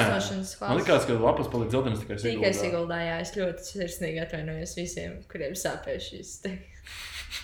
[0.63, 2.41] Man liekas, ka lapas paliek dzeltenas tikai Siguldā.
[2.41, 6.51] Tikai Siguldā, jā, es ļoti sirsnīgi atvainojos visiem, kuriem sāpēs šis te.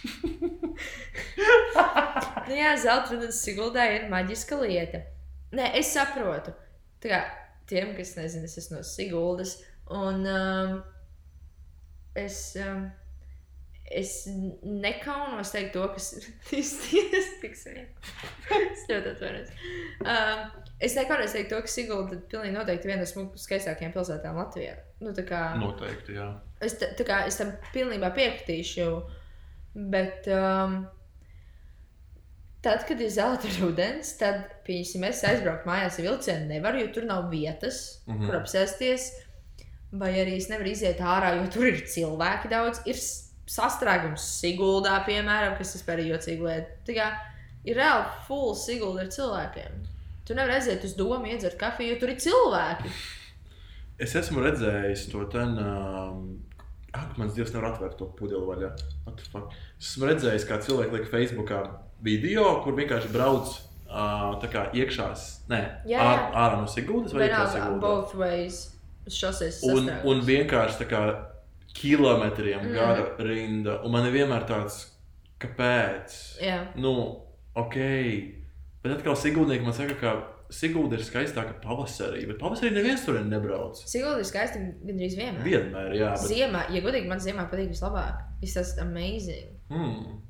[2.48, 4.98] nu, jā, zelta rudens Siguldā ir maģiska lieta.
[5.54, 6.50] Nē, es saprotu.
[7.04, 7.20] Tā kā
[7.70, 9.56] tiem, kas nezina, es esmu no Siguldas.
[9.92, 10.76] Un um,
[12.16, 12.86] es, um,
[13.90, 14.14] es
[14.64, 16.12] nekaunos teikt to, kas
[16.62, 17.82] izties tik sen.
[18.60, 19.52] es ļoti atvainojos.
[20.04, 20.46] Um,
[20.84, 24.78] es nekaunos teikt to, ka Sigulda pilnīgi noteikti viena no skaistākajām pilsētām Latvijā.
[25.04, 26.30] Nu, tā kā, Noteikti, jā.
[26.64, 28.88] Es, ta- tā kā, es tam pilnībā piekritīšu.
[29.92, 30.84] Bet um,
[32.64, 36.48] tad, kad ir zelta rudens, tad, pieņemsim, es aizbraucu mājās ar vilcienu.
[36.50, 38.16] Nevaru, jo tur nav vietas, mm.
[38.16, 38.26] -hmm.
[38.26, 39.10] kur apsēsties.
[39.94, 42.80] Vai arī es nevaru iziet ārā, jo tur ir cilvēki daudz.
[42.90, 42.98] Ir
[43.50, 46.78] sastrēgums Siguldā, piemēram, kas vispār ir jocīga lieta.
[46.88, 47.10] Tā kā
[47.68, 49.84] ir reāli full Sigulda ar cilvēkiem.
[50.24, 52.90] Tu nevari aiziet uz domu, iedzert kafiju, jo tur ir cilvēki.
[54.02, 55.54] Es esmu redzējis to ten.
[55.60, 56.22] Um,
[56.94, 58.72] ak, mans dievs nevar atvērt to pudeli vaļā.
[59.12, 61.60] Es esmu redzējis, kā cilvēki liek Facebookā
[62.04, 63.48] video, kur vienkārši brauc
[63.88, 66.30] uh, kā iekšās, nē, Jā, ār, jā.
[66.44, 67.44] ārā no Siguldas vai iekšā
[69.08, 71.02] šoseis Un, un vienkārši tā kā
[71.74, 72.74] kilometriem Mm.
[72.74, 73.80] gara rinda.
[73.84, 74.76] Un man ir vienmēr tāds,
[75.42, 76.14] kāpēc?
[76.40, 76.60] Jā.
[76.76, 76.92] Nu,
[77.54, 77.76] ok.
[78.84, 80.14] Bet atkal Sigūdnieki man saka, ka
[80.54, 82.26] Sigūda ir skaistāka pavasarī.
[82.28, 83.80] Bet pavasarī neviens tur nebrauc.
[83.88, 85.42] Sigulda ir skaista gandrīz vienmēr.
[85.42, 86.10] Vienmēr, jā.
[86.14, 88.20] Bet, Ziemā, ja godīgi, man ziemā patīk vislabāk.
[88.42, 89.48] Viss tas amazing.
[89.72, 90.20] hmm,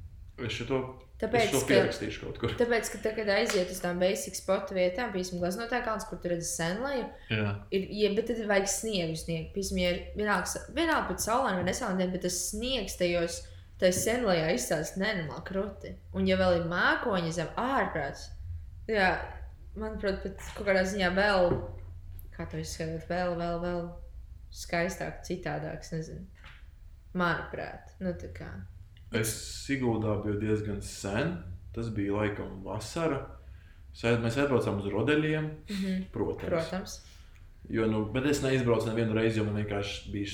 [0.46, 0.80] es šo
[1.24, 2.52] Tāpēc, to ka, pierakstīšu kaut kur.
[2.60, 6.50] tāpēc, ka tagad aiziet uz tām basic spotu vietām, piemēram, glaznotā kalns, kur tu redzi
[6.50, 7.06] senlaju,
[7.74, 9.54] ir, ja, bet tad vajag sniegu sniegt.
[9.56, 13.40] Piemēram, ja ir vienalga, vienalga pat saulaina vai nesaulaina, bet tas sniegs tajos,
[13.80, 15.94] tai senlajā izstāsta nenormāli kruti.
[16.14, 18.28] Un ja vēl ir mākoņi zem ārprāts,
[18.90, 19.14] jā,
[19.78, 21.50] manuprāt, pat kaut kādā ziņā vēl,
[22.36, 23.82] kā to izskatīt, vēl, vēl, vēl
[24.54, 26.28] skaistāk, citādāks, nezinu.
[27.14, 28.50] Manuprāt, nu tā kā.
[29.14, 29.34] Es
[29.68, 31.36] Sigūdā biju diezgan sen.
[31.74, 33.22] Tas bija laikam vasara.
[33.94, 36.02] Mēs aizbraucām uz rodeļiem, Mhm.
[36.12, 36.48] protams.
[36.50, 37.00] Protams.
[37.70, 40.28] Jo, nu, bet es neizbraucu nevienu reizi, jo man vienkārši bija.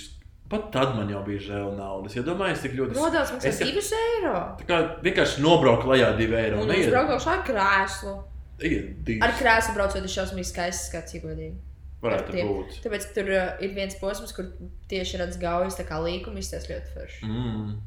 [0.51, 2.17] Pat tad man jau bija žēl naudas.
[2.17, 2.97] Ja domāju, tik ļoti.
[2.99, 4.57] Rodās maksā Es- 2 eiro.
[4.59, 6.61] Tā kā vienkārši nobraukt lejā divi eiro.
[6.63, 8.25] Un Neiet- uz braukšu ar krēslu.
[8.59, 9.23] divas.
[9.23, 11.55] Ar krēslu braucot, ir šausmīgi skaists skats, ja godīgi.
[12.03, 12.81] Varētu būt.
[12.83, 14.47] Tāpēc tur uh, ir viens posms, kur
[14.89, 17.23] tieši redz gaujas, tā kā līkuma izstāsta ļoti forši.
[17.25, 17.81] Mm.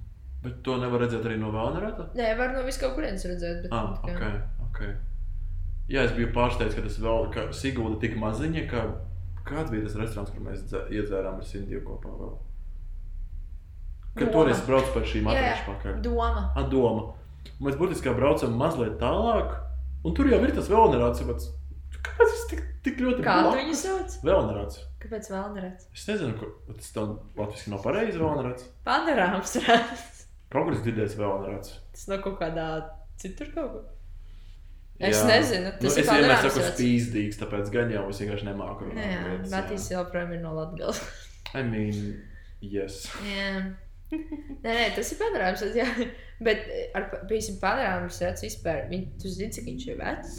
[0.44, 2.10] Bet to nevar redzēt arī no Vēlnerata?
[2.20, 4.70] Nē, var no vis kaut kurienes redzēt, bet Ah, tā kā- ok.
[4.70, 4.82] ok.
[5.90, 8.84] Jā, es biju pārsteigts, ka tas vēl, ka Sigūda tik maziņa, ka
[9.46, 12.38] kāds bija tas restorāns, kur mēs dzē- iedzērām ar Sindiju kopā vēl.
[14.16, 14.34] Kad Doma.
[14.44, 16.02] toreiz braucu par šīm atrašu pakaļ.
[16.06, 16.44] Doma.
[16.56, 17.14] A, doma.
[17.60, 19.56] Un mēs kā braucam mazliet tālāk,
[20.06, 21.24] un tur jau ir tas Vēlnerats.
[22.04, 23.60] Kāpēc tas tik, tik ļoti Kā tu blakus?
[23.64, 24.18] viņu sauc?
[24.24, 24.80] Vēlnerats.
[25.00, 25.88] Kāpēc vēl neredz?
[25.94, 28.64] Es nezinu, kur tas tam latviešu nav pareizi Vēlnerats.
[28.86, 30.23] Padarāms redz.
[30.54, 31.74] Kaut kur es dzirdēju Vēlnerats.
[31.96, 32.68] Tas nav kaut kādā
[33.22, 33.84] citur kaut kur.
[35.04, 36.74] Es nezinu, Nu, tas es ir vienmēr Padarāms saku redz.
[36.78, 39.08] spīzdīgs, tāpēc gan jau es vienkārši nemāku runāt.
[39.10, 41.00] Jā, lietas, Matīs joprojām ir no Latgales.
[41.58, 42.04] I mean,
[42.62, 43.00] yes.
[43.26, 43.50] Jā.
[44.14, 45.64] Nē, nē, tas ir padarāms.
[45.76, 45.88] Jā.
[46.46, 48.86] Bet ar, piemēram, padarāms redz vispār.
[48.92, 50.38] Viņ, tu zini, cik viņš ir vecs?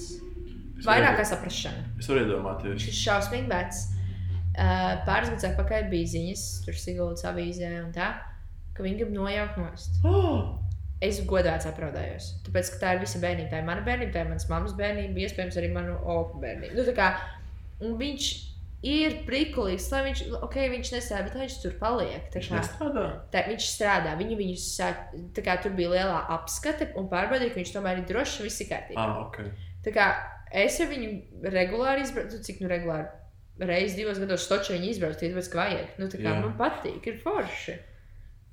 [0.78, 1.82] Es Vairāk kā saprašana.
[1.98, 2.86] Es varu Viņš iedomāties.
[2.90, 3.82] ir šausmīgi vecs.
[4.54, 8.12] Uh, pāris gadus atpakaļ bija ziņas, tur Sigūdas avīzē un tā,
[8.76, 10.00] ka viņi grib nojaukt nost.
[10.10, 10.60] Oh!
[11.04, 12.30] Es godāts apraudājos.
[12.46, 13.50] Tāpēc, ka tā ir visa bērnība.
[13.50, 16.78] Tā ir mana bērnība, tā ir manas mammas bērnība, iespējams, arī manu opu bērnību.
[16.78, 17.08] Nu, kā,
[18.00, 18.28] viņš
[18.84, 22.26] ir prikulīgs, lai viņš, ok, viņš nestrādā, bet viņš tur paliek.
[22.32, 23.04] Tā Viņš kā, nestrādā.
[23.32, 25.02] tā, viņš strādā, viņi viņu sāk,
[25.36, 28.60] tā kā tur bija lielā apskate un pārbaudīja, ka viņš tomēr ir drošs un viss
[28.64, 29.04] ir kārtībā.
[29.04, 29.40] Ah, ok.
[29.84, 30.08] Tā kā
[30.64, 33.08] es ar viņu regulāri izbraucu, cik nu regulāri.
[33.60, 35.90] Reizes divos gados stoču viņa izbrauc, tāpēc, ka vajag.
[36.00, 36.38] Nu, tā kā Jā.
[36.42, 37.76] man patīk, ir forši.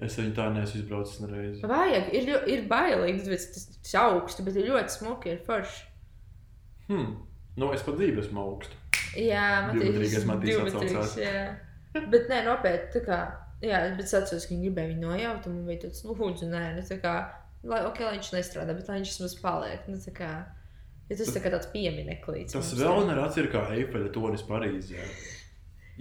[0.02, 1.62] Es viņu tā neesmu izbraucis nereizi.
[1.70, 5.84] Vajag, ir, ir bailīgi, tāpēc tas tas augstu, bet ir ļoti smuki, ir forši.
[6.88, 7.12] Hmm.
[7.60, 8.80] Nu, es pat dzīvi esmu augstu.
[9.20, 11.18] Jā, Divmetrīgais Matīs divmetrīgs, atsaucās.
[11.20, 11.44] jā.
[12.14, 13.20] Bet nē, nopietni, tā kā,
[13.62, 16.48] jā, bet es atceros, ka viņi gribēja viņu nojaut, un man bija tāds, nu, lūdzu,
[16.50, 17.14] nē, nu, tā kā,
[17.68, 20.32] lai, ok, lai viņš nestrādā, bet lai viņš vismaz paliek, nu, tā kā,
[21.12, 22.56] ja tas tā kā tāds piemineklīts.
[22.56, 25.04] Tas vēl nerāds ir kā Eifeļa tonis Parīzē.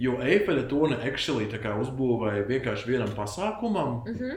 [0.01, 4.31] Jo Eifeļa toni actually kā uzbūvēja vienkārši vienam pasākumam, Mhm.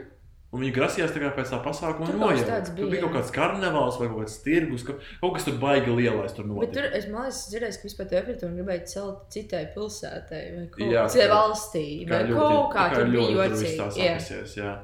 [0.53, 3.97] un viņi grasījās tā kā pēc tā pasākuma kaut tāds Tur bija, kaut kāds karnevāls
[3.99, 6.73] vai kaut kāds tirgus, ka- kaut kas tur baigi lielais tur Bet notika.
[6.75, 10.93] tur es domāju, ka dzirdēju, ka vispār Eiffeltonu gribēja celt citai pilsētai vai kaut
[11.29, 12.09] tā- valstī.
[12.09, 13.79] Vai kaut kā tā tur bija jocīgi.
[13.79, 14.19] tā Jā.
[14.21, 14.79] sapisies, jā.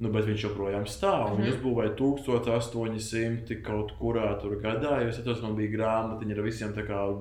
[0.00, 1.26] Nu, bet viņš joprojām stāv.
[1.26, 1.36] Mm.
[1.36, 1.40] -hmm.
[1.44, 4.94] Viņš uzbūvēja 1800 kaut kurā tur gadā.
[5.08, 6.72] Es atceros, man bija grāmatiņa ar visiem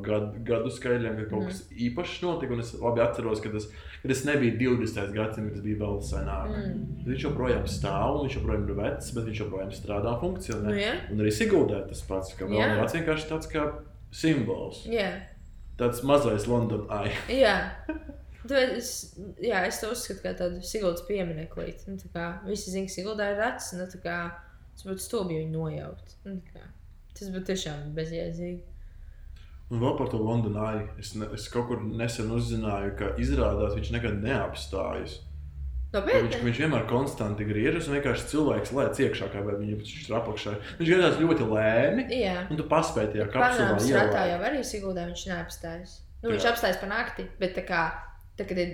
[0.05, 1.47] gad, gadu skaidriem, ka kaut Mhm.
[1.47, 2.59] kas īpašs notika.
[2.59, 3.67] Es labi atceros, ka tas,
[4.01, 5.11] ka tas nebija 20.
[5.13, 6.47] gadsimts, tas bija vēl senāk.
[6.47, 7.03] Mm.
[7.07, 10.63] Viņš joprojām stāv, viņš joprojām ir vecs, bet viņš joprojām strādā un funkcionē.
[10.63, 12.73] Nu, jā, Un arī Sigūdē tas pats, ka Jā.
[12.73, 13.71] ir vienkārši tāds kā
[14.11, 14.85] simbols.
[14.87, 15.11] jā.
[15.77, 17.11] Tāds mazais London eye.
[17.29, 17.71] jā.
[18.49, 18.91] Tu Es,
[19.43, 21.85] jā, es to uzskatu par tādu Siguldas piemineklīti.
[21.91, 23.71] Nu, tā kā visi zina, ka Siguldā ir rats.
[23.77, 24.17] Nu, tā kā
[24.73, 26.15] tas būtu stulbi viņu nojaukt.
[26.25, 26.65] Nu, tā
[27.19, 28.61] tas būtu tiešām bezjēdzīgi.
[29.69, 30.85] Un vēl par to London eye.
[30.97, 35.19] Es, ne, es kaut kur nesen uzzināju, ka izrādās viņš nekad neapstājas.
[35.93, 40.15] Ka Viņš, viņš vienmēr konstanti griežas un vienkārši cilvēks lēc iekšā, kā vai viņš ir
[40.19, 40.51] apakšā.
[40.77, 42.35] Viņš griežas ļoti lēni, Jā.
[42.45, 44.29] un tu paspēji tajā kapsulā ratā ielēt.
[44.29, 45.95] jau arī Siguldā viņš neapstājas.
[46.21, 46.51] Nu, viņš Jā.
[46.53, 47.81] apstājas pa nakti, bet tā kā
[48.39, 48.71] tā, kad ir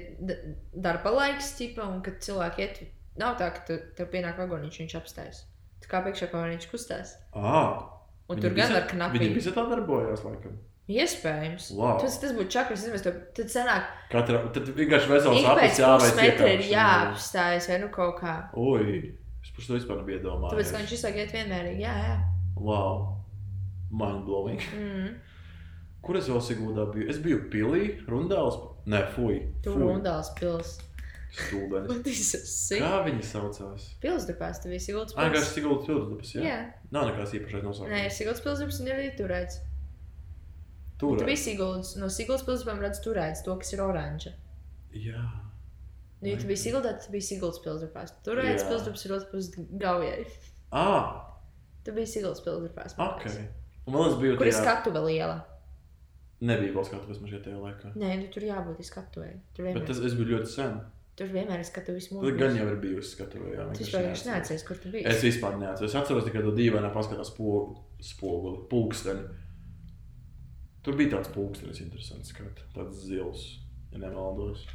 [0.85, 2.79] darba laiks, tipa, un kad cilvēki iet,
[3.19, 5.43] nav tā, ka tu, tev pienāk vagoniņš, viņš apstājas.
[5.83, 7.17] Tā kā priekšā viņš kustās.
[7.33, 7.91] Ah,
[8.25, 9.27] Un viņi tur gan ar Viņi knapi.
[9.35, 10.55] visi tā darbojās, laikam.
[10.89, 11.67] Iespējams.
[11.77, 11.99] Wow.
[12.01, 16.49] Tas, tas būtu čakars, es nezinu, tad sanāk, Katra, tad vienkārši vesels aplis jāveic pusmetra
[16.49, 16.71] ir iekāpšana.
[16.71, 18.35] jāapstājas vai nu kaut kā.
[18.57, 18.97] Ui,
[19.41, 20.53] es par to vispār nebiju iedomājies.
[20.53, 22.15] Tāpēc, ka viņš laiku iet vienmērīgi, jā, jā.
[22.57, 23.01] Wow,
[23.89, 24.61] mind blowing.
[24.77, 25.09] Mm.
[26.05, 27.09] Kur es vēl Sigūdā biju?
[27.09, 28.57] Es biju pilī, rundāls.
[28.85, 29.39] Nē, fuj.
[29.65, 30.75] Tur fuj, Rundāls pils.
[31.35, 32.29] Stulbenis.
[32.79, 33.87] Kā viņi saucās?
[34.03, 35.49] Pilsdrupās, tu visi Siguldas Ah, kā pils.
[35.55, 36.43] Sigūdas pilsdabas, jā?
[36.45, 36.59] Jā.
[36.95, 38.13] Nav nekāds īpašais Nē, nosaukums.
[38.19, 39.57] Siguldas pilsdrups un ir arī turēts.
[41.01, 41.17] Tur.
[41.19, 44.31] Tu biji Siguldas, no Siguldas pilsdrupām redz turēts to, kas ir oranža.
[44.95, 45.25] Jā.
[46.21, 48.13] Nu, ja tu biji Siguldā, tad tu biji Siguldas pilsdrupās.
[48.23, 48.69] Turēts Jā.
[48.69, 50.23] pilsdrups ir otrs puses gaujai.
[50.71, 51.21] Ah,
[51.83, 52.95] Tu biji Siguldas pilsdrupās.
[52.97, 53.25] man ok.
[53.27, 53.35] liekas.
[53.85, 54.63] Un vēl es biju Kur ir tajā...
[54.63, 55.35] skatuve liela?
[56.41, 57.93] Nebija vēl skatuves man šajā tajā laikā.
[57.95, 59.37] Nē, nu, tur jābūt skatuvei.
[59.55, 60.75] Tur Bet vienmēr, tas, es biju ļoti sen.
[61.15, 62.33] tur vienmēr ir skatuves mūžā.
[62.37, 63.67] gan jau ir bijusi skatuvē, jā.
[63.77, 64.63] Tu vienkārši neatceros.
[64.67, 65.05] kur tu biji.
[65.07, 65.89] Es vispār neatceros.
[65.93, 69.23] Es atceros tikai to dīvainā paskatās spogu, spoguli, pulksteni.
[70.83, 73.45] Tur bija tāds pulkstenis interesants, skat, tāds zils,
[73.93, 74.67] ja nemaldos.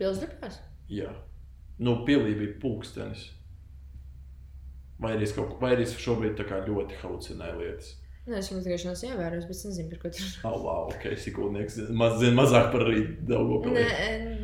[0.00, 0.58] Pilsdrupās?
[0.90, 1.12] Jā.
[1.80, 3.28] Nu, pilī bija pulkstenis.
[5.00, 7.94] Vai arī es, kaut, vai arī es šobrīd kā ļoti halucinēju lietas.
[8.28, 10.32] Nē, es varbūt tikai šos ievērojos, bet es nezinu, par ko tur ir.
[10.46, 13.84] Oh, wow, ok, sikūnieks maz, zina mazāk par rītu Nē, Daugavpilī.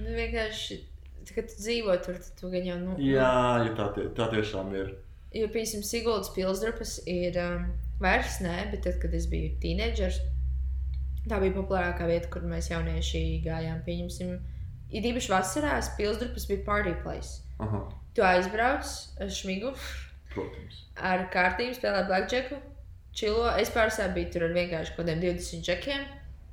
[0.07, 0.79] nu, vienkārši,
[1.35, 3.33] kad tu dzīvo tur, tad tu gan jau, nu, Jā,
[3.67, 4.95] ja tā, tie, tā tiešām ir.
[5.37, 7.67] Jo, piemēram, Siguldas pilsdrupas ir um,
[8.01, 10.23] vairs nē, bet tad, kad es biju teenagers,
[11.29, 13.83] tā bija populārākā vieta, kur mēs jaunieši gājām.
[13.87, 14.33] Pieņemsim,
[14.97, 17.43] ir īpaši vasarās, pilsdrupas bija party place.
[17.61, 17.85] Aha,
[18.17, 18.89] Tu aizbrauc
[19.21, 19.75] ar šmigu,
[20.33, 20.79] protams.
[20.97, 22.57] ar kārtību, spēlē blackjacku,
[23.17, 23.47] čilo.
[23.61, 26.05] Es pārsvarā biju tur ar vienkārši kaut kādiem 20 čekiem.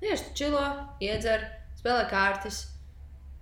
[0.03, 0.63] Tieši čilo,
[1.03, 1.45] iedzer,
[1.79, 2.63] spēlē kārtas,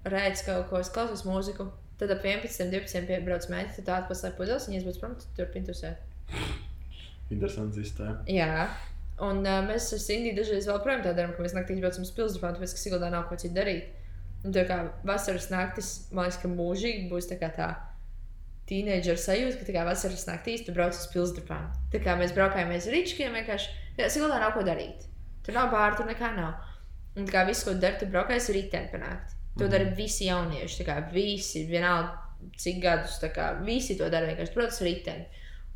[0.05, 1.69] rēdz kaut ko, klausos mūziku.
[2.01, 6.01] Tad ap 11, 12 piebrauc mēģināt, tad atpūst pudeles, un iesbrauc prom, tad turpin tusēt.
[7.31, 8.23] Interesants sistēma.
[8.29, 8.67] Jā.
[9.21, 12.13] Un uh, mēs ar Sindiju dažreiz vēl projām tā darām, ka mēs naktī braucam uz
[12.15, 13.91] pilsētu, tāpēc, ka Siguldā nav ko citu darīt.
[14.41, 17.69] Un tā kā vasaras naktis, man liekas, ka mūžīgi būs tā kā tā
[18.71, 21.59] teenager sajūta, ka tā kā vasaras naktīs tu brauc uz pilsētu.
[21.91, 23.77] Tā kā mēs braukājām ar rīčkiem, vienkārši,
[24.09, 25.03] Siguldā nav ko darīt.
[25.45, 26.55] Tur nav bāra, tur nekā nav.
[27.17, 29.35] Un tā kā viss, ko dari, tu braukājies riteni panākt.
[29.59, 29.71] To Mhm.
[29.71, 32.17] dara visi jaunieši, tā kā visi, vienalga,
[32.57, 35.25] cik gadus, tā kā visi to dara vienkārši, ar riteni.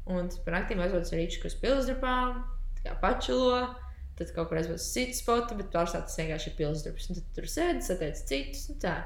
[0.07, 2.43] Un naktīm aizvāc ar rīčku uz pilsētām,
[2.85, 3.75] kā pačilo.
[4.15, 7.07] Tad kaut kur aizvāc uz citu spotu, bet pārstāv tas vienkārši ir pilsētas.
[7.07, 8.71] Tad tur sēdi, satiec citus.
[8.79, 9.03] Tā.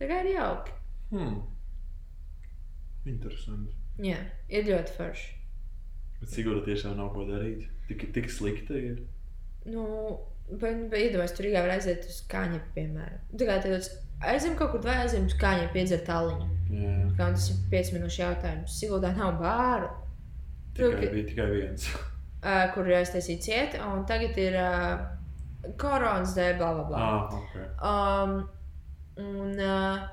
[0.00, 0.72] tā kā ir jauki.
[1.12, 1.42] Hmm.
[3.10, 3.74] Interesanti.
[4.02, 5.26] Jā, ir ļoti forši.
[6.20, 7.66] Bet Sigūda tiešām nav ko darīt.
[7.88, 9.02] Tik, tik slikti ir.
[9.68, 9.84] Nu,
[10.48, 13.20] vai, vai iedomājieties, tur jāvar aiziet uz kāņa, piemēram.
[13.36, 13.90] Tā kā tāds
[14.24, 16.48] aizem kaut kur, vai aizem uz kāņa, piedzert tāliņu.
[16.74, 18.78] Jā, Kā un tas ir 5 minūšu jautājums.
[18.80, 19.90] Siguldā nav bāru,
[20.74, 21.86] tikai, Tur, bija tikai viens.
[22.48, 25.04] uh, kur ir aiztaisīta cieta, un tagad ir uh,
[25.80, 27.04] koronas dēļ, bla, bla, bla.
[27.04, 27.54] ah, ok.
[27.84, 28.34] Um,
[29.20, 30.08] un uh,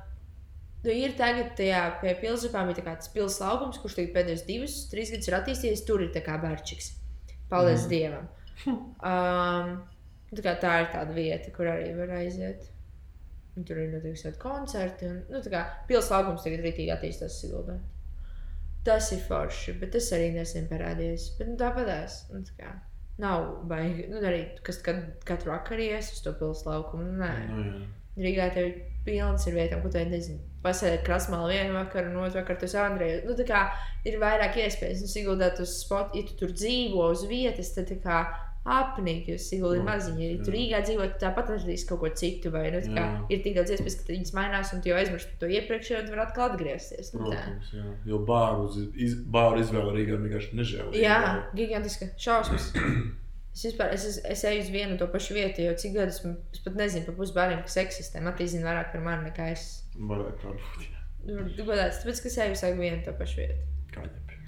[0.86, 5.14] nu, ir tagad tajā pie pilsētām ir tā tas pilsētas laukums, kurš pēdējos divus, trīs
[5.14, 5.86] gadus ir attīstījies.
[5.88, 6.92] Tur ir tā kā bērčiks.
[7.52, 7.92] Paldies mm.
[7.92, 8.30] Dievam.
[8.62, 9.72] Um,
[10.30, 12.68] tā, kā tā ir tāda vieta, kur arī var aiziet.
[13.58, 15.10] Un tur ir notiekusi tādi koncerti.
[15.10, 17.80] Un, nu, tā kā pilsētas laukums tagad rītīgi attīstās Siguldā.
[18.86, 21.32] Tas ir forši, bet tas arī nesen parādījās.
[21.38, 22.24] Bet nu, tāpatās.
[22.32, 22.72] Nu, tā kā,
[23.22, 24.08] nav baigi.
[24.10, 27.10] Nu, arī kas kad, katru vakaru ies uz to pilsētas laukumu.
[27.10, 27.34] Nu, nē.
[27.52, 27.90] Nu, jā.
[28.22, 30.51] Rīgā tev ir pilns ar vietām, ko tu nezini.
[30.62, 33.24] Pasēdi krāsmā vienu vakaru, un otru vakaru tas Andrejs.
[33.26, 33.64] Nu, tā kā
[34.05, 35.01] ir vairāk iespējas.
[35.01, 38.22] Nu, Siguldā tas spot, ja tu tur dzīvo uz vietas, tad tā kā
[38.62, 40.26] apnīk, jo siguli ir Mm, maziņi.
[40.38, 40.57] Ja tur jā.
[40.59, 43.26] Rīgā dzīvot, tāpat atradīs kaut ko citu, vai nu, kā, Jā.
[43.34, 46.22] ir tik daudz iespējas, ka viņas mainās, un tu jau aizmirsti to iepriekšējo, tad var
[46.28, 47.09] atkal atgriezties.
[47.16, 47.24] Nu.
[47.26, 47.88] Protams, jā.
[48.05, 50.93] Jo bāru, uz- iz, bāru izvēle Rīgā vienkārši nežēl.
[50.93, 51.18] Jā,
[51.57, 52.70] gigantiska šausmas.
[53.51, 56.22] Es vispār es, es, es eju uz vienu un to pašu vietu, jo cik gadus
[56.53, 58.22] es pat nezinu par pusi bērniem, kas eksistē.
[58.24, 59.84] Man zina vairāk par mani nekā es.
[60.10, 60.88] Varētu tā būt.
[61.28, 63.60] Nu, Godāts, tāpēc, ka es eju uz vienu to pašu vietu.
[63.93, 64.39] Kā ņepi.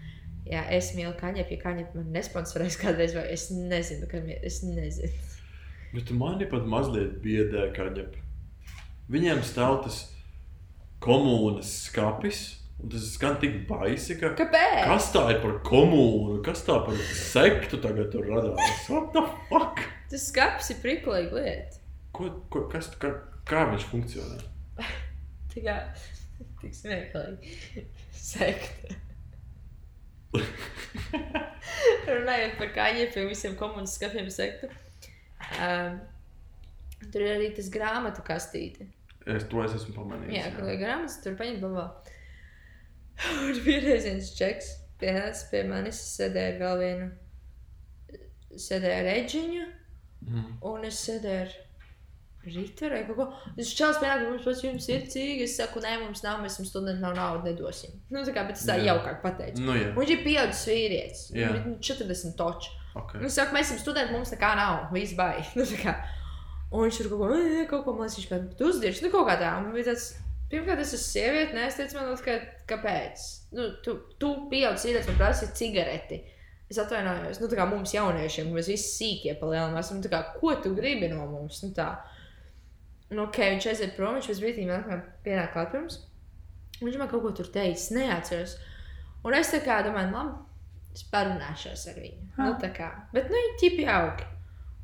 [0.49, 4.41] Jā, es mīlu kaņepju, ja kaņepju man nesponsorēs kādreiz, vai es nezinu, kam ir.
[4.43, 5.13] Es nezinu.
[5.93, 8.17] Bet mani pat mazliet biedē, kā ņep.
[9.13, 9.99] Viņiem stāv tas
[11.03, 12.41] komunas skapis,
[12.81, 14.81] un tas skan tik baisi, ka Kāpēc?
[14.89, 18.87] kas tā ir par komūnu, kas tā par sektu tagad tur radās?
[18.89, 19.83] What the fuck?
[20.09, 21.81] Tas skats ir priklīga lieta.
[22.15, 23.13] Ko, ko, kas, kā,
[23.49, 24.43] kā viņš funkcionē?
[25.53, 25.75] Tā kā
[26.61, 27.85] tik smieklīgi.
[28.13, 28.95] Sekta.
[32.07, 32.71] Runājot par
[33.21, 34.69] un visiem komunas skapiem sektu.
[35.61, 35.99] Um,
[37.11, 38.87] tur ir arī tas grāmatu kastīte.
[39.29, 40.35] Es to es esmu pamanījis.
[40.35, 41.85] Jā, ir grāmatas, tur paņem balvā.
[43.43, 45.99] Un vienreiz viens čeks pienāca pie manis,
[46.55, 47.11] ar vēl vienu,
[48.63, 49.69] sēdēju ar Edžiņu,
[50.23, 50.43] Mhm.
[50.71, 51.53] un es sēdēju ar
[52.43, 53.25] Rītu vai kaut ko.
[53.57, 56.71] Es čels pienāku, mums pats jums ir cīgi, es saku, nē, mums nav, mēs jums
[56.73, 57.93] studenti nav naudu nedosim.
[58.11, 58.89] Nu, tā kā, bet es tā Jā.
[58.93, 59.63] jaukāk pateicu.
[59.63, 59.93] Nu, jā.
[59.95, 61.53] Viņš ir pieaudzis vīrietis, Jā.
[61.53, 62.73] viņam ir 40 toči.
[62.99, 63.21] Okay.
[63.23, 65.47] Nu, es saku, mēs esam studenti, mums nekā nav, viss baigi.
[65.57, 65.95] Nu, tā kā.
[66.73, 69.09] un viņš tur kaut ko, "Ē, kaut ko man liekas, viņš pēc tam uzdirž, nu,
[69.15, 69.53] kaut kā tā.
[69.63, 70.05] Un bija tāds,
[70.51, 72.37] pirmkārt, es esmu sieviete, nē, es teicu, man liekas, ka,
[72.75, 73.25] kāpēc?
[73.55, 76.19] Nu, tu, tu pieaudzis vīrietis, man prasa cigareti.
[76.71, 80.55] Es atvainojos, nu, tā kā mums jauniešiem, mēs visi sīkie palielinām, esam, tā kā, ko
[80.63, 81.59] tu gribi no mums?
[81.63, 81.89] Nu, tā.
[83.13, 85.99] Nu, ok, viņš aiziet prom, viņš brīdī man atkal pienāk klāt pie mums.
[86.81, 88.57] Viņš man kaut ko tur teica, neatceros.
[89.23, 90.33] Un es tā kā domāju, labi,
[90.95, 92.29] es parunāšos ar viņu.
[92.37, 94.29] Nu, tā kā, bet, nu, viņi ķipi augi.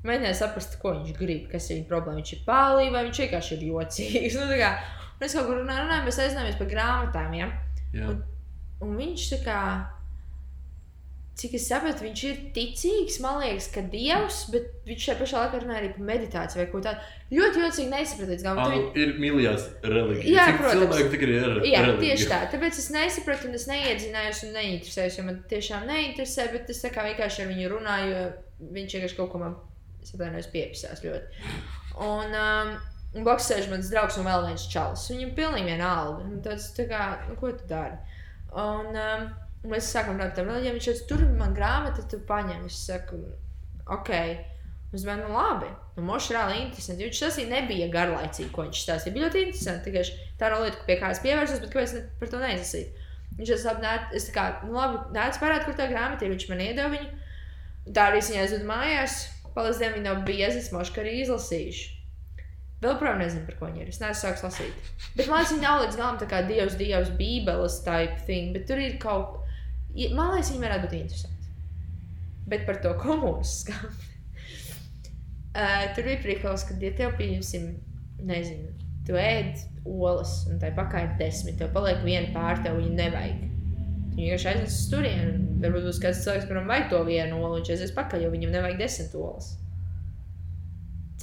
[0.07, 2.21] Mēģināju saprast, ko viņš grib, kas ir viņa problēma.
[2.21, 4.37] Viņš ir pārlīdzīgs vai viņš vienkārši ir jocīgs.
[4.39, 4.69] Nu, kā,
[5.17, 7.35] un es kaut kur runāju, runāju, mēs aizņēmāmies par grāmatām.
[7.35, 7.49] Ja?
[7.97, 8.13] Jā.
[8.85, 9.59] Un viņš tā kā,
[11.39, 15.61] cik es saprotu, viņš ir ticīgs, man liekas, ka Dievs, bet viņš šajā pašā laikā
[15.63, 17.07] runāja arī par meditāciju vai ko tādu.
[17.31, 17.89] Ļoti jocīgi
[18.43, 18.59] galam.
[18.59, 20.33] Ah, Tu nu, ir mīlējās reliģija.
[20.35, 20.83] Jā, Cik protams.
[20.83, 22.03] cilvēku tik ir re Jā, reliģija?
[22.03, 22.39] tieši tā.
[22.53, 26.91] Tāpēc es nesapratu, un es neiedzinājos un neinteresējos, jo man tiešām neinteresē, bet es tā
[26.93, 29.57] kā vienkārši ar viņu runāju, jo viņš vienkārši kaut ko man
[30.09, 31.43] satvainojos piepisās ļoti.
[31.99, 32.73] Un, um,
[33.15, 35.07] un blakus sēž mans draugs un vēl viens čalis.
[35.11, 36.25] Viņam pilnīgi vienalga.
[36.45, 37.97] Tāds, tā kā, nu, ko tu dari?
[38.49, 42.05] Un, um, un mēs sākam runāt par tām, ja viņš teica, tur ir man grāmata,
[42.07, 42.63] tu paņem.
[42.69, 43.19] Es saku,
[43.91, 44.13] ok.
[44.89, 47.05] Es domāju, nu labi, nu, moši reāli interesanti.
[47.05, 49.13] Viņš tas nebija garlaicīgi, ko viņš stāstīja.
[49.13, 49.91] Bija ļoti interesanti.
[49.91, 53.05] Tikai tā nav lieta, pie kā es pievērsos, bet kāpēc par to neizlasīt?
[53.37, 56.33] Viņš tas apnāk, es tā kā, nu labi, nāc parādi, kur tā grāmata ir.
[56.33, 57.11] Viņš man iedeva viņu.
[57.93, 59.21] Tā arī es viņai aizvedu mājās.
[59.53, 61.87] Paldies Dievam, viņa nav bieza, es mošu arī izlasījuši.
[62.79, 63.91] Vēl projām nezinu, par ko viņa ir.
[63.91, 64.91] Es neesmu sācis lasīt.
[65.17, 68.53] Bet man liekas, viņa nav līdz galam tā kā dievs, dievs, bībeles type thing.
[68.55, 69.38] Bet tur ir kaut
[70.15, 71.51] man liekas, viņa varētu būt interesanti.
[72.49, 73.95] Bet par to komunas skatu.
[75.49, 77.63] Uh, tur ir prikals, ka, ja tev pieņemsim,
[78.29, 78.67] nezinu,
[79.07, 79.57] tu ēd
[79.89, 83.39] olas, un tai pakā ir desmit, tev paliek viena pār tev, viņa nevajag.
[84.11, 87.63] Tu vienkārši aiznes uz turieni, varbūt būs kāds cilvēks, kuram vajag to vienu olu, un
[87.63, 89.49] viņš aizies pakaļ, jo viņam nevajag desmit olas.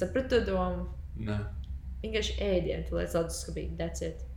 [0.03, 0.89] Sapratu to domu.
[1.29, 1.39] Nē.
[2.03, 4.27] Vienkārši ēdienu, tu daudz skapīgi, that's it.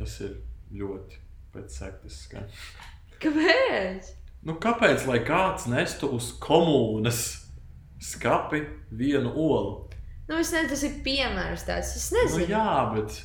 [0.00, 0.40] Tas ir
[0.74, 1.23] ļoti
[1.54, 2.48] pēc sektas skan.
[3.22, 4.10] Kāpēc?
[4.44, 7.22] Nu, kāpēc lai kāds nestu uz komunas
[8.04, 9.78] skapi vienu olu?
[10.28, 11.94] Nu, es nezinu, tas ir piemērs tāds.
[11.96, 12.50] Es Nu, nezinu.
[12.52, 13.22] jā, bet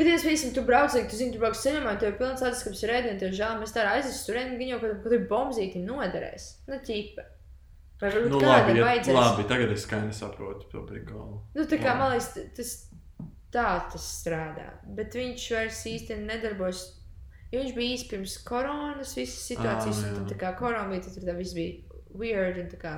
[0.00, 2.70] Bet, ja piemēram, tu brauc, tu zini, tu brauc ceļojumā, tev ir pilns tāds, ka
[2.72, 6.46] ir rēdiens, tev žēl, mēs tā aiziesim tur, viņi jau kaut kādā bombzītī noderēs.
[6.70, 7.24] Nu, ķipa.
[8.00, 9.16] Vai varbūt nu, nu, labi, kādam ja, vajadzēs?
[9.18, 11.42] labi, tagad es skaidri saprotu to prikolu.
[11.52, 12.70] Nu, tā kā man liekas, tas
[13.52, 14.70] tā tas strādā.
[14.96, 16.80] Bet viņš vairs īsti nedarbojas.
[17.50, 21.02] Jo viņš bija īsti pirms koronas, visas situācijas, Ā, un tad, tā kā korona bija,
[21.08, 22.76] tad tā viss bija weird.
[22.78, 22.92] Kā,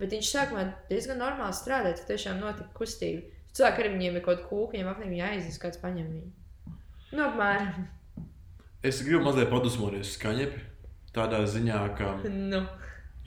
[0.00, 3.22] bet viņš sākumā diezgan normāli strādāja, tad tiešām notika kustība.
[3.56, 6.32] Cilvēki arī viņiem ir kaut kāda kūka, viņiem viņa aizies, kāds paņem viņu.
[7.14, 7.86] Nu, apmēram.
[8.86, 10.60] Es gribu mazliet padusmoties uz skaņepi.
[11.16, 12.60] Tādā ziņā, ka Nu.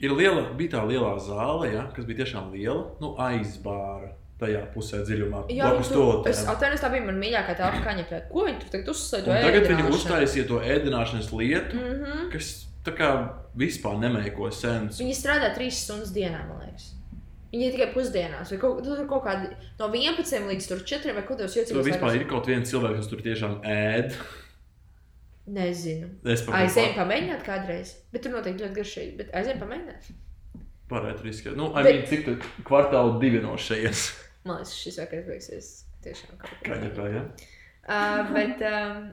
[0.00, 5.02] ir liela, bija tā lielā zāle, ja, kas bija tiešām liela, nu, aizbāra tajā pusē
[5.06, 5.44] dziļumā.
[5.52, 8.04] Jā, blakus viņi tur, es atvainojos, tā bija mana mīļākā tā apkaņa.
[8.32, 9.26] Ko viņi tur tagad uzsver?
[9.28, 12.30] Tagad viņi uztaisīja to ēdināšanas lietu, Mm -hmm.
[12.32, 12.50] kas
[12.84, 13.10] tā kā
[13.56, 14.98] vispār nemeiko sens.
[15.00, 16.94] Viņi strādā trīs stundas dienā, man liekas.
[17.52, 19.48] Viņi ir tikai pusdienās, vai kaut, tur kaut kādi
[19.78, 21.84] no 11 līdz tur 4 vai kaut kādos Tur jocīgos.
[21.86, 24.12] vispār ir kaut viens cilvēks, kas tur tiešām ēd.
[25.50, 26.08] Nezinu.
[26.30, 29.16] Es pat Aizējām pamēģināt kādreiz, bet tur noteikti ļoti garšīgi.
[29.18, 30.10] Bet aizējām pamēģināt.
[30.90, 31.56] Varētu riskēt.
[31.56, 34.12] Nu, I Bet- mean, cik tad kvartālu divi no šejienes?
[34.44, 35.70] Man liekas, šis vakars beigsies
[36.04, 36.70] tiešām kaut kā.
[36.72, 37.22] Kaņepē, ja?
[37.90, 39.10] Uh, bet, um,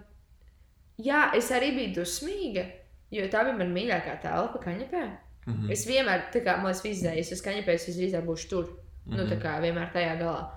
[1.03, 2.63] jā, es arī biju dusmīga,
[3.11, 5.03] jo tā bija mana mīļākā telpa kaņepē.
[5.47, 5.69] Mhm.
[5.71, 8.69] Es vienmēr, tā kā man liekas, izdevies, es kaņepē, es visdrīzāk būšu tur.
[9.07, 9.41] Nu, tā Mhm.
[9.41, 10.49] kā vienmēr tajā galā.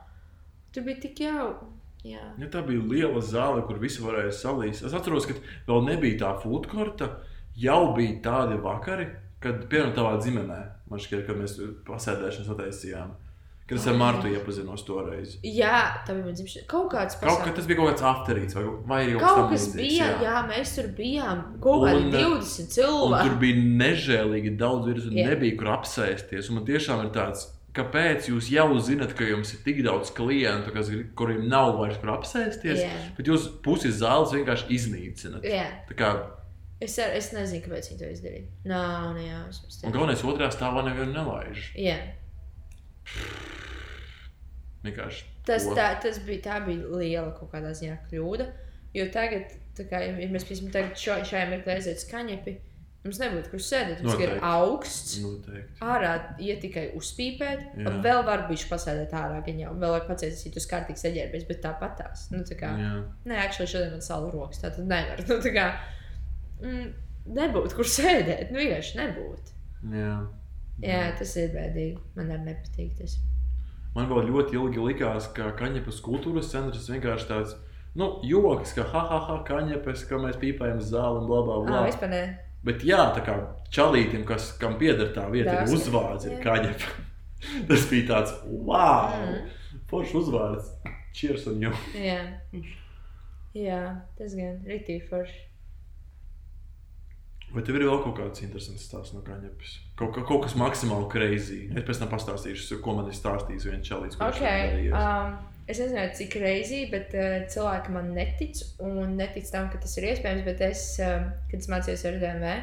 [0.73, 1.67] Tur bija tik jauki.
[2.05, 2.23] Jā.
[2.39, 4.87] Ja tā bija liela zāle, kur visi varēja salīst.
[4.87, 5.35] Es atceros, ka
[5.69, 7.11] vēl nebija tā foodkorta.
[7.57, 9.07] Jau bija tādi vakari,
[9.41, 13.11] kad, piemēram, tavā ģimenē, man šķiet, kad mēs pasēdēšanas attaisījām.
[13.71, 15.37] Kad es ar Martu iepazinos toreiz.
[15.47, 15.77] jā,
[16.07, 16.67] tā bija dzimšana.
[16.67, 17.55] Kaut kāds Kaut, ka pasākums.
[17.61, 20.19] tas bija kaut kāds afterīts vai, vai Kaut tam kas līdzīgs, bija, jā.
[20.27, 21.45] jā, mēs tur bijām.
[21.63, 23.39] Kaut kādi Un, 20 Un tur cilvēki.
[23.45, 25.29] bija nežēlīgi daudz vīrusu, un Jā.
[25.31, 26.51] nebija kur apsēsties.
[26.51, 30.73] Un man tiešām ir tāds, kāpēc jūs jau zinat, ka jums ir tik daudz klientu,
[30.75, 32.91] kas, kuriem nav vairs kur apsēsties, Jā.
[33.17, 34.67] bet jūs pusi zāles vienkārši
[35.87, 36.11] Tā kā,
[36.83, 38.47] es, ar, es nezinu, kāpēc viņi to izdarīja.
[38.67, 39.79] Nav, ne jausmas.
[39.87, 41.71] un galvenais otrā stāvā nevienu nelaiž.
[41.79, 42.01] Jā,
[44.87, 45.27] Vienkārši.
[45.47, 45.77] tas, to.
[45.77, 48.49] tā, tas bija, tā bija liela kaut kādā ziņā kļūda.
[48.97, 52.55] Jo tagad, kā, ja mēs piemēram tagad šo, šajā mirklī aizietu skaņepi,
[53.05, 54.01] mums nebūtu kur sēdēt.
[54.05, 55.21] Mums ir augsts.
[55.23, 55.79] Noteikti.
[55.85, 57.95] Ārā iet tikai uzpīpēt, Jā.
[58.05, 61.63] vēl var būt pasēdēt ārā, gan jau vēl var pacēsties, ja tu kārtīgi saģērbies, bet
[61.65, 62.27] tāpat tās.
[62.35, 62.91] Nu, tā kā, Jā.
[63.31, 65.23] nē, actually šodien man sāla rokas, tā tad nevar.
[65.31, 65.69] Nu, tā kā,
[66.65, 66.91] mm,
[67.39, 69.57] nebūtu, kur sēdēt, nu vienkārši nebūtu.
[69.95, 70.15] Jā.
[70.81, 71.99] Jā, tas ir bēdīgi.
[72.17, 73.21] Man arī nepatīk tas.
[73.97, 77.57] Man vēl ļoti ilgi likās, ka kaņepes kultūras centrs vienkārši tāds.
[77.99, 81.81] Nu, joks, ka ha, ha, ha, kaņepes, ka mēs pīpējam zāli un bla, bla, bla.
[81.81, 82.23] Ah, vispār ne.
[82.63, 83.35] Bet jā, tā kā
[83.73, 85.81] čalītam, kas, kam pieder tā vieta, ir Dāsni.
[85.81, 86.93] uzvārds, ir kaņepe.
[87.71, 89.17] Tas bija tāds, wow!
[89.17, 89.51] Mm.
[89.91, 90.71] Foršs uzvārds.
[91.17, 91.73] Cheers on you!
[91.99, 92.21] Jā.
[93.57, 93.81] Jā,
[94.15, 95.41] tas gan rītīgi forši.
[97.51, 99.73] Vai tev ir vēl kaut kāds interesants stāsts no kaņepes?
[100.01, 101.61] Kaut, ka- kaut kas maksimāli crazy.
[101.77, 104.95] Es pēc tam pastāstīšu, ko man ir stāstījis viens čalīts, kurš Ok, ir darījies.
[104.97, 105.35] um,
[105.69, 110.09] es nezinu, cik reizī, bet uh, cilvēki man netic un netic tam, ka tas ir
[110.15, 110.45] iespējams.
[110.49, 112.55] Bet es, um, kad es mācījos ar DMV,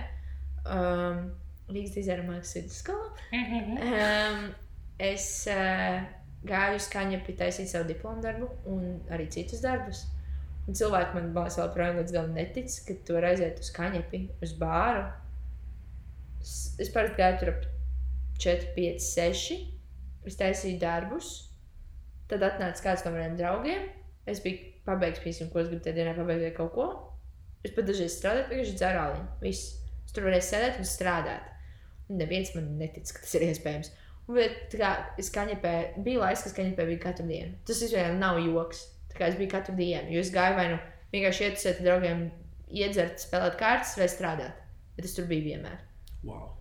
[0.66, 1.22] um,
[1.70, 4.44] Rīgas dizaina mākslas vidusskolā, um,
[5.04, 6.00] es uh,
[6.48, 10.06] gāju uz kaņepi taisīt savu diplomu darbu un arī citus darbus.
[10.68, 14.56] Un cilvēki man vēl projām līdz galam netic, ka tu vari aiziet uz kaņepi, uz
[14.60, 15.06] bāru.
[16.48, 17.68] Es, parasti gāju tur ap
[18.44, 19.60] 4, 5, 6.
[20.28, 21.34] Es taisīju darbus.
[22.32, 23.86] Tad atnāca kāds no maniem draugiem.
[24.28, 26.88] Es biju pabeigts, piemēram, ko es gribu tajā dienā pabeigt vai kaut ko.
[27.66, 29.30] Es pat dažreiz strādāju, vienkārši dzēru aliņu.
[29.44, 29.78] Viss.
[30.08, 31.48] Es tur varēju sēdēt un strādāt.
[32.08, 33.90] Un neviens man netic, ka tas ir iespējams.
[34.28, 37.56] Bet, kā es kaņepē, bija laiks, kad kaņepē bija katru dienu.
[37.68, 38.84] Tas vispār nav joks.
[39.12, 40.12] Tā kā es biju katru dienu.
[40.12, 40.80] Jo es gāju vai nu
[41.14, 42.26] vienkārši iet uz draugiem,
[42.68, 44.64] iedzert, spēlēt kārtas vai strādāt.
[44.98, 45.87] Bet es tur biju vienmēr.
[46.28, 46.54] Wow.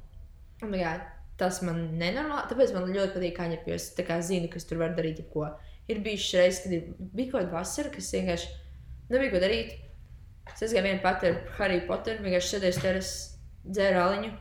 [0.62, 0.92] Un, tā kā,
[1.40, 4.80] tas man nenormāli, tāpēc man ļoti patīk kaņepē, jo es tā kā zinu, kas tur
[4.80, 5.50] var darīt jebko.
[5.90, 8.54] Ir bijušas reizes, kad ir, bija kaut kāda vasara, kas vienkārši
[9.12, 9.76] nebija ko darīt.
[10.54, 13.12] Es aizgāju vienu pati ar Harry Potteru, vienkārši sēdēju teras,
[13.66, 14.32] dzēru aliņu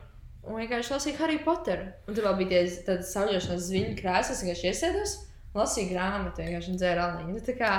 [0.46, 1.88] un vienkārši lasīju Harry Potteru.
[2.06, 5.16] Un tur vēl bija tādas sauļošanās zviņu krāsas, vienkārši iesēdos,
[5.58, 7.34] lasīju grāmatu, vienkārši dzēru aliņu.
[7.34, 7.72] Nu, tā kā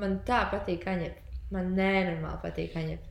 [0.00, 1.28] man tā patīk kaņepē.
[1.54, 3.09] Man nenormāli patīk kaņepē.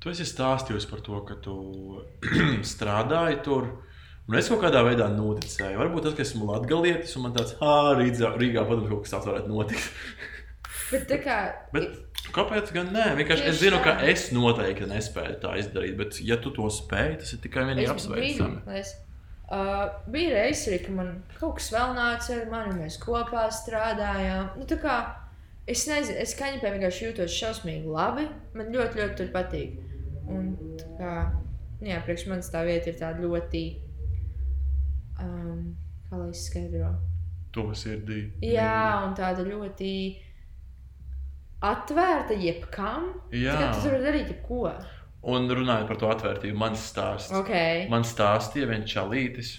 [0.00, 1.54] Tu esi stāstījis par to, ka tu
[2.72, 3.68] strādāji tur.
[4.30, 5.78] Un es kaut kādā veidā noticēju.
[5.80, 9.50] Varbūt tas, ka esmu latgalietis un man tāds, Rīgā, Rīgā padomā, kaut kas tāds varētu
[9.50, 9.90] notikt.
[10.90, 11.36] Bet tā kā.
[11.74, 11.90] Bet
[12.34, 13.10] kāpēc gan nē?
[13.18, 15.94] Vienkārši es zinu, ka es noteikti nespēju tā izdarīt.
[15.98, 18.62] Bet, ja tu to spēj, tas ir tikai vienīgi apsveicami.
[19.50, 24.52] Uh, bija reizes, arī, ka man kaut kas vēl nāca ar mani, mēs kopā strādājām.
[24.60, 24.96] Nu, kā,
[25.70, 28.28] es nezinu, es kaņepē vienkārši jūtos šausmīgi labi.
[28.54, 29.89] Man ļoti, ļoti tur patīk.
[30.30, 30.50] Un,
[30.98, 31.14] kā,
[31.80, 33.62] nu jā, priekš manis tā vieta ir tāda ļoti,
[35.22, 35.70] um,
[36.08, 36.94] kā lai es skaidro.
[37.56, 38.28] To sirdī.
[38.46, 39.92] Jā, un tāda ļoti
[41.66, 43.10] atvērta jebkam.
[43.34, 43.56] Jā.
[43.58, 44.64] Kā tu vari darīt jebko.
[45.30, 47.34] Un runājot par to atvērtību, mans stāsts.
[47.42, 47.84] Okay.
[47.92, 49.56] Man stāstīja viens čalītis,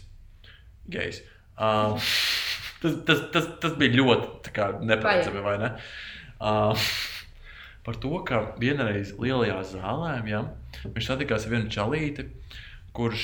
[0.90, 1.22] gejs.
[1.54, 2.00] Uh,
[2.82, 4.56] tas, tas, tas, tas bija ļoti
[4.88, 5.74] neparedzami, vai ne?
[6.42, 6.90] Uh,
[7.86, 10.42] par to, ka vienreiz lielajā zālē ja,
[10.86, 12.28] viņš satikās ar vienu čalīti,
[12.96, 13.24] kurš,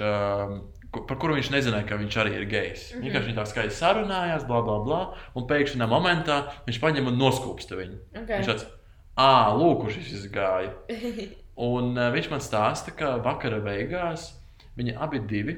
[0.00, 0.56] uh,
[0.96, 2.88] par kuru viņš nezināja, ka viņš arī ir gejs.
[2.94, 3.04] Mhm.
[3.06, 5.00] Vienkārši viņi tā skaisti sarunājās, bla, bla, bla.
[5.38, 8.00] Un pēkšņi vienā momentā viņš paņem un noskūpsta viņu.
[8.22, 8.40] Okay.
[8.40, 8.66] Viņš tāds,
[9.14, 10.74] ah, lūk, kurš šis gāja.
[11.56, 14.34] Un uh, viņš man stāsta, ka vakara beigās
[14.76, 15.54] viņi abi divi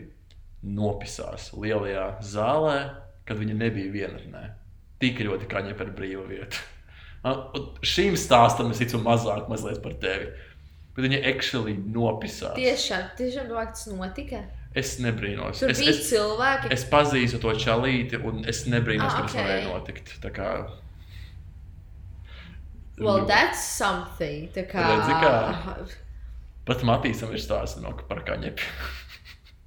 [0.63, 2.77] nopisās lielajā zālē,
[3.27, 4.45] kad viņi nebija vienatnē.
[5.03, 5.51] Tik ļoti
[5.99, 6.55] brīvu vietu.
[6.59, 6.78] Uh,
[7.27, 9.49] un Šīm stāstam es ticu mazāk
[9.83, 10.31] par tevi.
[10.95, 12.57] Bet viņi actually nopisās.
[12.59, 14.43] Tiešām, tiešām tas notika.
[14.77, 15.61] Es nebrīnos.
[15.63, 19.37] Tur es, bija es, cilvēki, es pazīstu to čalīti, un es nebrīnos, Ah, ka tas
[19.39, 20.13] varēja notikt.
[20.23, 20.49] Tā kā,
[22.99, 23.29] well, Ļoti.
[23.31, 24.51] that's something.
[24.55, 25.33] Tā kā, Redzi, kā?
[26.69, 28.63] Pat Matīsam ir stāsts no par kaņepi.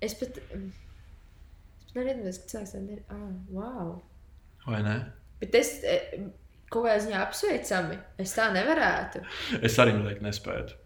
[0.02, 0.38] Es pat.
[0.42, 3.02] Es pat nevienu, ka cilvēks tādu ir.
[3.14, 3.92] Ah, wow.
[4.66, 4.96] Vai ne?
[5.42, 6.16] Bet es eh,
[6.72, 7.98] kaut kādā ziņā apsveicami.
[8.22, 9.24] Es tā nevarētu.
[9.62, 10.78] Es arī noteikti nespētu.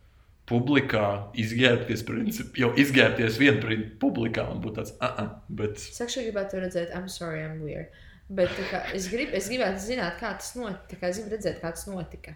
[0.50, 1.06] Publikā
[1.42, 6.30] izģērbties, princip, jau izģērbties vienā publikā, man būtu tāds, ah, uh -uh, bet Es actually
[6.30, 7.90] gribētu redzēt, I'm sorry, I'm weird.
[8.30, 11.08] Bet kā, es, grib, es gribētu zināt, kā tas notika.
[11.08, 12.36] Es gribu redzēt, kā tas notika.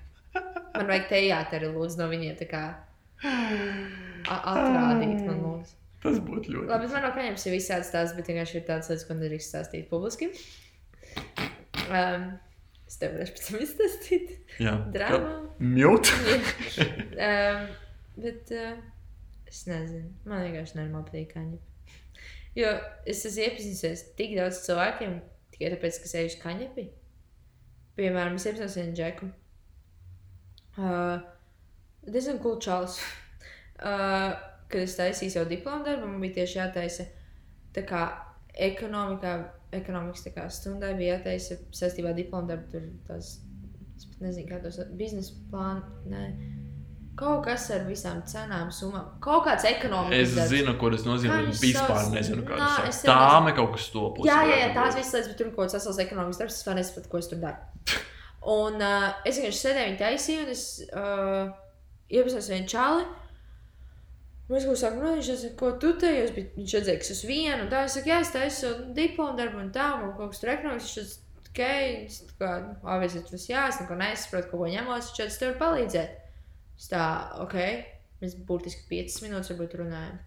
[0.75, 2.63] Man vajag teāteri lūdzu no viņiem tā kā
[4.29, 5.23] atrādīt.
[5.25, 5.73] Man lūdzu.
[6.03, 6.69] tas būtu ļoti.
[6.69, 9.89] Labi, man no kaņiem ir visādi stāsti, bet vienkārši ir tāds lietas, ko nedrīkst stāstīt
[9.89, 10.29] publiski.
[11.89, 12.29] Um,
[12.89, 14.35] es tev varēšu pēc tam izstāstīt.
[14.65, 15.33] Jā, Drāmā.
[15.61, 16.11] Mjūt.
[17.29, 17.67] um,
[18.25, 18.77] bet uh,
[19.49, 21.59] es nezinu, man vienkārši normāli patīk kaņi.
[22.57, 22.71] Jo
[23.07, 25.19] es esmu iepazinusies tik daudz cilvēkiem
[25.53, 26.87] tikai tāpēc, ka sēž kaņepi.
[27.99, 29.29] Piemēram, es iepazinos vienu džeku.
[30.79, 31.19] Uh,
[32.07, 32.97] diezgan cool čalis.
[33.79, 34.33] Uh,
[34.69, 37.05] kad es taisīju savu diplomu darbu, man bija tieši jātaisa
[37.75, 38.01] tā kā
[38.69, 39.33] ekonomikā,
[39.75, 42.69] ekonomikas tā stundai bija jātaisa saistībā ar diplomu darbu.
[42.71, 43.35] Tur tas,
[43.97, 45.85] es pat nezinu, kā tos biznesa plānu.
[46.09, 46.23] Nē.
[47.19, 49.09] Kaut kas ar visām cenām, summām.
[49.19, 51.41] Kaut kāds ekonomikas Es zinu, ko tas nozīmē.
[51.49, 52.13] Viņš Vispār sauc?
[52.13, 53.09] nezinu, kā Nā, tas es ir.
[53.11, 54.29] arī Tāme kaut kas stopus.
[54.29, 56.67] Jā, jā, jā, tās visas lietas, bet tur ir kaut kāds sasals ekonomikas darbs, es
[56.69, 57.99] vēl nesaprotu, ko es tur daru.
[58.55, 60.63] Un uh, es vienkārši sēdēju viņa taisīju, un es
[60.95, 61.51] uh,
[62.07, 63.03] iepazinos ar vienu čali.
[64.49, 67.05] Mēs kaut kā sākām runāt, viņš teica, ko tu te jūs, bet viņš redzēja, ka
[67.05, 70.33] es esmu viena, tā es saku, jā, es taisu diplomu darbu, un tā, un kaut
[70.33, 70.73] kas tur teica,
[72.09, 72.49] es tā kā,
[72.95, 76.17] avīzēt, tas jā, es neko nesaprotu, ko ņemos, viņš teica, tev varu palīdzēt.
[76.79, 77.03] Es tā,
[77.43, 77.55] ok,
[78.23, 80.17] mēs būtiski 5 minūtes varbūt runājam.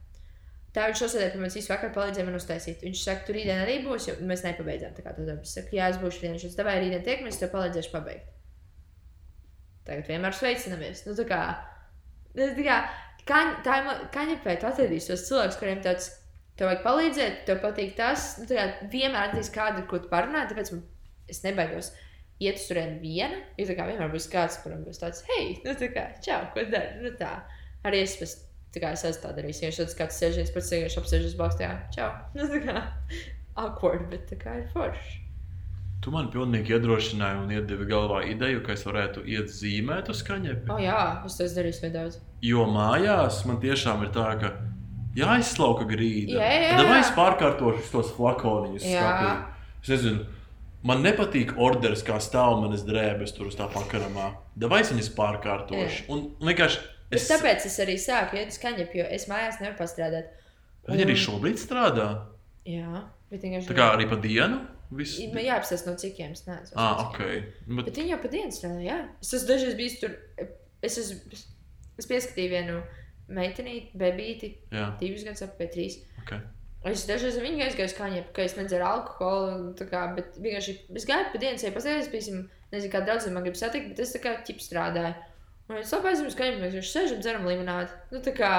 [0.73, 2.85] Tā viņš uzsēdēja, ka mēs visu vakaru palīdzējām man uztaisīt.
[2.87, 5.45] Viņš saka, tur rītdien arī būs, jo mēs nepabeidzām tā kā to darbu.
[5.45, 8.31] Es saku, jā, es būšu rītdien, viņš tavai rītdien tiekamies, tev palīdzēšu pabeigt.
[9.85, 11.05] Tagad vienmēr sveicinamies.
[11.05, 11.41] Nu, tā kā,
[12.39, 12.79] nu, tā kā
[13.29, 13.79] tā
[14.15, 16.09] kaņepē, tu atradīsi tos cilvēkus, kuriem tāds,
[16.59, 18.33] tev vajag palīdzēt, tev patīk tas.
[18.41, 20.87] Nu, tā vienmēr atradīs kādu, ko tu parunā, tāpēc man,
[21.31, 21.93] es nebaigos.
[22.43, 25.77] Iet uz turieni viena, jo tā kā vienmēr būs kāds, kuram būs tāds, hei, nu
[25.79, 26.99] tā kā, čau, ko dari?
[27.05, 27.37] Nu tā,
[27.87, 28.41] arī es pēc
[28.73, 31.59] Tā kā es esmu tāda arī sieviete, kad kāds sēžas pēc sēžas apsēžas blakus.
[31.61, 32.09] Jā, čau.
[32.33, 32.79] Nu, tā kā
[33.63, 35.19] awkward, bet tā kā ir forši.
[36.03, 40.67] Tu man pilnīgi iedrošināji un iedevi galvā ideju, ka es varētu iet zīmēt uz kaņepi.
[40.67, 40.99] O, oh, jā,
[41.29, 42.21] es to darījis vēl daudz.
[42.43, 44.53] Jo mājās man tiešām ir tā, ka
[45.15, 46.41] jāizslauka grīda.
[46.41, 46.79] Jā, jā, jā.
[46.81, 48.89] Tad es pārkārtošu tos flakoniņus?
[48.91, 49.13] Jā.
[49.85, 50.27] Es nezinu.
[50.83, 54.33] Man nepatīk orders, kā stāv manas drēbes tur uz tā pakaramā.
[54.59, 56.09] Vai es viņas pārkārtošu?
[56.11, 57.27] Un vienkārši Es...
[57.29, 60.31] Tāpēc es arī sāku iet uz kaņepju, jo es mājās nevaru pastrādāt.
[60.89, 62.07] Viņi arī Un- šobrīd strādā.
[62.69, 63.69] Jā, bet vienkārši.
[63.69, 64.63] Tā kā arī pa dienu.
[64.99, 65.19] Viss...
[65.33, 66.77] Man jāapstāsta no cikiem es neesmu.
[66.77, 67.21] Ah, ok.
[67.69, 68.99] Bet, Bet viņi jau pa dienu strādā, jā.
[69.25, 70.17] Es esmu dažreiz bijis tur.
[70.83, 71.39] Es, esmu,
[72.03, 72.81] es pieskatīju vienu
[73.33, 74.51] meitenīti, bebīti,
[75.01, 76.01] divus gadus apmēram trīs.
[76.25, 76.35] ok.
[76.91, 79.71] Es dažreiz viņu aizgāju uz kaņepju, ka es nedzeru alkoholu.
[79.87, 83.59] Kā, bet vienkārši es gāju pa dienas, ja pasēžos, piemēram, nezinu, kā draudzene man grib
[83.61, 85.15] satikt, bet es tā kā ķip strādāju.
[85.71, 87.95] Un es labi aizjūtu, ka mēs vienkārši sēžam, dzeram limonādi.
[88.11, 88.51] Nu, tā kā,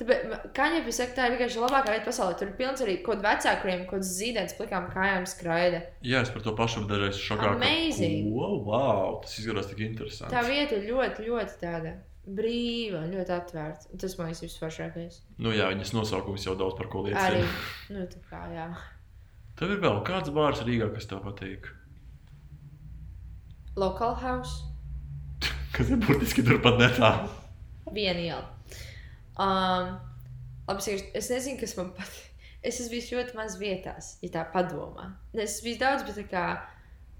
[0.00, 0.24] tāpēc,
[0.56, 2.34] kaņepju saka, tā ir vienkārši labākā vieta pasaulē.
[2.40, 5.80] Tur ir pilns arī kaut vecāku, kuriem kaut kāds zīdainis plikām kājām skraida.
[6.04, 7.54] Jā, es par to pašu dažreiz šokā.
[7.54, 8.28] ka, Amazing.
[8.34, 8.50] Ko?
[8.66, 10.34] Wow, tas izskatās tik interesanti.
[10.34, 11.94] Tā vieta ir ļoti, ļoti tāda
[12.26, 13.96] brīva, ļoti atvērta.
[14.02, 15.20] Tas man liekas visforšākais.
[15.38, 17.96] Nu jā, viņas nosaukums jau daudz par ko Arī, liecina.
[17.96, 18.68] nu, tā kā, jā.
[19.56, 21.70] Tev ir vēl kāds bārs Rīgā, kas tev patīk?
[23.76, 24.64] Local house.
[25.76, 27.28] Kas ir burtiski turpat netālu.
[27.92, 28.55] Viena iela.
[29.42, 29.96] Um,
[30.68, 32.22] labi, es, es nezinu, kas man patīk.
[32.66, 35.04] Es esmu bijis ļoti maz vietās, ja tā padomā.
[35.36, 36.46] Es esmu bijis daudz, bet tā kā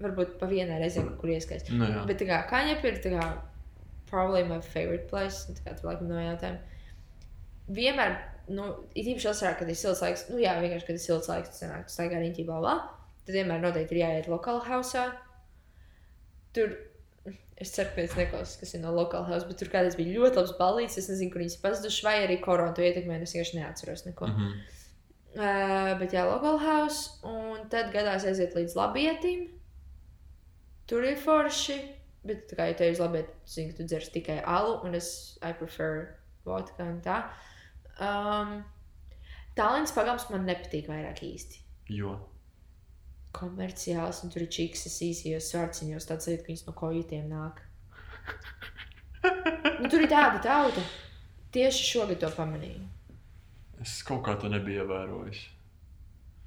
[0.01, 1.69] varbūt pa vienai kaut kur ieskaist.
[1.71, 2.01] Nu, jā.
[2.09, 3.27] Bet kā kaņepē ir tā kā
[4.09, 5.45] probably my favorite place.
[5.47, 6.59] un Tā kā tu laikam no jautājuma.
[7.77, 8.17] Vienmēr,
[8.57, 11.53] nu, ir īpaši vasarā, kad ir silts laiks, nu jā, vienkārši, kad ir silts laiks,
[11.53, 12.75] tas sanāk, staigā riņķī, bla, bla.
[13.27, 15.09] Tad vienmēr noteikti ir jāiet lokālā hausā.
[16.55, 16.75] Tur,
[17.57, 20.39] es ceru, ka es neklausos, kas ir no lokālā hausa, bet tur kādreiz bija ļoti
[20.39, 20.97] labs balīts.
[21.01, 24.27] Es nezinu, kur viņas pazuduši, vai arī korona to ietekmē, es vienkārši neatceros neko.
[24.27, 24.65] Mm -hmm.
[25.37, 29.47] Uh, bet jā, local house, un tad gadās aiziet līdz labietim.
[30.87, 31.77] Tur ir forši,
[32.23, 36.15] bet kā jau te uz labietu, zinu, tu dzers tikai alu, un es I prefer
[36.45, 37.23] vodka un tā.
[37.99, 38.63] Um,
[39.55, 41.61] Tallinas pagams man nepatīk vairāk īsti.
[41.89, 42.17] Jo.
[43.37, 47.61] Komerciāls, un tur ir čiksas īsajos svārciņos, tāds lietas, ka viņas no kojutiem nāk.
[49.77, 50.81] Nu, tur ir tāda tauta.
[51.53, 52.81] Tieši šogad to pamanīju.
[53.83, 55.43] Es kaut kā to nebiju ievērojis.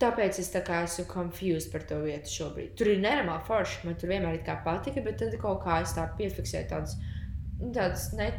[0.01, 2.73] Tāpēc es tā kā esmu confused par to vietu šobrīd.
[2.79, 3.83] Tur ir nenormāli forši.
[3.85, 6.97] Man tur vienmēr patika, bet tad kaut kā es tā piefiksēju tādas,
[7.61, 8.31] nu, tādas ne,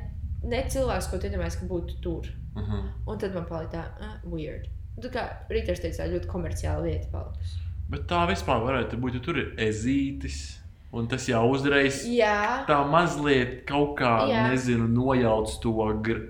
[0.43, 2.31] ne cilvēks, ko tu iedomājies, ka būtu tur.
[2.55, 2.87] Uh -huh.
[3.07, 4.67] Un tad man palika tā, uh, weird.
[4.99, 7.70] Tā kā Rītars teica, ļoti komerciāla vieta palikusi.
[7.91, 10.57] Bet tā vispār varētu būt, ja tur ir ezītis.
[10.91, 14.41] Un tas jau uzreiz Jā, tā mazliet kaut kā, Jā.
[14.51, 15.71] nezinu, nojauc to
[16.03, 16.25] gr-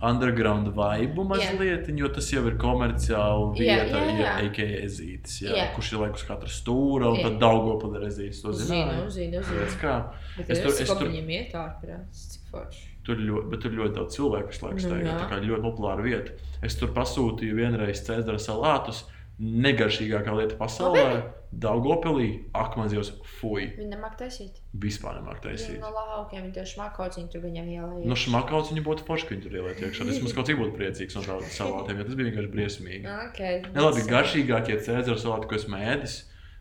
[0.00, 1.24] underground vibe Jā.
[1.26, 4.20] mazliet, jo tas jau ir komerciāli Jā, vieta, jā, jā.
[4.22, 4.68] ja a.k.a.
[4.86, 5.64] ezītis, jā, Jā.
[5.74, 7.24] kurš ir laikus katra stūra, un Jā.
[7.26, 9.64] tad Daugopila ir ezītis, to zinu, zinu, zinu.
[9.66, 12.86] Es es tur- es tur- viņam iet ārprāts, cik forši.
[13.08, 15.18] Tur ļoti, bet tur ļoti daudz cilvēku visu laiku Nu, jā.
[15.18, 16.30] Tā kā ļoti populāra vieta.
[16.62, 19.02] Es tur pasūtīju vienreiz Cēzara salātus.
[19.38, 21.02] Negaršīgākā lieta pasaulē-
[21.64, 24.58] Daugopilī, akmenzijos, fuj, Viņi nemāk taisīt.
[24.76, 25.78] vispār nemāk taisīt.
[25.80, 28.04] no laukiem, viņi tieši makauts, viņi tur viņam ielēja.
[28.04, 30.08] Nu, šmakauts viņa būtu forši, ka viņi tur ieliet iekšā.
[30.10, 33.04] Es mums kaut cik būtu priecīgs no tādiem salātiem, jo tas bija vienkārši briesmīgi.
[33.30, 36.18] Okay, Ne, labi, garšīgākie Cēzara salāti, ko esmu ēdis,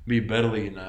[0.08, 0.88] bija Berlīnē.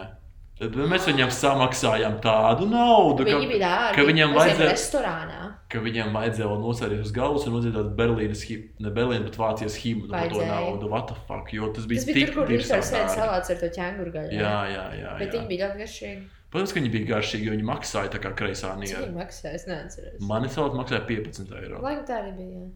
[0.58, 3.94] Mēs viņam samaksājām tādu naudu, ka, Viņi dārgi.
[3.94, 5.54] ka viņam vajadzēja- restorānā.
[5.70, 9.76] ka viņam vajadzēja vēl nosēties uz galvas un uzdziedāt Berlīnas, hi- ne Berlīnas, bet Vācijas
[9.78, 10.88] himnu par to naudu.
[10.90, 11.52] What the fuck?
[11.52, 13.14] Jo tas bija Tas bija tik tur, kur sēž dārgi.
[13.14, 14.32] salāts ar to ķēnguru gaļu.
[14.32, 15.18] Jā, jā, jā.
[15.18, 15.38] Bet jā.
[15.40, 16.22] viņi bija ļoti garšīgi.
[16.50, 19.04] Protams, ka viņi bija garšīgi, jo viņi maksāja tā kā kreisā niera.
[19.06, 19.54] viņi maksāja?
[19.54, 20.20] Es neatceros.
[20.20, 21.78] Mani salāti maksāja 15 eiro.
[21.80, 22.66] Laikam tā arī bija.
[22.66, 22.70] jā.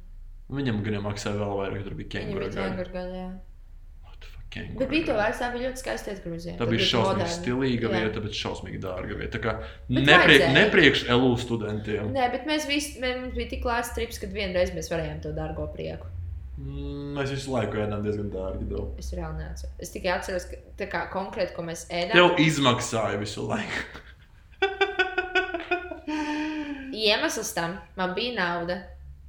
[0.53, 2.53] Viņam gan maksāja vēl vairāk, tur bija bija gaļa.
[2.53, 3.15] ķēnguru gaļu.
[3.17, 3.31] jā.
[4.05, 5.19] What the fuck, kenguru Bet bija gaļa?
[5.23, 6.57] vērts, tā bija ļoti skaista ejam.
[6.61, 9.33] Tā bija šausmīgi stilīga vieta, bet šausmīgi dārga vieta.
[9.37, 9.55] Tā kā
[10.39, 10.53] vajadzēja.
[10.59, 12.11] nepriekš LU studentiem.
[12.15, 15.67] Nē, bet mēs visi, mums bija tik lēts trips, ka vienreiz mēs varējām to dārgo
[15.75, 16.07] prieku.
[16.63, 18.67] Mm, Mēs visu laiku ēdām diezgan dārgi.
[18.71, 18.99] Daudz.
[19.01, 19.73] Es reāli neatceros.
[19.83, 22.13] Es tikai atceros, ka tā kā konkrēti, ko mēs ēdām.
[22.13, 24.03] Tev izmaksāja visu laiku.
[26.93, 28.77] Iemesls tam man bija nauda.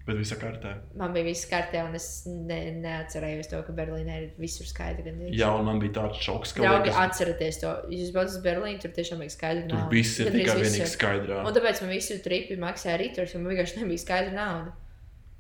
[0.04, 0.74] Bet viss kārtē.
[1.00, 5.06] Man bija viss kārtē, un es ne, neatcerējos to, ka Berlīnē ir visur skaidri.
[5.08, 5.38] gandrīz.
[5.40, 7.72] Jā, un man bija tāds šoks, ka Draugi, liekas, atcerieties to.
[7.96, 9.90] Jūs braucat uz Berlīnu, tur tiešām bija skaidra tur nauda.
[9.96, 10.68] viss ir Gandrīz tikai visur.
[10.68, 11.40] vienīgi skaidrā.
[11.48, 14.76] Un tāpēc man visu tripu maksāja rīturs, jo man vienkārši nebija skaidra nauda.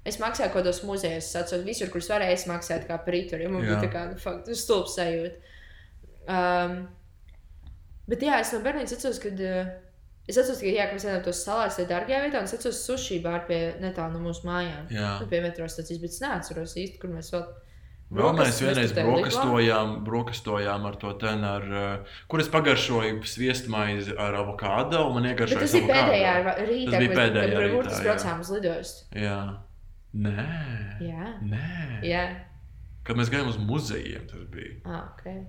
[0.07, 3.13] Es maksāju kaut kādos muzejos, es atceros, visur, kur es varēju, es maksāju kā par
[3.15, 3.69] rīturu, jo man Jā.
[3.69, 5.53] bija tā kā, nu, tas stulbs sajūta.
[6.27, 6.87] Um,
[8.07, 9.75] bet jā, es no Berlīnas atceros, kad uh,
[10.27, 12.79] es atceros, ka, jā, ka mēs ēdām tos salātus tajā dārgajā vietā, un es atceros
[12.87, 14.87] sushi bāru pie netālu no mūsu mājām.
[14.93, 15.17] Jā.
[15.19, 17.43] Nu, pie metro stācijas, bet es neatceros īsti, kur mēs vēl.
[18.13, 24.37] Vēl mēs vienreiz brokastojām, brokastojām ar to ten, ar, uh, kur es pagaršoju sviestmaizi ar
[24.43, 28.03] avokādu, un man iegaršoja tas bija pēdējā rītā, Tas bija pēdējā rītā, mēs jā.
[28.05, 29.07] braucām uz lidostu.
[29.17, 29.39] Jā.
[30.13, 30.45] Nē.
[31.01, 31.69] Jā, Nē.
[32.05, 32.25] jā.
[33.07, 34.75] Kad mēs gājām uz muzejiem, tas bija.
[34.85, 35.41] Ah, okay.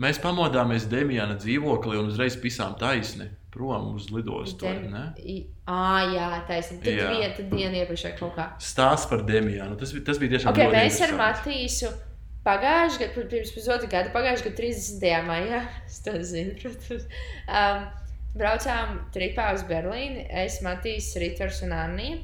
[0.00, 4.68] Mēs pamodāmies Demijāna dzīvoklī un uzreiz pisām taisni prom uz lidostu.
[4.68, 5.78] Ā,
[6.14, 6.92] jā, taisnība.
[6.92, 7.08] Jā.
[7.16, 8.46] viena tad diena iepriekš vai kaut kā.
[8.62, 9.78] Stāsts par Demijānu.
[9.80, 11.14] Tas, bija- tas bija tiešām Okay, ļoti mēs ar.
[11.22, 11.90] Matīsu
[12.46, 15.06] pagājušajā gadā, pirms pusotra gada, pagājušajā gadā 30.
[15.26, 15.60] maijā,
[15.90, 17.06] es to zinu, protams,
[17.48, 17.86] um,
[18.38, 20.26] braucām tripā uz Berlīni.
[20.44, 22.20] Es, Matīs, Ritvers un Annija.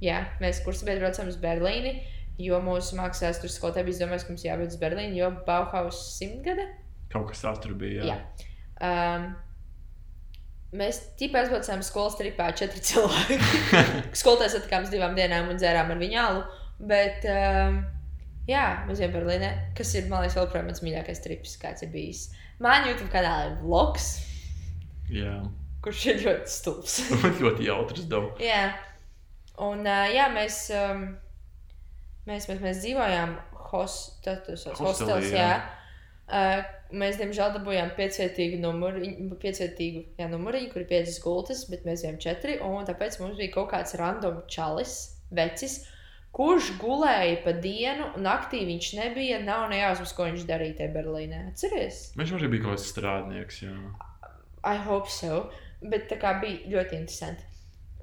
[0.00, 1.96] Jā, mēs kursabēdi braucām uz Berlīni,
[2.38, 6.68] jo mūsu mākslās tur skolotē bija domājis, ka mums jābūt uz Berlīni, jo Bauhaus simtgada.
[7.10, 8.04] Kaut kas tāds tur bija.
[8.06, 8.14] Jā.
[8.14, 8.46] Jā.
[8.78, 9.28] Um,
[10.76, 13.38] mēs tipā aizbraucām skolas tripā četri cilvēki.
[14.16, 16.42] Skolotājs uz divām dienām un dzērām ar viņu alu.
[16.78, 17.80] Bet, um,
[18.48, 22.28] jā, mēs bijām Berlīnē, kas ir, man liekas, joprojām mans mīļākais trips, kāds ir bijis.
[22.62, 24.10] Man YouTube kanālā ir vlogs,
[25.14, 25.40] jā.
[25.82, 26.98] kurš ir ļoti stulbs.
[27.42, 28.38] ļoti jautrs dabas.
[28.42, 28.64] jā,
[29.64, 31.04] un uh, jā, mēs, um,
[32.30, 33.36] mēs, mēs, mēs dzīvojām
[33.68, 35.48] hostelos, Hostelī, hostels, jā.
[35.50, 35.58] jā.
[36.28, 39.02] Uh, mēs, diemžēl, dabūjām piecvietīgu numuru,
[39.42, 42.58] piecvietīgu jā, numuriņu, kur ir piecas gultas, bet mēs bijām četri.
[42.64, 44.96] Un tāpēc mums bija kaut kāds random čalis,
[45.34, 45.80] vecis,
[46.36, 49.42] kurš gulēja pa dienu, un naktī viņš nebija.
[49.44, 51.44] Nav nejausmas, ko viņš darīja tajā Berlīnē.
[51.52, 52.08] Atceries?
[52.18, 53.62] Viņš arī bija kaut kāds strādnieks.
[53.66, 53.76] Jā.
[54.64, 55.46] I hope so.
[55.78, 57.44] Bet tā kā bija ļoti interesanti.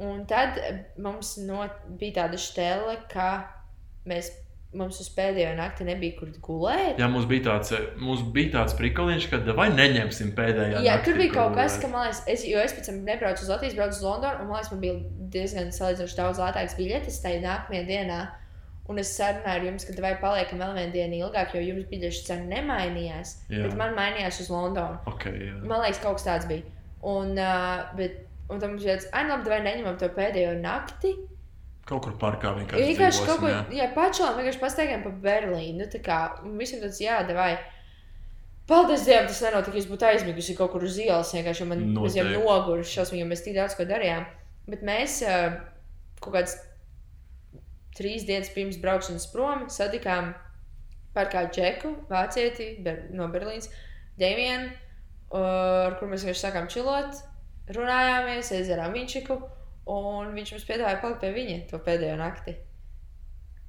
[0.05, 0.57] Un tad
[0.99, 1.63] mums no,
[1.99, 3.29] bija tāda stela, ka
[4.07, 4.31] mēs,
[4.77, 6.99] mums uz pēdējo nakti nebija kur gulēt.
[7.01, 10.81] Jā, mums bija tāds, mums bija tāds prikoliņš, ka vai neņemsim pēdējā.
[10.85, 13.45] Jā, naktī, tur bija kaut kas, ka man liekas, es, jo es pēc tam nebraucu
[13.45, 14.97] uz Latviju, braucu uz Londonu, un man liekas, man bija
[15.35, 18.23] diezgan salīdzinoši daudz lētāks biļetes tajā nākamajā dienā.
[18.85, 22.27] Un es sarunāju ar jums, ka vai paliekam vēl vienu dienu ilgāk, jo jums biļešu
[22.27, 23.31] cena nemainījās.
[23.49, 23.63] Jā.
[23.65, 24.99] Bet man mainījās uz Londonu.
[25.09, 25.55] Okay, jā.
[25.65, 26.67] Man liekas, kaut kas tāds bija.
[27.01, 31.15] Un, uh, bet, un tam bija tāds, ah, labi, vai neņemam to pēdējo nakti.
[31.85, 32.85] Kaut kur parkā vienkārši.
[32.89, 33.83] Vienkārši kaut ko, dzīvosim, jā.
[33.83, 35.77] jā, pašām vienkārši pastaigājām pa Berlīnu.
[35.83, 36.19] Nu, tā kā
[36.57, 37.51] visiem tāds, jā, vai.
[38.65, 39.77] Paldies Dievam, tas nenotika.
[39.77, 41.33] Es būtu aizmigusi kaut kur uz ielas.
[41.37, 42.39] Vienkārši man Noteikti.
[42.41, 44.25] noguruši šausmīgi, jo mēs tik daudz ko darījām.
[44.65, 45.19] Bet mēs
[46.25, 46.55] kaut kāds
[47.95, 50.33] trīs dienas pirms braukšanas prom satikām
[51.15, 53.69] par kādu džeku, vācieti ber, no Berlīnas,
[54.19, 54.71] Dēmienu,
[55.37, 57.21] ar kur mēs vienkārši sākām čilot,
[57.75, 59.37] runājāmies, aizdzērām viņšiku,
[59.91, 62.55] un viņš mums piedāvāja palikt pie viņa to pēdējo nakti.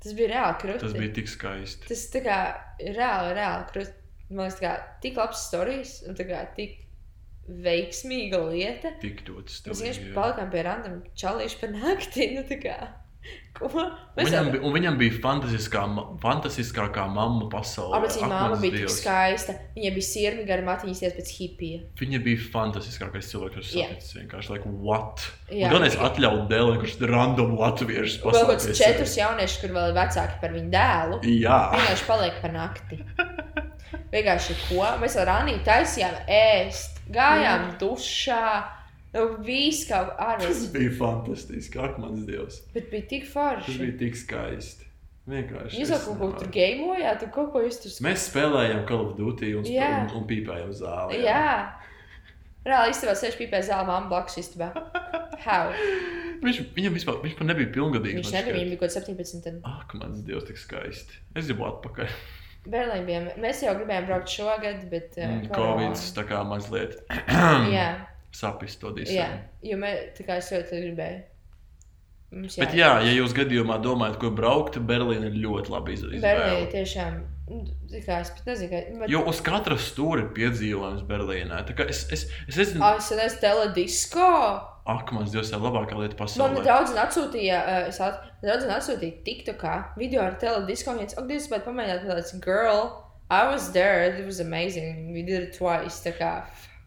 [0.02, 0.82] Tas bija reāli krūtis.
[0.84, 1.88] Tas bija tik skaisti.
[1.90, 2.40] Tas kā
[2.80, 3.94] reāli, reāli krūtis.
[4.26, 4.72] Man liekas, kā
[5.04, 6.80] tik labs stāstījis un kā tik
[7.46, 8.92] veiksmīga lieta.
[9.02, 12.30] Tik ļoti Mēs vienkārši palikām pie random čalīšu par nakti.
[12.34, 12.42] Nu,
[13.56, 15.82] Viņam, un viņam bija fantastiskā,
[16.20, 18.00] fantastiskākā mamma pasaulē.
[18.00, 19.54] Abas viņa mans bija tik skaista.
[19.76, 21.80] Viņa bija sirmi gara matiņas ies pēc hipija.
[22.00, 23.88] Viņa bija fantastiskākais cilvēks, kurš Jā.
[23.88, 24.16] saticis.
[24.18, 25.24] Vienkārši, like, what?
[25.48, 25.72] Jā.
[25.72, 29.90] Gan es atļauju dēlē, kurš ir random latviešus Vēl kaut kāds četrus jauniešus, kur vēl
[29.92, 31.20] ir vecāki par viņu dēlu.
[31.40, 33.00] Jā, Vienkārši paliek par nakti.
[34.12, 34.84] Vienkārši ko?
[35.00, 38.75] Mēs ar Aniju taisījām ēst, gājām dušā.
[39.46, 40.64] Viss kaut tas ārvis.
[40.74, 41.78] bija fantastiski.
[41.82, 42.60] Ak, mans Dievs.
[42.74, 43.78] Bet bija tik Tas forši.
[43.82, 44.84] bija tik skaisti.
[45.26, 45.80] Vienkārši.
[45.80, 49.16] Jūs jau kaut ko tur gēmojāt, tu kaut ko jūs tur Mēs spēlējām Call of
[49.18, 49.88] Duty un, Jā.
[50.04, 51.18] un, un pīpējām zālē.
[51.24, 51.72] Jā.
[52.66, 54.68] Reāli īstenībā sēž pīpē zāle māma blakus istabā.
[55.44, 55.70] How?
[56.42, 58.18] Viņš, viņam vispār viņš nebija pilngadīgs.
[58.20, 59.44] Viņš nebija, viņam bija kaut kāds 17.
[59.46, 61.18] Tad Ak, mans Dievs, tik skaisti.
[61.38, 62.10] Es gribu atpakaļ.
[62.66, 63.36] Berlīnā.
[63.38, 65.14] Mēs jau gribējām braukt šogad, bet.
[65.18, 66.96] Uh, Mm, Covid tā kā mazliet
[67.70, 67.86] Jā,
[68.36, 68.98] sapis to jā.
[69.00, 69.38] disēm.
[69.70, 71.24] Jo mēs tā kā es ļoti gribēju.
[72.36, 76.70] Mums Bet jā, ja jūs gadījumā domājat, ko braukt, Berlīna ir ļoti labi Berlīna izvēle.
[76.72, 77.20] tiešām.
[77.48, 77.60] nu,
[78.02, 78.80] Kā, es pat nezinu, kā.
[78.98, 79.12] Bet...
[79.12, 81.04] Jo uz katra stūra ir piedzīvojums
[81.78, 84.26] kā Es, es, es nezinu, Ah, es nezinu, teledisko.
[84.86, 86.64] ak, mans Dievs, tā ir labākā lieta Man pasaulē.
[86.66, 90.98] daudz atsūtīja, uh, es at, daudz atsūtīja TikTokā video ar teledisko.
[90.98, 93.04] Viens, ak, Dievs, bet pamēģināt, tāds girl.
[93.30, 95.12] I was there, it was amazing.
[95.14, 96.02] We did it twice.
[96.04, 96.32] Tā kā,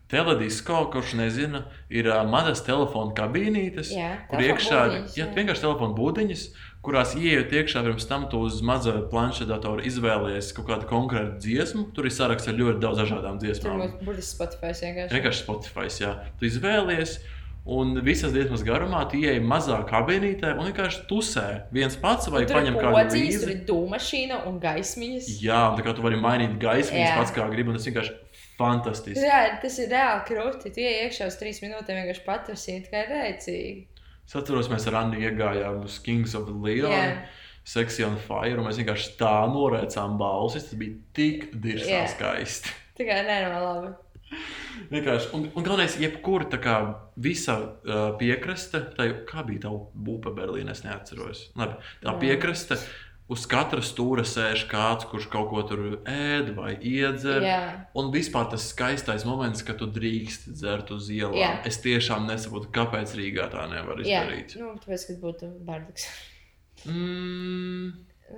[0.10, 1.64] Teledisko, kurš nezina,
[1.94, 5.28] ir uh, mazas telefona kabīnītes, Jā, kur iekšā ir jā.
[5.36, 6.46] vienkārši telefona būdiņas,
[6.82, 11.88] kurās ienākot iekšā, pirms tam tu uz maza planšetdatora izvēlējies kaut kādu konkrētu dziesmu.
[11.94, 13.84] Tur ir saraksts ar ļoti daudz dažādām tur dziesmām.
[13.84, 15.14] mums burtiski Spotify vienkārši.
[15.20, 16.16] Vienkārši Spotify, jā.
[16.40, 17.20] Tu izvēlies.
[17.70, 21.44] Un visas dziesmas garumā tu ieej mazā kabinītē un vienkārši tusē.
[21.76, 23.60] viens pats vai Tur paņem kādu podziņas, tur līdzi.
[23.60, 25.28] ir dūmašīna un gaismiņas.
[25.44, 27.12] Jā, tā kā tu vari mainīt gaismu, Jā.
[27.20, 28.16] pats kā gribi, un tas vienkārši
[28.60, 29.24] fantastiski.
[29.26, 30.72] Jā, tas ir reāli krūti.
[30.76, 33.88] Ienāc iekšā uz trīs minūtēm vienkārši patrasīt, kā rēcīgi.
[34.30, 36.92] Es atceros, mēs ar Annu iegājām uz Kings of Leon.
[36.94, 37.16] Jā.
[37.70, 40.70] Sexy on Fire, un mēs vienkārši tā noraicām balsis.
[40.70, 42.06] Tas bija tik dirzā Jā.
[42.14, 42.72] skaisti.
[43.00, 43.96] Kā nenormāli.
[44.92, 46.76] Vienkārši, un, un galvenais, jebkura tā kā
[47.22, 51.48] visa uh, piekraste, tā jau- kā bija tā būpa Berlīnē, es neatceros.
[51.58, 52.18] Labi, tā Jā.
[52.22, 52.78] piekraste,
[53.30, 57.44] uz katra stūra sēž kāds, kurš kaut ko tur ēd vai iedzer.
[57.46, 57.60] Jā,
[57.96, 61.38] Un vispār tas skaistais moments, kad tu drīkst dzert uz ielām.
[61.38, 61.52] Jā.
[61.70, 64.24] Es tiešām nesaprotu, kāpēc Rīgā tā nevar jā.
[64.26, 64.58] izdarīt.
[64.60, 66.08] Nu, tāpēc, kad būtu bardaks.
[66.88, 67.90] Mm,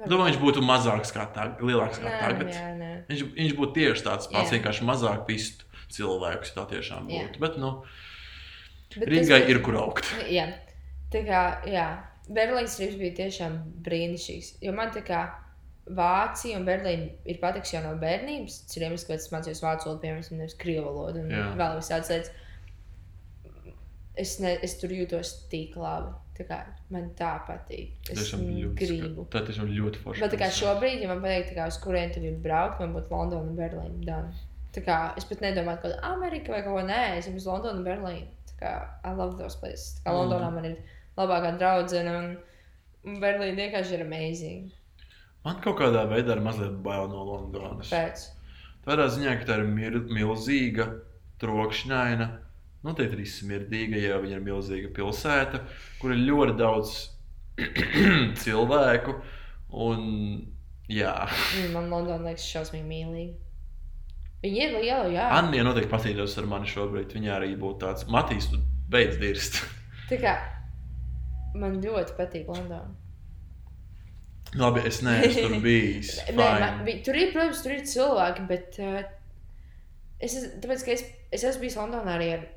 [0.10, 2.52] domāju, viņš būtu mazāks kā tagad, lielāks kā Nē, tagad.
[2.56, 2.92] jā, nē.
[3.10, 4.58] Viņš, viņš būtu tieši tāds pats, Jā.
[4.58, 6.54] vienkārši mazāk pistu cilvēkus.
[6.56, 7.26] Tā tiešām Jā.
[7.28, 7.40] būtu.
[7.44, 7.74] Bet, nu,
[8.92, 10.06] Bet tas Rīgai bija- ir kur augt.
[10.28, 10.48] Jā,
[11.14, 11.86] tā kā, jā.
[12.36, 14.53] Berlīnas trips bija tiešām brīnišķīgs.
[14.66, 15.22] Jo man tā kā
[15.91, 18.60] Vācija un Berlīna ir patiks jau no bērnības.
[18.68, 21.48] Tas ir iemesls, kāpēc es mācījos vācu valodu, piemēram, nevis krievu valodu un Jā.
[21.58, 22.32] vēl visādas lietas.
[24.22, 26.14] Es, ne, es tur jūtos tik labi.
[26.38, 26.60] Tā kā
[26.94, 27.98] man tā patīk.
[28.10, 28.45] Es Tiešām
[28.78, 29.26] gribu.
[29.34, 30.24] Tā tiešām ļoti forša.
[30.24, 33.49] Bet kā šobrīd, ja man pateikt, kā uz kurien tu gribi braukt, man būtu Londona
[33.49, 33.99] un Berlīna.
[34.06, 34.48] done.
[34.72, 37.82] Tā kā es pat nedomāju, ka Amerika vai kaut ko nē, es gribu uz Londonu
[37.82, 38.28] un Berlīnu.
[38.53, 39.99] Tā kā I love those places.
[40.06, 40.18] Tā kā.
[40.18, 40.78] Londonā man ir
[41.22, 42.31] labākā draudzene un,
[43.22, 44.68] Berlīna vienkārši ir amazing.
[45.45, 47.89] Man kaut kādā veidā ir mazliet bail no Londonas.
[47.89, 48.27] Pēc.
[48.85, 50.85] Tādā ziņā, ka tā ir mir, milzīga,
[51.41, 52.27] trokšņaina,
[52.85, 55.64] noteikti arī smirdīga, ja viņa ir milzīga pilsēta,
[56.02, 56.93] kur ir ļoti daudz
[58.43, 59.18] cilvēku.
[59.72, 60.02] Un,
[60.91, 61.15] jā,
[61.56, 63.38] Mm, Man Londona liekas šausmīgi mīlīga.
[64.41, 65.27] Viņa ir liela, jā.
[65.38, 67.14] Anna noteikti patīkās ar mani šobrīd.
[67.14, 68.57] Viņa arī būtu tāds- Matīs, tu
[68.89, 69.61] beidz dirst.
[70.10, 70.34] Tā kā
[71.57, 72.90] man ļoti patīk Londona.
[74.60, 76.15] Labi, es neesmu tur bijis.
[76.36, 78.98] Nē, man, vi- tur ir, protams, tur ir cilvēki, bet uh,
[80.19, 82.48] es, tāpēc, es, es esmu bijis Londonā arī ar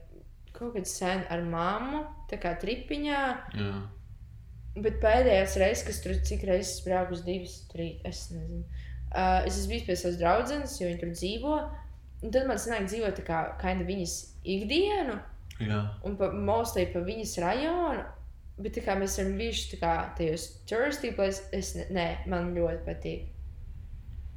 [0.55, 2.01] kaut kādu senu ar mammu,
[2.31, 3.21] tā kā tripiņā.
[3.59, 3.75] Jā.
[4.75, 8.65] Bet pēdējās reizes, kas tur cik reizes braucu uz divas, trīs, es nezinu.
[9.15, 11.59] Uh, es esmu bijis pie savas draudzenes, jo viņi tur dzīvo.
[12.25, 14.15] Un tad man sanāk dzīvot tā kā kinda viņas
[14.49, 15.15] ikdienu
[15.63, 15.79] Jā.
[16.09, 18.03] un pa, mostly pa viņas rajonu.
[18.63, 23.31] Bet kā mēs esam bijuši kā tajos turistīpos, es nē, man ļoti patīk.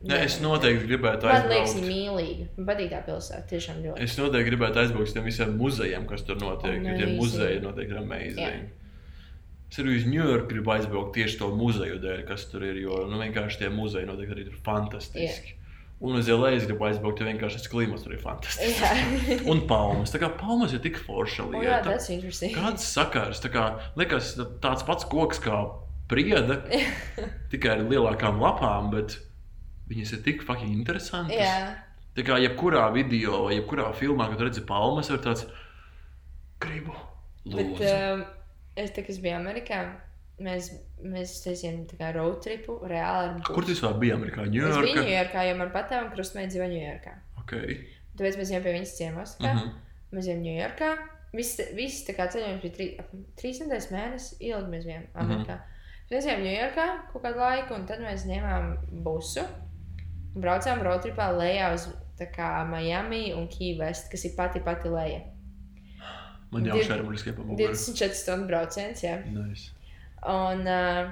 [0.08, 1.86] Nē, es noteikti gribētu Man liekas, aizbraukt.
[1.86, 2.48] viņa mīlīga.
[2.58, 3.46] Man patīk tā pilsēta.
[3.50, 4.04] Tiešām ļoti.
[4.06, 6.82] Es noteikti gribētu aizbraukt uz tiem visiem muzejiem, kas tur notiek.
[6.86, 8.68] jo Tie muzeji noteikti ir amazing.
[9.68, 12.78] Es arī uz Ņujorku gribu aizbraukt tieši to muzeju dēļ, kas tur ir.
[12.86, 15.58] Jo nu, vienkārši tie muzeji noteikti arī ir fantastiski.
[16.00, 18.84] Un uz LA es gribu aizbraukt, jo vienkārši tas klimats tur ir fantastisks.
[18.84, 20.12] Jā, Un palmas.
[20.14, 21.80] Tā kā palmas ir tik forša oh, lieta.
[21.88, 22.54] that's interesting.
[22.54, 23.42] Kāds sakars?
[23.42, 23.64] Tā kā,
[23.98, 25.64] liekas, tāds pats koks kā
[26.12, 26.60] priede,
[27.52, 29.18] tikai ar lielākām lapām, bet
[29.90, 31.34] viņas ir tik fucking interesantas.
[31.34, 31.58] Jā,
[32.18, 35.44] Tā kā jebkurā video vai jebkurā filmā, kad redzi palmas, ir tāds-
[36.64, 36.96] gribu.
[37.46, 37.92] bet Lūdzu.
[38.14, 38.24] um,
[38.76, 39.82] es tā kā biju Amerikā.
[40.38, 40.68] Mēs,
[41.02, 44.14] mēs taisījām road tripu reāli Kur tu vispār biji?
[44.14, 45.04] Amerikā, Es biju Ņujorkā.
[45.08, 47.14] Ņujorkā, jo man patēva un krustmeita dzīvo Ņujorkā.
[47.42, 47.78] Okay.
[48.18, 49.36] Tāpēc mēs bijām pie viņas ciemos.
[49.40, 49.58] Uh Mhm.
[49.58, 49.72] -huh.
[50.14, 50.90] Mēs bijām Ņujorkā.
[51.34, 54.70] Viss viss tā kā ceļojums bija trī, ap trīs nedēļas mēnesis ilgi.
[54.76, 55.58] Mēs bijām Amerikā.
[56.12, 59.42] Mēs bijām Ņujorkā kaut kādu laiku, un tad mēs ņēmām busu.
[60.36, 61.88] un Braucām roadtripā lejā uz
[62.36, 65.22] kā Miami un Key West, kas ir pati pati leja.
[66.52, 67.58] Man jau šādi ir skaipa mūžā.
[67.58, 69.18] 24 stundu brauciens, jā.
[69.26, 69.72] Nice.
[70.28, 71.12] Un, uh,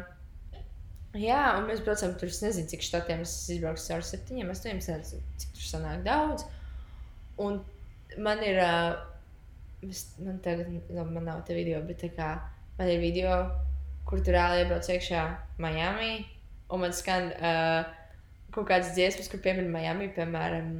[1.15, 5.21] jā, un mēs braucam tur, es nezinu, cik štatiem es izbraukšu caur septiņiem, astoņiem, nezinu,
[5.41, 6.43] cik tur sanāk daudz.
[7.41, 7.61] Un
[8.25, 12.33] man ir, uh, es, man tagad, labi, man nav te video, bet tā kā
[12.79, 13.37] man ir video,
[14.07, 15.23] kur tur reāli iebrauc iekšā
[15.63, 16.25] Miami,
[16.73, 17.87] un man skan uh,
[18.51, 20.75] kaut kādas dziesmas, kur piemēram Miami, piemēram,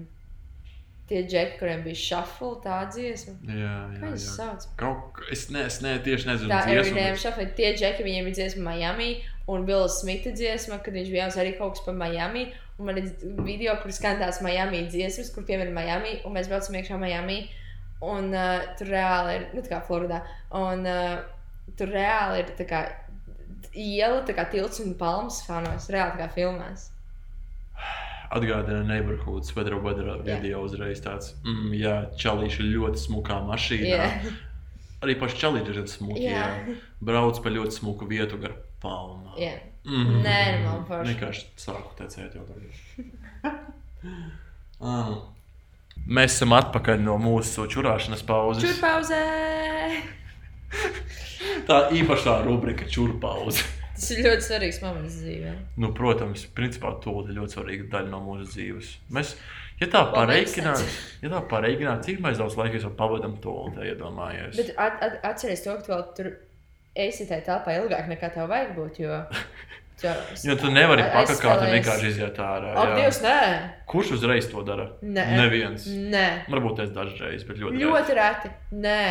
[1.09, 3.35] tie džeki, kuriem bija shuffle, tā dziesma.
[3.45, 3.99] Jā, jā.
[3.99, 4.35] Kā viņas jā.
[4.39, 4.67] sauc?
[4.79, 8.29] Kaut es, ne, es ne, tieši nezinu, Tā dziesmu, Everyday bet- Shuffle, tie džeki, viņiem
[8.29, 9.09] bija dziesma Miami,
[9.51, 12.47] un Bills Smita dziesma, kad viņš bija arī kaut kas par Miami.
[12.79, 13.11] Un man ir
[13.45, 17.45] video, kur skan tās Miami dziesmas, kur piemēram Miami, un mēs braucam iekšā Miami.
[18.03, 20.19] Un uh, tur reāli ir, nu, tā kā Floridā.
[20.57, 21.21] Un uh,
[21.77, 22.81] tur reāli ir tā kā
[23.71, 26.89] iela, tā kā tilts un palmas fanos, reāli tā kā filmās.
[28.33, 30.39] Atgādina Neighborhoods, Pedro Badra Jā.
[30.39, 31.33] video uzreiz tāds.
[31.45, 33.93] Mm, jā, čalīši ir ļoti smukā mašīnā.
[33.93, 34.33] Jā,
[35.05, 36.23] Arī paši čalīši ir smuki.
[36.25, 36.47] Jā.
[36.65, 36.75] jā.
[37.05, 39.35] Brauc pa ļoti smuku vietu gar palmām.
[39.39, 39.53] jā.
[39.85, 40.21] Mm.
[40.25, 41.11] Nē, man forši.
[41.11, 42.73] Vienkārši sāku tecēt jau tagad.
[44.81, 45.11] ah.
[46.05, 48.65] Mēs esam atpakaļ no mūsu čurāšanas pauzes.
[48.65, 49.21] Čurpauzē!
[51.69, 53.63] Tā īpašā rubrika čurpauze.
[53.95, 55.51] Tas ir ļoti svarīgs moments dzīvē.
[55.79, 58.89] Nu, protams, principā to ir ļoti svarīga daļa no mūsu dzīves.
[59.15, 59.35] Mēs,
[59.79, 60.01] ja tā
[60.51, 60.89] sense.
[61.23, 64.59] ja tā pareiķinām, cik mēs daudz laika jau pavadām tā iedomājies.
[64.59, 66.31] Bet at, at, atceries to, ka tu vēl tur
[67.05, 68.99] esi tajā telpā ilgāk nekā tev vajag būt.
[69.05, 69.23] Jo,
[70.03, 70.13] jo,
[70.43, 72.75] Jo tu nevari pakakāt un vienkārši iziet ārā.
[72.75, 72.95] Ak.
[72.99, 73.39] Dievs, nē,
[73.91, 74.89] Kurš uzreiz to dara?
[75.03, 75.27] Nē.
[75.39, 75.87] Neviens.
[75.87, 76.27] nē.
[76.51, 77.79] Varbūt es dažreiz, bet ļoti.
[77.79, 78.51] ļoti reti.
[78.75, 79.03] Nē,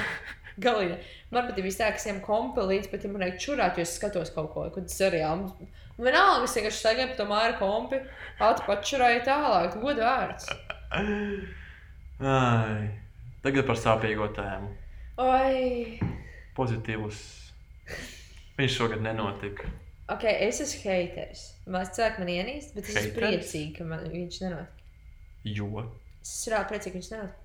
[0.64, 1.02] galīgi.
[1.32, 4.30] Man pat ka es ņemu kompi līdzi, bet ja man vajag čurāt, jo es skatos
[4.34, 5.46] kaut ko, kad seriālu.
[5.96, 8.00] Un Vienalga, es vienkārši tagad to māju kompi,
[8.42, 10.48] ātri pačurāju tālāk, godu vārds.
[12.32, 12.90] Ai.
[13.42, 14.68] Tagad par sāpīgo tēmu.
[15.22, 15.98] Oi,
[16.56, 17.18] Pozitīvs.
[18.58, 19.66] Viņš šogad nenotika.
[20.12, 21.42] ok, es esmu haters.
[21.66, 23.18] Man cilvēki man ienīst, bet es esmu Haters?
[23.18, 24.84] priecīga, ka man, viņš nenotika.
[25.48, 25.86] Jo.
[26.22, 27.38] Es esmu reāli priecīga, ka viņš nenotika.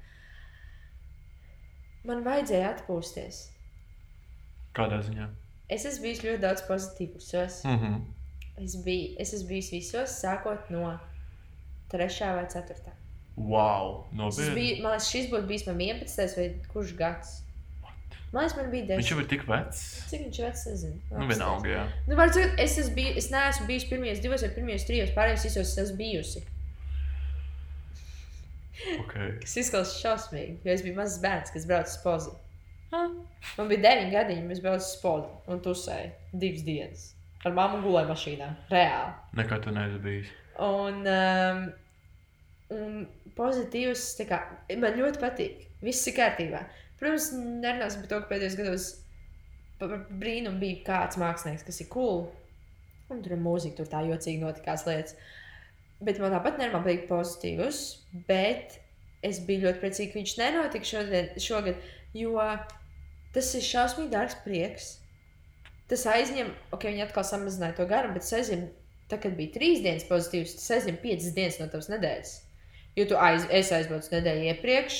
[2.07, 3.39] Man vajadzēja atpūsties.
[4.77, 5.27] Kādā ziņā?
[5.73, 7.33] Es esmu bijis ļoti daudz pozitīvus.
[7.65, 8.05] Mm -hmm.
[8.63, 10.99] Es, biju, es esmu bijis visos, sākot no
[11.91, 12.07] 3.
[12.35, 12.93] vai 4.
[13.37, 14.05] Wow.
[14.11, 14.55] Nopietni.
[14.55, 16.37] bija, man liekas, šis būtu bijis man 11.
[16.37, 17.35] vai kurš gads.
[18.31, 18.97] Man liekas, man bija 10.
[18.97, 19.83] Viņš jau ir tik vecs.
[20.09, 21.01] Cik viņš ir vecs, nezinu.
[21.11, 21.83] Nu, vienalga, jā.
[22.07, 25.45] Nu, var teikt, es, esmu bij, es neesmu bijis pirmajos divos vai pirmajos trijos, pārējos
[25.47, 26.43] visos es esmu bijusi.
[29.03, 29.37] Okay.
[29.43, 32.27] Tas izklausās šausmīgi, jo es biju mazs bērns, kas brauca uz
[32.91, 33.21] pozi.
[33.57, 37.05] Man bija 9 gadi, mēs braucām uz pozi un tusēju divas dienas.
[37.45, 38.47] Ar mammu gulēju mašīnā.
[38.71, 39.13] Reāli.
[39.39, 40.31] Nekā tu neesi bijis.
[40.63, 41.65] Un, um,
[42.73, 42.95] un
[43.37, 44.41] pozitīvs, kā,
[44.81, 45.67] man ļoti patīk.
[45.85, 46.63] Viss ir kārtībā.
[46.97, 48.87] Protams, nerunāsim par to, ka pēdējos gados
[50.17, 52.25] brīnumu bija kāds mākslinieks, kas ir cool.
[53.13, 55.15] Un tur ir mūzika, tur tā jocīgi notikās lietas.
[56.03, 57.83] Bet man tāpat nemanā patīk pozitīvs.
[58.27, 58.79] Bet
[59.25, 61.85] es biju ļoti priecīga, ka viņš nenotika šodien, šogad,
[62.15, 62.39] jo
[63.35, 64.95] tas ir šausmīgi dārgs prieks.
[65.87, 68.67] Tas aizņem, ok, viņi atkal samazināja to garumu, bet tas aizņem
[69.07, 72.33] Tad, kad bija trīs dienas pozitīvs, tas aizņem piecas dienas no tavas nedēļas.
[72.97, 74.97] Jo tu aiz, es aizbraucu nedēļu iepriekš.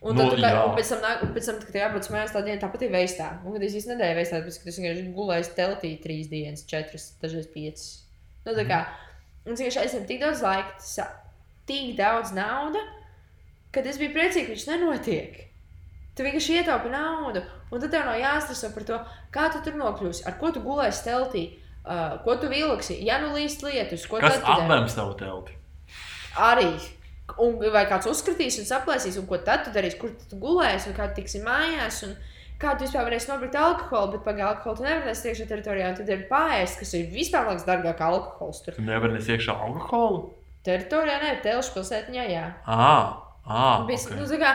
[0.00, 2.40] Un, Nu, tad, tu, kā, un pēc tam, nāk, pēc tam kad jābrauc mājās, tā
[2.46, 3.26] diena tāpat ir veistā.
[3.44, 7.50] Un, kad es īstenībā nedēļu veistā, ka es vienkārši gulēju teltī trīs dienas, četras, dažreiz
[7.52, 7.84] piecas.
[8.46, 8.78] Nu, tā kā,
[9.44, 11.06] un es vienkārši aizņem tik daudz laika,
[11.68, 12.80] tik daudz nauda,
[13.76, 15.36] kad es biju priecīga, ka viņš nenotiek.
[16.20, 17.40] Tu vienkārši ietaupi naudu,
[17.72, 18.96] un tad tev nav jāstrādā par to,
[19.32, 21.44] kā tu tur nokļūsi, ar ko tu gulēsi teltī,
[21.80, 24.66] uh, ko tu vilksi, ja nu līst lietus, ko Kas tu dari?
[24.66, 25.54] apvēms tavu telti?
[26.36, 26.74] Arī.
[27.40, 30.98] Un vai kāds uzskatīs un saplēsīs, un ko tad tu darīsi, kur tu gulēsi, un
[30.98, 32.02] kā tu tiksi mājās.
[32.04, 32.12] Un
[32.60, 36.12] kā tu vispār varēsi nopirkt alkoholu, bet pagaidi alkoholu tu nevarēsi iekšā teritorijā, un tad
[36.12, 38.60] ir pārējais, kas ir vispār liekas dārgāk kā alkohols.
[38.66, 40.34] Tur Tu nevari nes iekšā alkoholu?
[40.68, 42.44] teritorijā, ne telšu pilsētiņā, jā.
[42.68, 43.16] Ah,
[43.46, 44.18] ah okay.
[44.18, 44.52] nu, tā kā,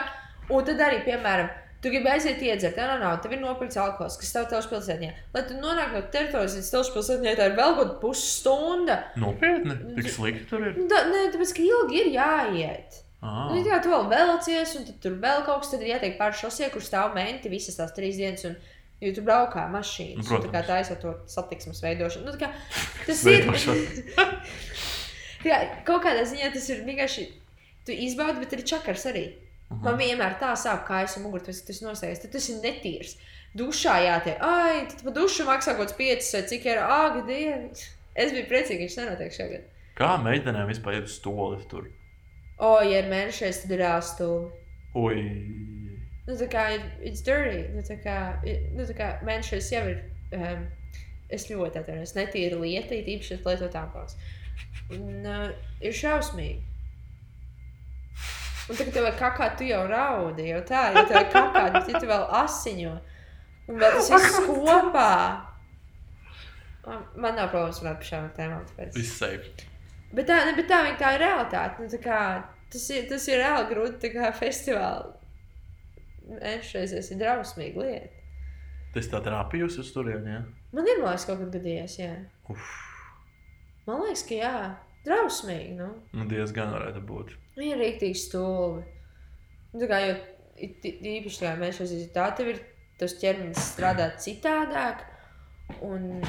[0.49, 1.49] un tad arī, piemēram,
[1.81, 5.09] tu gribi aiziet iedzert, no nav, tev ir nopirkts alkohols, kas tev telšu pilsētiņā.
[5.35, 8.99] Lai tu nonāktu no teritorijas līdz telšu pilsētiņai, tā ir vēl kaut kāda pusstunda.
[9.21, 10.77] Nopietni, tik slikti tur ir.
[10.79, 13.01] Nu, tā, nē, tāpēc, ka ilgi ir jāiet.
[13.25, 13.49] Ah.
[13.49, 16.69] Nu, jā, tu vēl velcies, un tur vēl kaut kas, tad ir jātiek pāri šosei,
[16.73, 18.45] kur stāv menti visas tās trīs dienas.
[18.49, 18.57] Un,
[19.03, 20.67] Jo tu braukā mašīnas, Nu, un tā kā protams.
[20.69, 22.29] taisa to satiksmes veidošanu.
[22.29, 22.51] Nu, tā kā,
[23.05, 23.43] tas ir.
[25.45, 25.57] Jā,
[25.87, 27.25] kaut kādā ziņā tas ir vienkārši.
[27.85, 29.25] Tu izbaudi, bet ir čakars arī.
[29.69, 29.81] Mhm.
[29.83, 32.21] Man vienmēr tā sāp kājas un mugurā, tas, tas nosējas.
[32.23, 33.15] Tad tas ir netīrs.
[33.55, 34.41] Dušā jātiek.
[34.43, 37.85] Ai, tad pa dušu maksā kaut kāds 5 vai cik ir āga dievs.
[38.15, 39.69] Es biju priecīga, ka viņš nenotiek šogad.
[39.95, 41.87] Kā meitenēm vispār ir stoli tur?
[42.59, 44.51] O, ja ir mēnešais, tad ir āstūmi.
[44.95, 45.23] Ui,
[46.25, 47.67] Nu, tā kā ir it's dirty.
[47.75, 48.17] Nu, tā kā,
[48.73, 50.01] nu, tā kā mēnešais jau ir.
[50.33, 50.65] Um,
[51.35, 52.15] es ļoti atvainojos.
[52.17, 54.17] Netīra lieta, īpaši es lietoju tāmpons.
[54.93, 55.51] Un uh,
[55.85, 56.63] ir šausmīgi.
[58.69, 61.89] Un tagad tev ir kakā, tu jau raudi, jau tā, ja tev ir kakā, tad
[62.01, 62.93] tu vēl asiņo.
[63.69, 65.11] Un vēl tas viss kopā.
[66.85, 68.65] Man- Man nav problēmas runāt par šādām tēmām.
[68.71, 68.93] Tāpēc.
[68.97, 69.51] viss safe.
[70.13, 71.79] Bet tā, ne, bet tā, tā ir realitāte.
[71.81, 72.19] Nu, tā kā,
[72.71, 75.13] tas, ir, tas ir reāli grūti tā kā festivāli.
[76.41, 78.09] Es šeit esmu drausmīga lieta.
[78.95, 80.43] Tas tā trāpījus uz turieni, ja?
[80.73, 82.13] Man ir mākslinieks kaut kad gadījies, jā.
[82.49, 82.69] Uf,
[83.87, 84.53] Man liekas, ka jā,
[85.05, 85.75] drausmīgi.
[85.79, 85.91] Nu.
[86.17, 87.35] nu diezgan varētu būt.
[87.61, 88.85] Ir rīktīgi stulbi.
[89.73, 90.15] Nu, tā kā jau
[90.61, 92.63] īpaši tā, mēs šeit zinām, tā tev ir
[92.99, 95.03] tas ķermenis strādā citādāk.
[95.83, 96.21] Un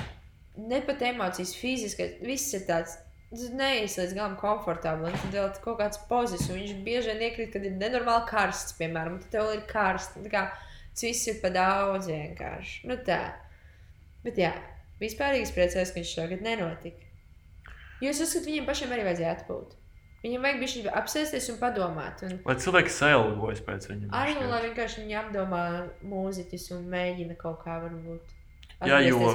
[0.56, 2.98] ne pat emocijas, fiziskais, viss ir tāds.
[3.26, 5.10] Tas neies līdz galam komfortabli.
[5.10, 9.18] Tad vēl kaut kāds pozis, un viņš bieži vien iekrīt, kad ir nenormāli karsts, piemēram,
[9.24, 10.20] tad tev ir karsts.
[10.22, 12.86] Tā kā tas viss ir pa daudz vienkārši.
[12.86, 13.20] Nu tā.
[14.22, 14.52] Bet jā,
[15.02, 17.05] vispār es priecājos, ka viņš šogad nenotika.
[18.04, 19.74] Jo es uzskatu, viņiem pašiem arī vajadzēja atpūt.
[20.24, 22.22] Viņam vajag bišķi apsēsties un padomāt.
[22.26, 24.08] Un Lai cilvēki sailgojas pēc viņiem.
[24.10, 24.48] arī, šķiet.
[24.50, 25.62] lai vienkārši viņi apdomā
[26.02, 28.32] mūziķis un mēģina kaut kā varbūt.
[28.84, 29.30] Jā, jo.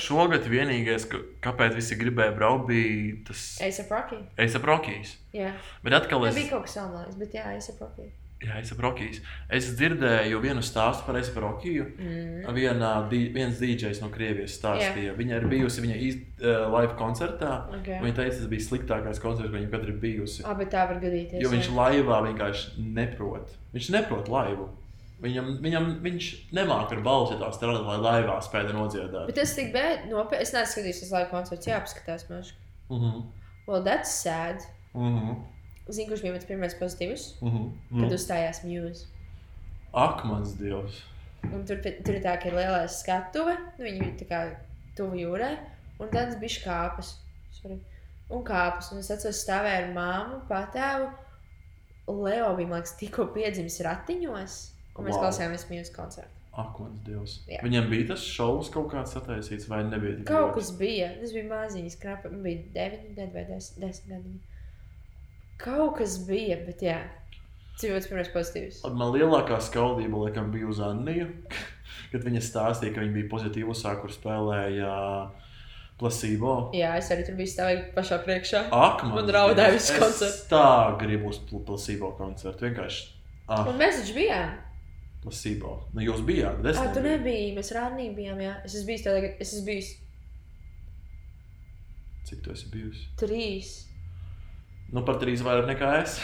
[0.00, 4.20] Šogad vienīgais, ka, kāpēc visi gribēja braukt, bija tas Ace of Rocky.
[4.40, 5.16] Ace Rokijs.
[5.36, 5.50] Jā,
[5.84, 8.08] Bet atkal tas es, bija kaut kas samlājs, bet jā, Ace of Rocky.
[8.42, 9.20] Jā, Ace Rokijs.
[9.50, 11.86] es dzirdēju vienu stāstu par Ace Rokiju.
[11.98, 12.52] Mm.
[12.56, 17.54] Viena, di- viens DJs no Krievijas stāstīja, viņa ir bijusi viņa iz, uh, live koncertā.
[17.80, 18.00] Okay.
[18.02, 20.44] Viņa teica, tas bija sliktākais koncerts, ko viņa kad ir bijusi.
[20.58, 21.40] Bet tā var gadīties.
[21.42, 21.76] Jo viņš jā.
[21.78, 23.54] laivā vienkārši neprot.
[23.74, 24.68] Viņš neprot laivu.
[25.22, 29.28] Viņam, viņam viņš nemāķi ar balsi tā strādāt, lai laivā spētu nodziedāt.
[29.28, 30.42] Bet tas tik bēd, nopietni.
[30.42, 32.26] Es neesmu skatījies uz laika koncertu, jāapskatās.
[32.90, 33.22] Uh -huh.
[33.68, 34.58] Well, that's sad.
[34.94, 35.36] Uh -huh.
[35.88, 38.02] Zinu, kurš bija mans pirmais pozitīvs, Uh -huh.
[38.02, 39.06] kad uzstājās Muse.
[39.92, 41.02] Ak, mans dievs!
[41.52, 44.42] Un tur, tur ir tā, ka ir lielais skatuve, nu, viņi ir tā kā
[44.96, 45.56] tuvu jūrai,
[46.00, 47.16] un tāds bija kāpas.
[47.50, 47.78] Sorry.
[48.30, 48.92] Un kāpas.
[48.92, 51.10] Un es atceros, stāvēju ar māmu, patēvu.
[52.08, 54.54] Leo bija, man liekas, tikko piedzimis ratiņos,
[54.98, 55.20] un mēs Wow.
[55.22, 56.30] klausījāmies mīlestības koncertu.
[56.52, 57.40] Ak, mans dievs!
[57.48, 57.60] Jā.
[57.64, 60.24] Viņam bija tas šovs kaut kāds sataisīts, vai nebija?
[60.24, 61.94] Kaut kas bija, tas bija maziņš,
[62.30, 64.40] man bija 9 gadi vai 10 gadi.
[65.62, 66.96] Kaut kas bija, bet jā,
[67.76, 68.80] tas bija mans pirmais pozitīvs.
[68.98, 71.28] Man lielākā skaudība laikam, bija uz Anniju,
[72.12, 74.90] kad viņa stāstīja, ka viņa bija pozitīvā, kur spēlēja
[76.02, 76.56] placebo.
[76.74, 78.64] Jā, es arī tur biju stāvējis pašā priekšā.
[78.74, 80.40] Ak, Man raudāja viss koncerts.
[80.50, 80.64] Tā
[80.98, 82.66] gribu uz pl- placebo koncertu.
[82.66, 83.04] Vienkārši.
[83.46, 84.56] Ah, Un mēs taču bijām.
[85.22, 85.76] placebo.
[85.94, 87.54] Nu, jūs bijāt, es Ah, tu nebija.
[87.54, 88.40] Mēs rādnī bijām.
[88.42, 88.56] Jā.
[88.66, 89.92] Es esmu bijis tādā, es esmu bijis
[92.26, 93.06] Cik tu esi bijusi?
[93.20, 93.70] trīs.
[94.92, 96.18] Nu, par trīs vairāk nekā es.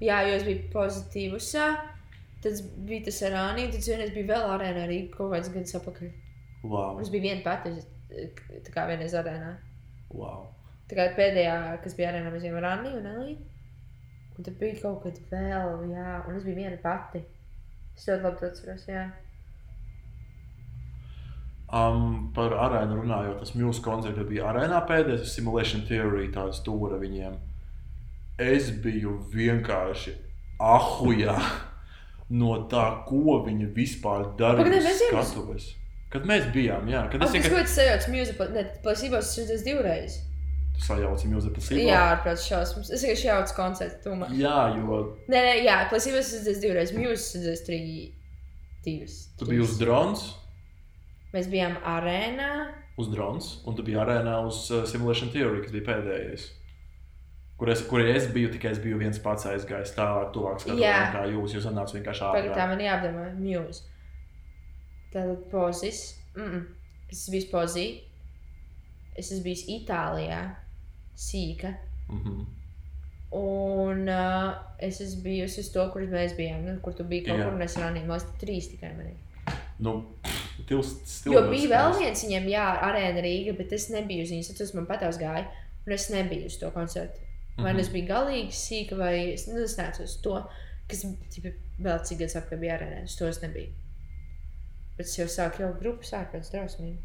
[0.00, 1.50] Jā, jo es biju pozitīvs.
[2.44, 6.10] Tad bija tas ar Rāniju, tad vienreiz bija vēl arēnā arī kaut kāds gads atpakaļ.
[6.64, 6.96] Wow.
[6.98, 7.72] Mums bija viena pati,
[8.64, 9.54] tā kā vienreiz arēnā.
[10.12, 10.46] wow.
[10.88, 13.46] Tā kā pēdējā, kas bija arēnā, mēs bijām ar Rāniju un Elīnu.
[14.34, 17.22] Un tad bija kaut kas vēl, jā, un es biju viena pati.
[17.94, 19.06] Es ļoti labi atceros, jā.
[21.74, 27.00] Um, par arēnu runājot, tas mūsu koncerts kad bija arēnā pēdējais, simulation theory, tāda stūra
[27.00, 27.38] viņiem.
[28.38, 30.14] Es biju vienkārši
[30.58, 31.36] ahujā
[32.34, 34.94] no tā, ko viņi vispār darīja.
[35.04, 35.70] Skatuves.
[36.10, 39.38] Kad mēs bijām, jā, kad es tas vienkārši kaut kāds sajauts mūziku, ne, plasībos es
[39.40, 40.18] redzēju divreiz.
[40.84, 41.86] sajaucu mūziku plasībā.
[41.86, 42.90] Jā, ārprāt šausmas.
[42.90, 44.28] Es vienkārši jaucu koncertu tūmā.
[44.34, 46.90] jā, jo Nē, nē, jā, plasībos es redzēju divreiz.
[46.94, 48.10] Es redzēju trīs.
[48.84, 49.14] Divas.
[49.38, 50.34] tu biji uz drons,
[51.34, 52.50] Mēs bijām arēnā.
[53.00, 56.44] uz drons, un tu biji arēnā uz uh, simulation theory, kas bija pēdējais.
[57.58, 60.94] Kur es, kur es biju, tikai es biju viens pats aizgājis tālāk, tuvāk Jā.
[61.06, 61.54] nekā jūs.
[61.54, 62.68] Jūs nācāt vienkārši Pagaidām, ārā.
[62.72, 63.26] man jāapdomā.
[63.38, 63.84] Mūzikas.
[65.12, 66.00] Tātad pozis.
[66.34, 66.64] Mm -mm.
[67.10, 67.86] Es esmu bijis pozī.
[69.16, 70.42] Es esmu bijis Itālijā.
[71.14, 71.74] Sīka.
[72.08, 72.44] Mhm.
[73.34, 76.64] Un uh, es esmu bijusi uz to, kur mēs bijām.
[76.64, 77.44] Nu, kur tu biji kaut Jā.
[77.44, 77.90] kur nesenā.
[77.92, 79.16] Man liekas, trīs tikai man ir.
[79.78, 79.94] Nu,
[80.66, 80.94] stils,
[81.26, 84.58] Jo bija vēl viens viņam, jā, arēna Rīga, bet es nebiju uz viņas.
[84.58, 85.46] Tas man patīk gāja,
[85.86, 87.18] un es nebiju uz to koncertu.
[87.56, 87.76] Vai Mhm.
[87.76, 90.50] nu es biju galīgi sīka, vai es, nu, es neatceros to,
[90.88, 93.02] kas tipa, vēl cik gadus atpakaļ bija arēnā.
[93.04, 93.72] Es nebiju.
[94.96, 96.98] Bet es jau sāku jau grupu sākot, drausmīgi.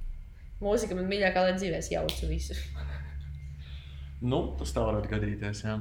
[0.61, 2.55] Mūzika man mīļākā lieta dzīvē, es jaucu visu.
[4.21, 5.63] Nu, tas tā varētu gadīties.
[5.63, 5.77] Jā.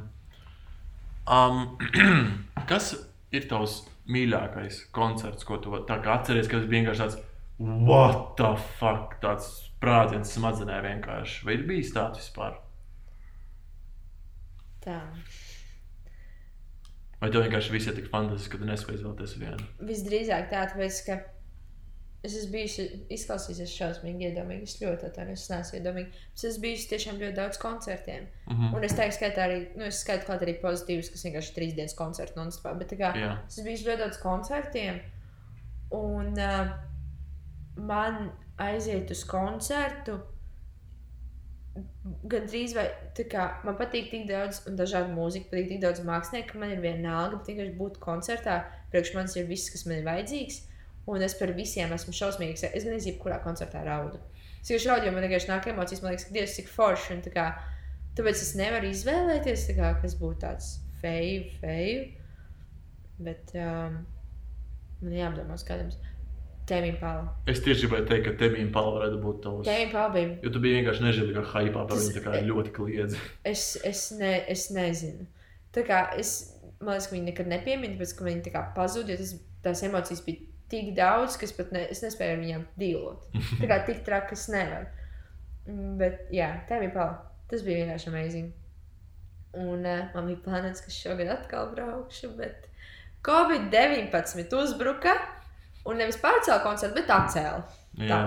[1.28, 1.76] Um,
[2.70, 2.92] kas
[3.34, 7.18] ir tavs mīļākais koncerts, ko tu atceries, ka tas bija vienkārši tāds-
[7.88, 11.44] what the fuck, tāds sprādziens smadzenē vienkārši.
[11.44, 12.56] Vai ir bijis tāds vispār?
[14.88, 15.00] Tā.
[17.18, 19.66] Vai tev vienkārši viss ir tik fantastiski, ka tu nespēji izvēlēties vienu?
[19.88, 21.16] Visdrīzāk tā, tāpēc, ka
[22.26, 24.68] es esmu bijusi, izklausīsies šausmīgi iedomīgi.
[24.70, 26.22] Es ļoti es neesmu iedomīgi.
[26.38, 28.26] Es esmu bijusi tiešām ļoti daudz koncertiem.
[28.48, 28.72] Mhm.
[28.78, 31.98] Un es teiktu, ka arī, nu, es skaitu klāt arī pozitīvus, kas vienkārši trīs dienas
[31.98, 32.74] koncertu non-stopā.
[32.78, 35.02] Bet tā kā Jā, es esmu bijis ļoti daudz koncertiem,
[35.98, 36.74] un uh,
[37.78, 38.30] man
[38.62, 40.20] aiziet uz koncertu.
[42.30, 42.86] Gan drīz vai
[43.16, 46.82] tā kā man patīk tik daudz dažādu mūziku, patīk tik daudz mākslinieku, ka man ir
[46.82, 48.58] vienalga, bet vienkārši būt koncertā,
[48.92, 50.62] priekš manis ir viss, kas man ir vajadzīgs.
[51.08, 52.66] Un es par visiem esmu šausmīgs.
[52.68, 54.20] Es gan nezinu, kurā koncertā raudu.
[54.60, 57.14] Es vienkārši raudu, jo man vienkārši nāk emocijas, man liekas, ka Dievs cik forši.
[57.14, 57.46] un tā Kā,
[58.18, 62.04] tāpēc es nevaru izvēlēties, kā, kas būtu tāds feju, feju.
[63.24, 64.02] Bet um,
[65.00, 65.90] man jāapdomā, kādam
[66.68, 67.24] tēmiem pāla.
[67.50, 69.64] es tieši gribēju teikt, ka bija pala varētu būt tavs.
[69.68, 70.34] Tēmiem pāla bija.
[70.44, 73.22] Jo tu biji vienkārši nežēlīga hypā par viņu, tā kā ļoti kliedzi.
[73.52, 75.26] Es, es, ne, es nezinu.
[75.74, 76.34] Tā kā es,
[76.80, 79.34] man liekas, ka viņi nekad nepiemina, tāpēc ka viņi tā kā pazuda, jo tas,
[79.64, 83.26] tās emocijas bija tik daudz, ka es pat ne, es nespēju ar viņiem dīlot.
[83.62, 84.88] Tā kā tik traki es nevaru.
[85.68, 87.18] Mm, Bet, jā, tā bija pala.
[87.48, 88.52] Tas bija vienkārši amazing.
[89.56, 92.68] Un uh, man bija plānots, ka šogad atkal braukšu, bet
[93.24, 95.16] Covid-19 uzbruka
[95.86, 97.62] un nevis pārcēla koncertu, bet atcēla.
[98.08, 98.20] Jā.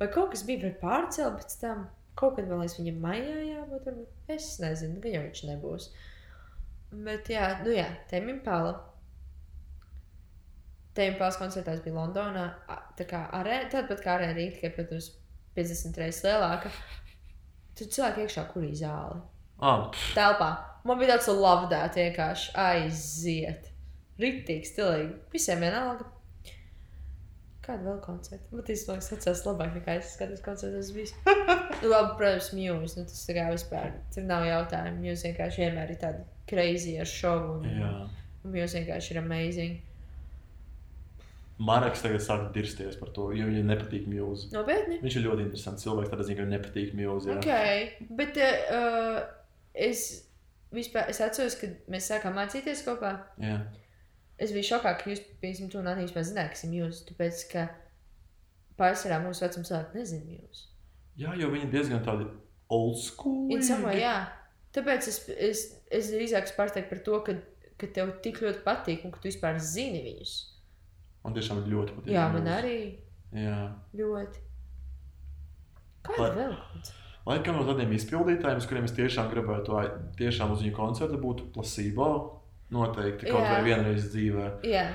[0.00, 1.86] Vai kaut kas bija par pārcēlu pēc tam?
[2.18, 5.88] Kaut kad vēl es viņam maijā jābūt, varbūt es nezinu, ka jau viņš nebūs.
[7.04, 8.74] Bet jā, nu jā, Tēmim Pala.
[10.94, 12.44] Tēmim Pāls koncertās bija Londonā,
[12.98, 15.10] tā kā arēna, tāpat kā arēna Rīga, tikai, protams,
[15.58, 16.70] 50 reizes lielāka.
[17.74, 19.18] Tur cilvēki iekšā kurī zāli.
[19.90, 20.50] pff, Telpā.
[20.86, 23.70] Man bija tāds lavdēt vienkārši aiziet.
[24.20, 25.14] Ritīgi, stilīgi.
[25.32, 26.06] Visiem vienalga.
[27.64, 28.44] Kāda vēl koncerta?
[28.52, 32.98] Man tas liekas, atceros labāk nekā es skatos nu, labi, protams, Muse.
[32.98, 33.94] Nu, tas tā kā vispār.
[34.12, 35.00] Tur nav jautājumu.
[35.06, 37.54] Muse vienkārši vienmēr ir tāda crazy ar šovu.
[37.62, 37.90] Un, jā.
[38.44, 39.80] un Muse vienkārši ir amazing.
[41.64, 44.56] Marks tagad sāk dirsties par to, jo viņam nepatīk mūzika.
[44.58, 44.98] Nopietni?
[45.04, 47.36] Viņš ir ļoti interesants cilvēks, tādā ziņā, ka viņam nepatīk mūzika.
[47.38, 48.08] Ok.
[48.18, 49.20] Bet uh,
[49.86, 50.08] es
[50.74, 53.14] vispār, es atceros, kad mēs sākām mācīties kopā.
[53.40, 53.60] Jā.
[54.38, 57.04] Es biju šokā, ka jūs, piemēram, to Nānijas mēs ir jūs.
[57.08, 57.68] Tāpēc, ka
[58.80, 60.64] pārsvarā mūsu vecuma cilvēki nezina jūs.
[61.16, 62.26] jā, jo viņi diezgan tādi
[62.68, 63.46] old school.
[63.54, 64.16] Ir samā, jā.
[64.74, 65.60] Tāpēc es, es,
[65.94, 67.36] es drīzāk pārsteigtu par to, ka,
[67.78, 70.32] ka tev tik ļoti patīk un ka tu vispār zini viņus.
[71.22, 72.10] Man tiešām ļoti patīk.
[72.16, 72.58] Jā, man mūzika.
[72.58, 73.60] arī Jā.
[73.94, 74.42] ļoti.
[76.04, 76.56] Kāda Lai- vēl?
[77.24, 79.78] Laikam no tādiem izpildītājiem, kuriem es tiešām gribētu,
[80.18, 82.33] tiešām uz viņu koncertu būtu placebo.
[82.70, 83.50] Noteikti kaut Jā.
[83.52, 84.46] vai vienreiz dzīvē.
[84.64, 84.86] Jā,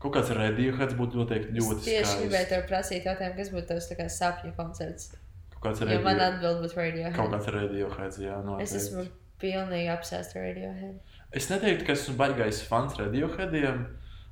[0.00, 2.20] Kaut kāds radioheads būtu noteikti ļoti tieši skaists.
[2.22, 5.10] gribēju tev prasīt jautājumu, kas būtu tavs sapņu koncerts.
[5.52, 7.10] Kaut kāds Jo man atbild būtu radio.
[7.12, 8.62] kaut kāds radioheads, jā, noteikti.
[8.62, 9.04] Es esmu
[9.38, 10.96] pilnīgi apsēsta radiohead.
[11.32, 13.84] Es neteiktu, ka esmu baigais fans radioheadiem,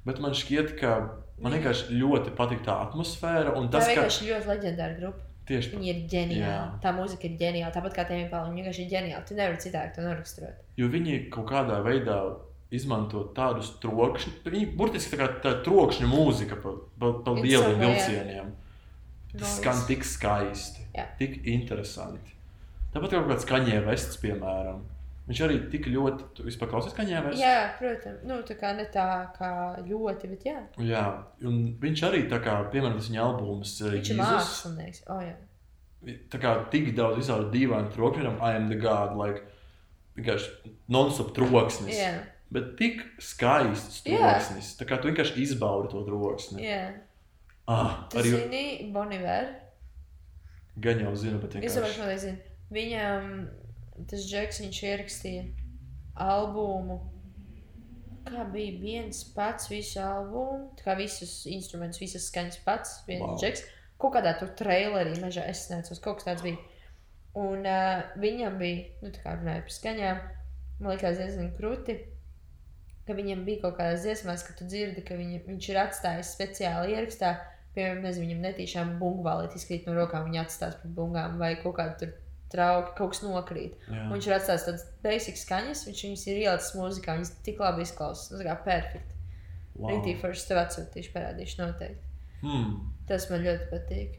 [0.07, 3.53] bet man šķiet, ka man vienkārši ļoti patīk tā atmosfēra.
[3.55, 5.21] Un Tā tas, ka vienkārši ļoti leģendāra grupa.
[5.49, 6.81] tieši Viņi ir ģeniāli.
[6.81, 7.73] Tā mūzika ir ģeniāla.
[7.77, 9.25] Tāpat kā tēmā pāri, viņi vienkārši ir ģeniāli.
[9.29, 10.65] Tu nevari citādi to noraksturot.
[10.77, 12.19] Jo viņi kaut kādā veidā
[12.75, 18.53] izmanto tādus trokšņus, viņi burtiski tā kā tā trokšņa mūzika pa, pa, pa lieliem vilcieniem.
[19.33, 21.05] Tas skan tik skaisti, Jā.
[21.19, 22.37] tik interesanti.
[22.95, 24.81] Tāpat kā kaut kāds kaņē vests, piemēram.
[25.29, 27.41] Viņš arī tik ļoti, tu vispār klausies kaņē vests?
[27.43, 28.23] Jā, protams.
[28.25, 29.51] Nu, tā kā ne tā kā
[29.85, 30.63] ļoti, bet jā.
[30.81, 31.05] Jā,
[31.45, 35.03] un viņš arī tā kā, piemēram, tas viņa albums eh, Viņš ir mākslinieks.
[35.13, 36.17] Oh, jā.
[36.33, 39.45] tā kā tik daudz izrāda dīvainu trokšņiem, I am the God, like,
[40.17, 41.93] vienkārši non-stop troksnis.
[41.93, 42.15] Jā,
[42.51, 44.71] Bet tik skaists troksnis.
[44.79, 46.63] Tā kā tu vienkārši izbaudi to troksni.
[46.65, 46.95] jā.
[47.69, 49.51] Ah, Tu arī zini, Boniver.
[50.81, 51.75] gan jau zinu, bet Es vienkārši.
[51.75, 52.39] saprotu, ko zinu.
[52.73, 53.49] Viņam
[54.09, 55.45] tas Džeks, viņš ierakstīja
[56.17, 56.99] albumu.
[58.29, 63.39] kā bija viens pats visu albumu, tā kā visus instrumentus, visas skaņas pats, viens Wow.
[63.41, 63.63] džeks.
[63.99, 66.59] Kaut kādā tur trailerī mežā es neatceros, kaut kas tāds bija.
[67.35, 70.21] Un uh, viņam bija, nu tā kā runāja par skaņām,
[70.81, 71.97] man liekas diezgan krūti,
[73.09, 76.95] ka viņam bija kaut kādas dziesmās, ka tu dzirdi, ka viņa, viņš ir atstājis speciāli
[76.95, 77.35] ierakstā,
[77.75, 81.97] piemēram, nezinu, viņam netīšām bungvālīt izkrīt no rokām, viņa atstās pret bungām vai kaut kāda
[82.03, 82.15] tur
[82.53, 83.77] trauki, kaut kas nokrīt.
[83.89, 88.31] Viņš ir atstājis tādas basic skaņas, viņš viņas ir ielicis mūzikā, viņas tik labi izklausās.
[88.33, 89.19] Tā kā perfekti.
[89.79, 89.93] Wow.
[89.93, 92.09] Rītī forši tev atsūtīšu, parādīšu noteikti.
[92.43, 92.73] Hmm.
[93.09, 94.17] Tas man ļoti patīk.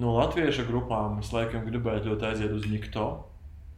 [0.00, 3.06] No latviešu grupām es laikam gribētu ļoti aiziet uz Nikto.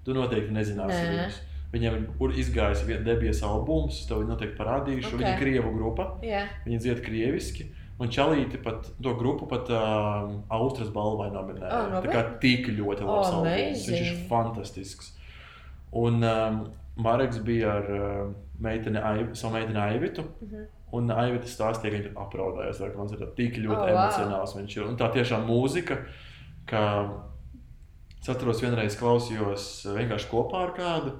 [0.06, 1.12] Tu noteikti nezināsi Nē.
[1.12, 1.38] viņus.
[1.72, 5.08] Viņiem ir izgājis viens debijas albums, tev viņi noteikti parādīšu.
[5.10, 5.18] Okay.
[5.18, 7.66] Viņa ir krievu grupa, Jā, viņa dzied krieviski.
[7.98, 11.78] Un Čalīti pat to grupu pat uh, Austrijas balvai nominēja.
[11.88, 13.86] Oh, tā kā tik ļoti labs Oh, albums.
[13.88, 15.14] Viņš ir fantastisks.
[15.96, 16.58] Un um,
[17.00, 19.00] Mareks bija ar uh, meiteni,
[19.36, 20.26] savu meiteni Aivitu.
[20.44, 20.66] Mhm.
[20.96, 22.78] Un Aivita stāstīja, ka viņa tur apraudājās.
[22.96, 24.04] Man ir tik ļoti Oh, oh, wow.
[24.04, 24.84] emocionāls viņš ir.
[24.86, 25.96] Un tā tiešām mūzika,
[26.70, 26.82] ka
[28.20, 29.66] es atceros, vienreiz klausījos
[29.96, 31.16] vienkārši kopā ar kādu.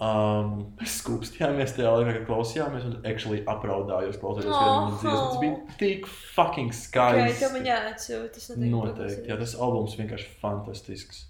[0.00, 4.60] Um, mēs skūpstījāmies tajā laikā, kad klausījāmies, un actually apraudājos, klausoties oh.
[4.62, 5.26] Vienas dziesmas.
[5.26, 7.34] Tas bija tik fucking skaisti.
[7.42, 8.30] tev man jāatsūta.
[8.36, 8.70] Tas noteikti.
[8.72, 11.26] Noteikti, jā, tas albums vienkārši fantastisks.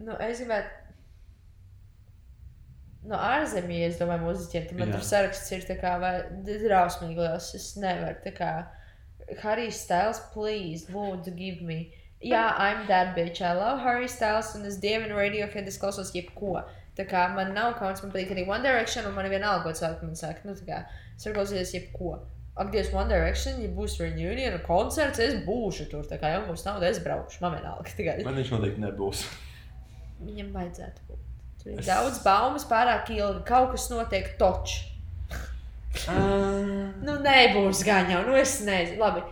[0.00, 0.80] Nu, es gribētu.
[3.04, 4.86] No ārzemju, es domāju, mūziķiem, Jā.
[4.94, 6.14] tur saraksts ir kā vai
[6.48, 7.50] drausmīgi liels.
[7.58, 8.52] Es nevaru tā kā.
[9.42, 11.92] Harry Styles, please, lūdzu, give me.
[12.24, 13.42] Jā, I'm that bitch.
[13.44, 16.62] I love Harry Styles, un es dievinu Radiohead, es klausos jebko.
[16.94, 20.06] Tā kā man nav kauns, man patīk arī One Direction, un man vienalga, ko cilvēki
[20.06, 20.44] man saka.
[20.46, 20.78] Nu, tā kā
[21.16, 22.12] es varu klausīties jebko.
[22.56, 26.04] Ak, Dievs, One Direction, ja būs reunion koncerts, es būšu tur.
[26.06, 27.40] Tā kā jau būs nauda, es braukšu.
[27.42, 27.90] Man vienalga.
[27.98, 29.24] Kā Man viņš noteikti nebūs.
[30.22, 31.22] Viņam vajadzētu būt.
[31.64, 33.42] Tur ir Es- daudz baumas, pārāk ilgi.
[33.48, 34.84] Kaut kas notiek točs.
[36.08, 38.22] Uh, Nu, nebūs gan jau.
[38.26, 38.98] Nu, es nezinu.
[39.02, 39.22] Labi.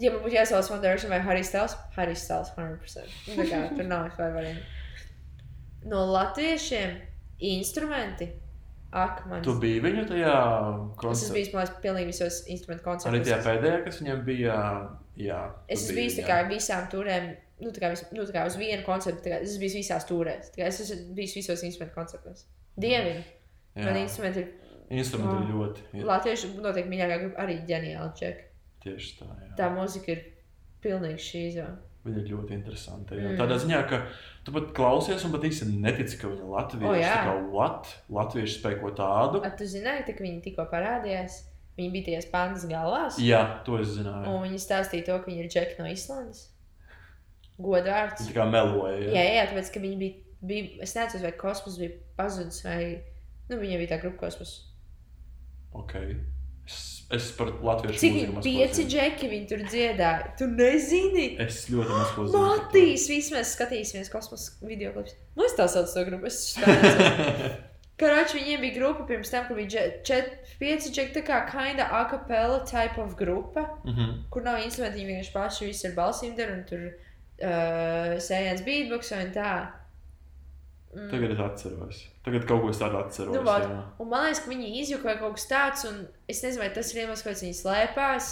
[0.00, 3.10] Ja man būtu jāsauc One Direction vai Harry Styles, Harry Styles 100%.
[3.28, 4.62] Nu, Tā kā tur nav vispār variantu.
[5.84, 6.96] No latviešiem
[7.40, 8.28] instrumenti.
[8.92, 9.40] Ak, man.
[9.42, 11.32] tu biji viņu tajā Es koncertā.
[11.32, 13.28] bijis, man liekas, pilnīgi visos instrumentu Arī koncertos.
[13.28, 14.56] tajā pēdējā, kas viņam bija.
[15.16, 15.38] Jā,
[15.68, 17.30] Es biji bijis kā visām turēm,
[17.60, 19.24] nu, tā kā, vis, nu, tā kā uz vienu koncertu.
[19.32, 20.52] kā Es bijis visās turēs.
[20.56, 22.44] Kā Es esmu bijis visos instrumentu koncertos.
[22.76, 23.24] Dievinu.
[23.76, 24.02] Man Jā.
[24.04, 24.52] instrumenti ir
[24.92, 25.56] Instrumenti ir Jā.
[25.56, 25.80] ļoti.
[25.96, 28.42] Jā, Latviešu noteikti mīļākā grupa arī ģeniāli čeki.
[28.84, 29.24] tieši tā.
[29.40, 29.54] Jā.
[29.56, 30.22] Tā mūzika ir
[30.84, 31.66] pilnīgi šīza.
[32.02, 33.14] Viņa ir ļoti interesanta.
[33.14, 33.36] Mm.
[33.38, 34.00] Tādā ziņā, ka
[34.42, 37.12] tu pat klausies un pat īsti netici, ka viņa O, latvieši jā.
[37.14, 37.92] tā kā what?
[38.10, 39.42] Latvieši spēj ko tādu.
[39.46, 41.44] Ar tu zināji, tā, ka viņi tikko parādījās?
[41.78, 43.20] Viņi bija tajās pandas galvās.
[43.22, 44.34] Jā, to es zināju.
[44.34, 46.42] Un viņi stāstīja to, ka viņi ir džeki no Islandes.
[47.62, 48.26] Godvārds.
[48.26, 48.98] Viņa kā meloja.
[49.06, 52.80] Jā, jā, jā, tāpēc, ka viņi bija, bija es nezinu, vai kosmos bija pazudis vai,
[53.46, 54.56] nu, viņiem bija tā grupa kosmos.
[55.84, 56.18] Okay.
[56.66, 60.30] Es, es par latviešu Cik mūziku viņi maz pieci džeki viņi tur dziedāja?
[60.38, 61.26] Tu nezini!
[61.44, 62.42] Es ļoti maz ko zinu.
[62.48, 65.14] Matīs, vismaz skatīsimies kosmosa video klips.
[65.36, 66.32] Nu, es tā saucu to grupu.
[68.02, 72.62] Karoči, viņiem bija grupa pirms tam, kur bija 4-5 džeki, tā kā kinda a cappella
[72.66, 74.24] type of grupa, Mhm.
[74.32, 79.12] kur nav instrumenti, viņi vienkārši paši visu ar balsīm dara un tur uh, sējās beatbox
[79.18, 79.52] un tā.
[80.92, 81.08] Mm.
[81.08, 82.00] Tagad es atceros.
[82.24, 83.32] Tagad kaut ko tādu atceros.
[83.32, 83.84] Nu.
[84.02, 87.00] Un man liekas, ka viņi izjukoja kaut kas tāds, un es nezinu, vai tas ir
[87.02, 88.28] iemesls, kāpēc viņi slēpās.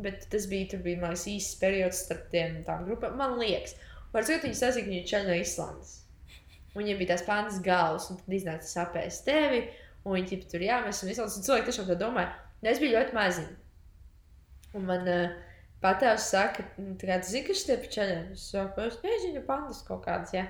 [0.00, 3.16] Bet tas bija, bija liekas, īsts periods starp tiem tām grupām.
[3.16, 3.78] Man liekas,
[4.12, 5.96] varbūt viņi sasīja, ka viņi ir čaļi no Islandes.
[6.76, 9.64] Viņiem bija tās pandas galvas, un tad iznāca sapēs tevi.
[10.04, 11.40] Un viņi ķip, tur jā, mēs esam Islandes.
[11.40, 12.36] Un cilvēki tiešām tā domāja.
[12.60, 13.56] Un es biju ļoti maziņa.
[14.76, 15.32] Un man uh,
[15.82, 18.18] patēvs saka, "Nu, tā kā zini, kas tie pačaļi.
[18.36, 20.44] Es saku, es nezinu, pandas kaut kādas, jā.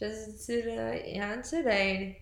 [0.00, 2.14] Tas ir uh, Jānis Reini.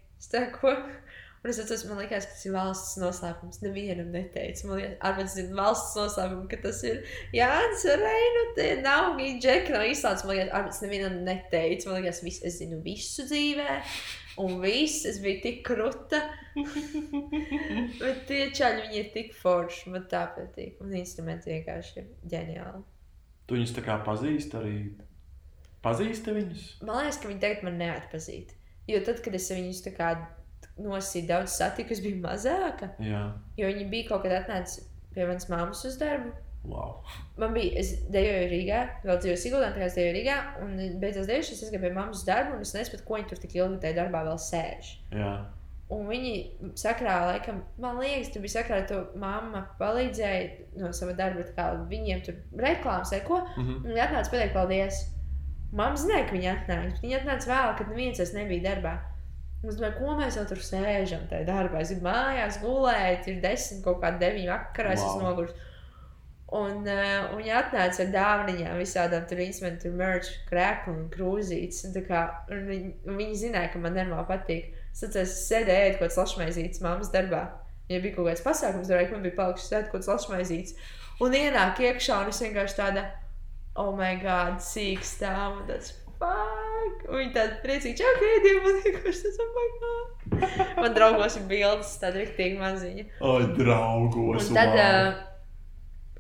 [1.43, 3.57] Un es atceros, man liekas, ka tas ir valsts noslēpums.
[3.65, 4.69] Nevienam neteicu.
[4.69, 7.01] Man liekas, ar mani zina valsts noslēpumu, ka tas ir
[7.35, 8.45] Jānis Reini.
[8.59, 10.23] Tie nav džeki no Īslandes.
[10.29, 11.91] Man liekas, ar mani nevienam neteicu.
[11.91, 13.81] Man liekas, vis, es zinu visu dzīvē.
[14.45, 16.23] Un viss, es biju tik kruta.
[18.03, 19.91] Bet tie čaļi, viņi ir tik forši.
[19.97, 20.79] Man tā patīk.
[20.85, 22.85] Un instrumenti vienkārši ir ģeniāli.
[23.51, 24.77] Tu viņus tā kā pazīsti arī.
[25.83, 26.69] Pazīsti viņus?
[26.87, 28.55] Man liekas, ka viņi tagad man neatpazīst.
[28.91, 30.13] Jo tad, kad es viņus tā kā
[30.83, 32.93] nosīju daudz satiku, es biju mazāka.
[33.03, 33.27] Jā.
[33.59, 36.33] Jo viņi bija kaut kad atnācis pie manas mammas uz darbu.
[36.65, 37.01] Wow.
[37.43, 41.27] Man bija, es dejoju Rīgā, vēl dzīvoju Siguldā, tā kā es dejoju Rīgā, un beidzot
[41.27, 43.97] dejušies, es gāju pie mammas darbu, un es nesaprotu, ko viņi tur tik ilgi tajā
[43.99, 44.93] darbā vēl sēž.
[45.19, 45.33] Jā.
[45.93, 46.35] Un viņi
[46.79, 51.67] sakrā, laikam, man liekas, tur bija sakrā, to mamma palīdzēja no sava darba, tā kā
[51.91, 53.43] viņiem tur reklāmas vai ko.
[53.57, 53.83] Mhm.
[53.91, 55.03] Viņa atnāca pateikt paldies.
[55.73, 58.93] Mamma zināja, ka viņa atnāks, viņa atnāca vēl, kad neviens vairs nebija darbā.
[59.63, 61.81] Un Es domāju, ko mēs jau tur sēžam tajā darbā.
[61.81, 65.13] Es gribu mājās gulēt, ir desmit kaut kādi deviņi vakarā, es Wow.
[65.13, 65.69] esmu noguris.
[66.53, 71.87] Un uh, viņi atnāca ar dāvanām, visādām tur instrumentu, tur merch, krēklu un krūzītes.
[71.89, 74.67] Un, tā kā, un viņi, un viņi zināja, ka man normāli patīk.
[74.93, 77.47] Es atceros, es sēdēju kaut kādas lašmaizītes mammas darbā.
[77.89, 80.77] Ja bija kaut kāds pasākums, tur man bija palikušas ēst kaut kādas lašmaizītes.
[81.23, 83.07] Un ienāk iekšā, un es vienkārši tāda,
[83.77, 85.95] oh, my God, sīk stāv un tāds.
[86.23, 87.09] Fuck!
[87.09, 90.09] Un Viņi tādi priecīgi, čau, Heidi, man vienkārši tas, oh, my God!
[90.79, 93.05] Man draugos ir bildes, tāda riktīgi maziņa.
[93.27, 94.49] Oi, draugos!
[94.49, 95.11] Un tad, wow.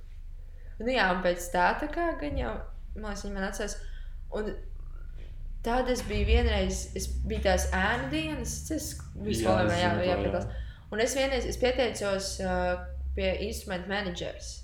[0.01, 0.03] uh,
[0.83, 2.57] nu jā, un pēc tā, tā kā gan jau,
[2.97, 3.79] man liekas, viņi man atceras.
[4.33, 4.51] Un
[5.63, 8.91] tad es biju vienreiz, es biju tās ēnu dienas, es
[9.23, 10.49] visu to, jāpiedalās.
[10.49, 10.59] jā.
[10.93, 12.75] Un es vienreiz, es pieteicos uh,
[13.17, 14.62] pie instrumentu menedžers.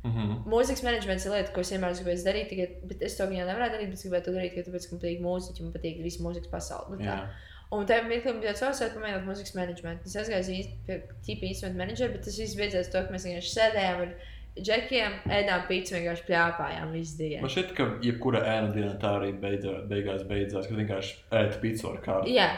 [0.00, 0.48] Mhm.
[0.48, 3.74] Mūzikas menedžments ir lieta, ko es vienmēr gribēju darīt, tikai, bet es to viņā nevarēju
[3.74, 6.52] darīt, es gribēju to darīt, jo tāpēc, ka man patīk mūziķi, man patīk visa mūzikas
[6.52, 6.94] pasaule.
[6.94, 7.16] Nu, tā.
[7.18, 7.56] Jā.
[7.70, 10.08] Un tajā mirklī bija tāds savs, pamēģināt mūzikas menedžmentu.
[10.08, 10.96] Es aizgāju pie
[11.26, 14.14] tipa instrumentu menedžera, bet tas viss beidzās to, ka mēs vienkārši sēdējām ar
[14.58, 17.44] džekiem, ēdām pīci, vienkārši pļāpājām visu dienu.
[17.44, 21.86] Man šķiet, ka jebkura ēna dienā tā arī beidzā, beigās beidzās, kad vienkārši ēta pīci
[21.92, 22.34] ar kādu.
[22.34, 22.48] Jā,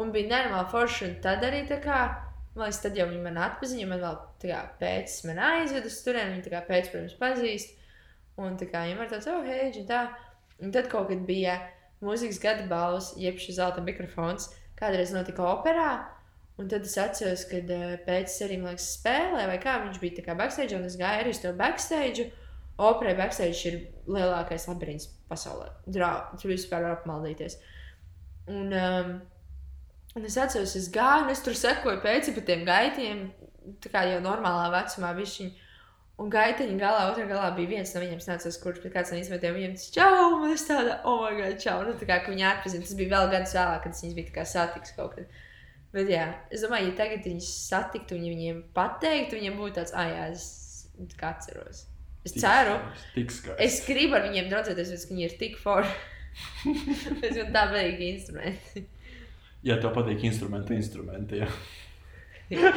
[0.00, 2.00] un bija normāli forši, un tad arī tā kā,
[2.58, 5.98] man liekas, tad jau viņi man atpazīst, man vēl tā kā pēc man aizved uz
[6.04, 7.74] turieni, viņi tā kā pēc, protams, pazīst.
[8.38, 10.04] Un tā kā viņam ir tāds, oh, hei, un tā.
[10.62, 11.56] Un tad kaut kad bija
[12.02, 15.90] mūzikas gada balvas, jeb šis zelta mikrofons, kādreiz notika operā.
[16.58, 20.34] Un tad es atceros, kad uh, pēc man liekas, spēlē, vai kā viņš bija kā
[20.38, 22.28] backstage, un es gāju arī uz to backstage.
[22.78, 25.70] Operai backstage ir lielākais labirints pasaulē.
[25.86, 27.58] Drau, tur vispār var apmaldīties.
[28.50, 29.14] Un, um,
[30.16, 33.24] un es atceros, es gāju, un es tur sekoju pēc tiem gaitiem,
[33.82, 35.64] tā kā jau normālā vecumā višķiņā.
[36.18, 39.54] Un gaitiņa galā, otrā galā bija viens no viņiem, nācās, kurš pēc kāds no instrumentiem
[39.54, 41.76] viņam teica, čau, un es tāda, oh, my God, čau.
[41.86, 44.96] Nu, tā kā ka viņi atpazina, tas bija vēl gadus vēlāk, kad viņas bija satiks
[44.96, 45.36] kaut kad.
[45.94, 49.94] Bet jā, es domāju, ja tagad viņus satiktu un ja viņiem pateiktu, viņiem būtu tāds,
[49.94, 50.48] ah, jā, es
[51.14, 51.84] tā atceros.
[52.26, 53.64] Es Tik ceru, skaisti, Tik skaisti.
[53.68, 55.94] es gribu ar viņiem draudzēties, bet viņi ir tik forši.
[57.28, 58.88] es man tā patīk instrumenti.
[59.66, 61.42] Ja tev patīk instrumenti, instrumenti.
[61.42, 61.50] Jā.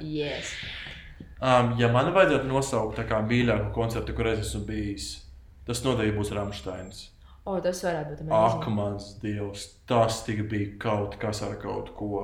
[0.00, 0.52] Yes.
[1.42, 5.06] Um, ja man vajadzētu nosaukt kā mīļāko koncertu, kur es esmu bijis,
[5.66, 7.00] tas noteikti būs Rāmsteins.
[7.48, 8.76] O, tas varētu būt Ak, amazing.
[8.76, 12.22] mans dievs, tas tik bija kaut kas ar kaut ko.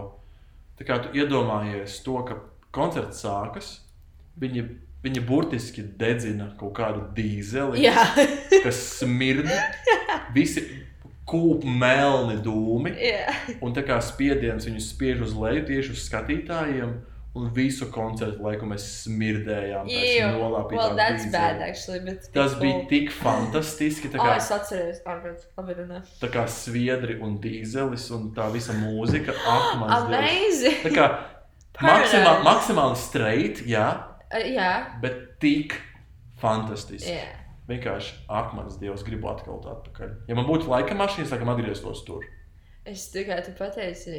[0.78, 2.38] Tā kā tu iedomājies to, ka
[2.74, 3.70] koncerts sākas,
[4.42, 4.64] viņi,
[5.04, 7.86] viņi burtiski dedzina kaut kādu dīzeli,
[8.66, 9.48] kas smird,
[10.36, 10.66] visi
[11.26, 13.32] kūp melni dūmi, jā.
[13.64, 16.94] un tā kā spiediens viņus spiež uz leju tieši uz skatītājiem.
[17.34, 19.88] Un visu koncertu laiku mēs smirdējām.
[20.38, 21.98] nolāpītām Well, that's bad, actually.
[22.32, 22.84] Tas tik bija cool.
[22.92, 24.08] tik fantastiski.
[24.12, 25.00] tā kā- es atceros,
[25.58, 25.98] labi runā.
[26.20, 29.34] tā kā sviedri un dīzelis un tā visa mūzika.
[29.34, 29.82] Ak.
[29.82, 30.78] Amazing!
[30.84, 31.08] Tā kā
[31.74, 32.22] Paradise.
[32.44, 33.88] maksimāli, straight, jā,
[34.34, 35.74] Uh, jā, bet tik
[36.40, 37.10] fantastiski.
[37.10, 37.43] jā.
[37.68, 40.10] Vienkārši, ak, mans Dievs, gribu atkal tā atpakaļ.
[40.28, 42.26] Ja man būtu laika mašīna, es laikam atgrieztos tur.
[42.84, 44.18] Es tikai tu pateici,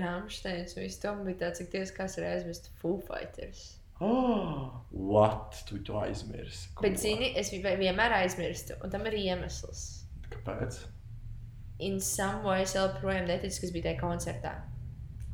[0.00, 3.76] Rāmsteins, un tam bija tāds, cik ties, kas ir aizmirst Foo Fighters.
[4.02, 5.54] Oh, what?
[5.68, 6.72] Tu to aizmirsi?
[6.74, 6.82] Ko?
[6.82, 9.84] Bet, zini, es vi- vienmēr aizmirstu, un tam ir iemesls.
[10.32, 10.80] Kāpēc?
[11.78, 14.56] In some way es joprojām neticu, kas bija tajā koncertā.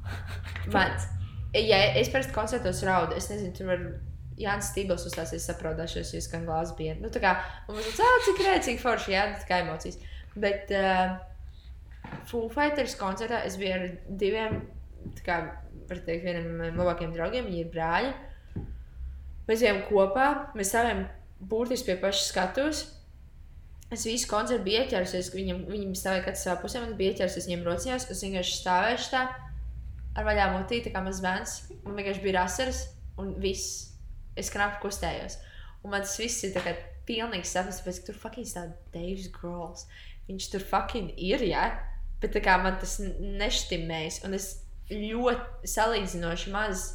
[0.75, 0.93] Man,
[1.57, 3.83] ja es parasti koncertos raudu, es nezinu, tur var
[4.41, 6.97] Jānis Stībels uzstāsies saprotašies, jūs gan glāzes bija.
[7.01, 7.35] Nu, tā kā,
[7.69, 9.99] man liekas, ah, cik rēcīgi forši, jā, tā kā emocijas.
[10.41, 11.19] Bet uh,
[12.31, 13.87] Foo Fighters koncertā es biju ar
[14.23, 14.63] diviem,
[15.19, 15.39] tā kā,
[15.91, 18.15] var teikt, vienam labākajiem draugiem, viņi ir brāļi.
[19.51, 21.05] Mēs bijām kopā, mēs stāvējām
[21.51, 22.87] burtiski pie paša skatuves.
[23.91, 27.65] Es visu koncertu biju ieķērusies, viņam, viņam stāvēja katrs savā pusē, man bija ieķērusies viņiem
[27.67, 29.25] rociņās, es vienkārši stāvēju tā
[30.15, 31.57] ar vaļā mutī, tā kā mazs bērns.
[31.83, 32.85] Man vienkārši bija rasaras
[33.19, 33.90] un viss.
[34.41, 35.39] Es knapi kustējos.
[35.85, 36.75] Un man tas viss ir tā kā
[37.09, 39.87] pilnīgi sapnis, tāpēc, ka tur fucking stāv Davis Grols.
[40.29, 41.67] Viņš tur fucking ir, jā.
[42.21, 44.53] Bet tā kā man tas neštimējas, un es
[44.91, 46.87] ļoti salīdzinoši maz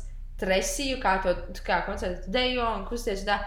[0.41, 1.35] tresīju, kā to
[1.65, 3.25] kā koncertu dejo un kusties.
[3.27, 3.39] Tā.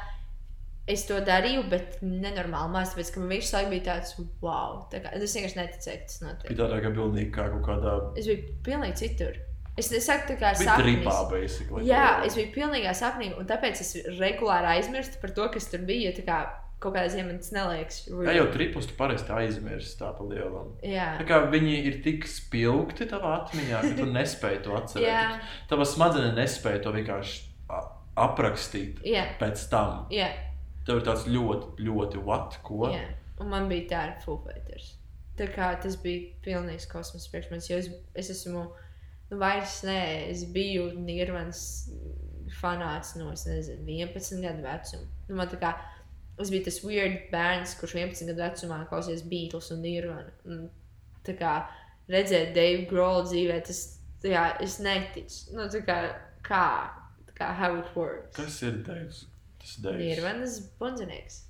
[0.89, 5.03] Es to darīju, bet nenormāli maz, tāpēc, ka man visu laiku bija tāds, wow, tā
[5.05, 6.49] kā, es vienkārši neticēju, ka tas notiek.
[6.49, 7.93] Bija tādā kā pilnīgi kā kaut kādā.
[8.17, 9.37] Es biju pilnīgi citur.
[9.79, 11.85] Es nesaku, tā kā tripā, basically.
[11.87, 16.11] Jā, es biju pilnīgā sapnī, un tāpēc es regulāri aizmirstu par to, kas tur bija.
[16.27, 16.39] Kā,
[16.79, 18.01] kaut kādā ziņā man tas neliekas.
[18.11, 20.73] Jā, jau tripus tu parasti aizmirsti tā pa lielam.
[20.87, 21.09] Jā.
[21.19, 25.57] Tā kā viņi ir tik spilgti tavā atmiņā, ka tu nespēji to atcerēties.
[25.71, 27.47] Tava smadzenes nespēja to vienkārši
[28.19, 30.07] aprakstīt jā, pēc tam.
[30.13, 30.29] jā,
[30.89, 32.89] Tev ir tāds ļoti, ļoti what, ko.
[32.95, 33.05] jā.
[33.39, 34.95] Un man bija tā ar Foo Fighters.
[35.39, 38.65] tā kā tas bija pilnīgs kosmos priekš manis, jo es, es esmu,
[39.31, 40.01] nu vairs nē,
[40.33, 41.61] es biju Nirvans
[42.59, 45.07] fanāts no, nezinu, 11 gadu vecuma.
[45.29, 45.73] Nu, man tā kā,
[46.41, 50.35] es biju tas weird bērns, kurš 11 gadu vecumā klausījās Beatles un Nirvana.
[50.49, 50.65] Un,
[51.27, 51.55] tā kā
[52.09, 53.83] redzēt Dave Grohl dzīvē, tas,
[54.25, 55.43] kā, es neticu.
[55.57, 55.99] Nu, tā kā,
[56.47, 56.65] kā,
[57.29, 58.33] tā kā, how it works.
[58.39, 59.27] Kas ir Deivs?
[59.61, 60.05] Tas ir Deivs.
[60.05, 61.43] Nirvanas bundzinieks.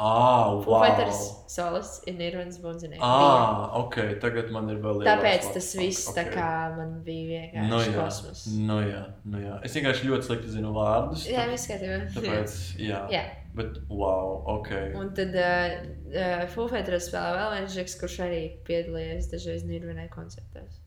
[0.00, 0.80] Ah, wow.
[0.80, 1.18] Fighters
[1.52, 3.02] solists ir Nirvanas bundzinieks.
[3.04, 6.16] Ah, ok, tagad man ir vēl lielāks Tāpēc tas viss Ok.
[6.16, 6.46] tā kā
[6.78, 8.44] man bija vienkārši Nu jā, kosmos.
[8.70, 9.58] nu jā, nu jā.
[9.68, 11.26] Es vienkārši ļoti slikti zinu vārdus.
[11.28, 11.98] Jā, viss kārtībā.
[12.16, 12.56] Tāpēc,
[12.86, 13.02] jā.
[13.12, 13.24] Jā.
[13.58, 14.70] Bet, wow, ok.
[14.94, 15.76] Un tad uh,
[16.14, 20.78] uh, Fufetras spēlē vēl viens žeks, kurš arī piedalījās dažreiz Nirvanai koncertos.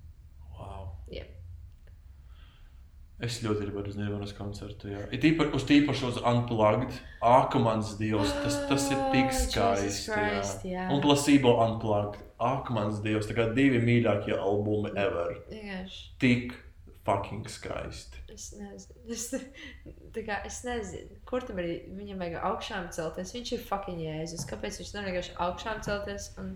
[0.57, 0.87] Wow.
[1.11, 1.27] Jā.
[3.23, 4.89] Es ļoti gribu uz Nirvanas koncertu.
[4.91, 5.05] Jā.
[5.15, 6.97] Ir tīpaši uz tīpaši uz Unplugged.
[7.23, 10.11] Akmens dievs, tas, tas ir tik Ah, skaisti.
[10.11, 10.73] Christ, jā.
[10.81, 10.87] jā.
[10.91, 12.19] Un placebo Unplugged.
[12.43, 15.37] Akmens dievs, tā kā divi mīļākie albumi ever.
[15.47, 16.03] Vienkārši.
[16.19, 16.57] Tik
[17.07, 18.19] fucking skaisti.
[18.33, 18.99] Es nezinu.
[19.13, 19.29] Es,
[20.27, 23.31] kā, es nezinu, kur tam arī viņam vajag augšām celties.
[23.35, 24.43] Viņš ir fucking jēzus.
[24.51, 26.51] Kāpēc viņš nevar vienkārši augšām celties un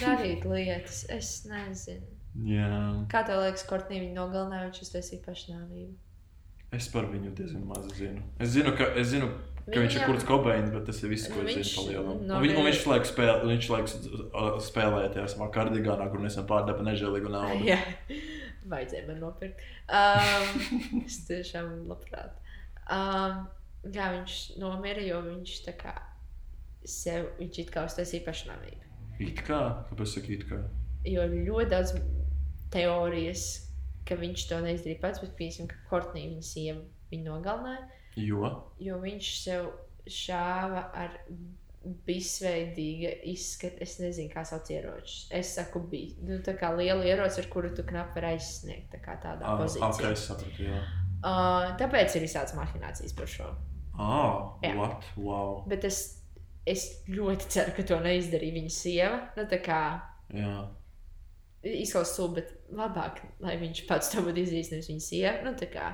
[0.00, 1.02] darīt lietas?
[1.12, 2.09] Es nezinu.
[2.46, 2.70] Jā.
[3.10, 5.94] Kā tev liekas, Kortnī viņa nogalināja, viņš uztaisīja pašnāvību?
[6.78, 8.22] Es par viņu diezgan maz zinu.
[8.38, 9.26] Es zinu, ka, es zinu,
[9.64, 11.80] ka Viņam- viņš ir kurds kobains, bet tas ir viss, ko Nu, es viņš zinu
[11.82, 12.26] par lielu.
[12.28, 13.88] no Un, viņ, un viņš laiku spēlē, viņš laiku
[14.22, 17.64] uh, spēlēties savā kardigānā, kur nesam pārdepa nežēlīgu naudu.
[17.66, 17.80] Jā,
[18.70, 19.58] vajadzēja man nopirkt.
[19.90, 22.38] Um, es tiešām labprāt.
[22.86, 23.48] Um,
[23.90, 25.96] kā viņš nomira, jo viņš tā kā
[26.86, 28.86] sev, viņš it kā uztaisīja pašnāvību.
[29.20, 29.60] It kā?
[29.90, 30.62] Kāpēc saki it kā?
[31.08, 31.94] Jo ļoti daudz
[32.70, 33.44] teorijas,
[34.08, 36.80] ka viņš to neizdarīja pats, bet piemēram, ka Kortnī viņa sieva
[37.12, 37.88] viņu nogalināja,
[38.18, 38.50] Jo?
[38.82, 39.70] jo viņš sev
[40.10, 41.14] šāva ar
[42.06, 43.80] bisveidīga izskata.
[43.84, 45.26] Es nezinu, kā sauc ieročus.
[45.34, 48.90] Es saku, bija nu, tā kā liela ieroci, ar kuru tu knapi vari aizsniegt.
[48.94, 49.88] Tā kā tādā Ah, pozīcijā.
[49.88, 50.80] ok, es sapratu, jā.
[51.20, 53.48] Uh, tāpēc ir visādas mahinācijas par šo.
[54.00, 54.74] Ah, Jā.
[54.78, 55.04] what?
[55.16, 55.64] Wow.
[55.68, 56.22] Bet es,
[56.66, 59.18] es ļoti ceru, ka to neizdarīja viņa sieva.
[59.36, 59.80] Nu, tā kā
[60.32, 60.68] Jā.
[61.62, 65.36] izklausās bet labāk, lai viņš pats to būtu izdarījis, nevis viņa sieva.
[65.46, 65.92] Nu, tā kā,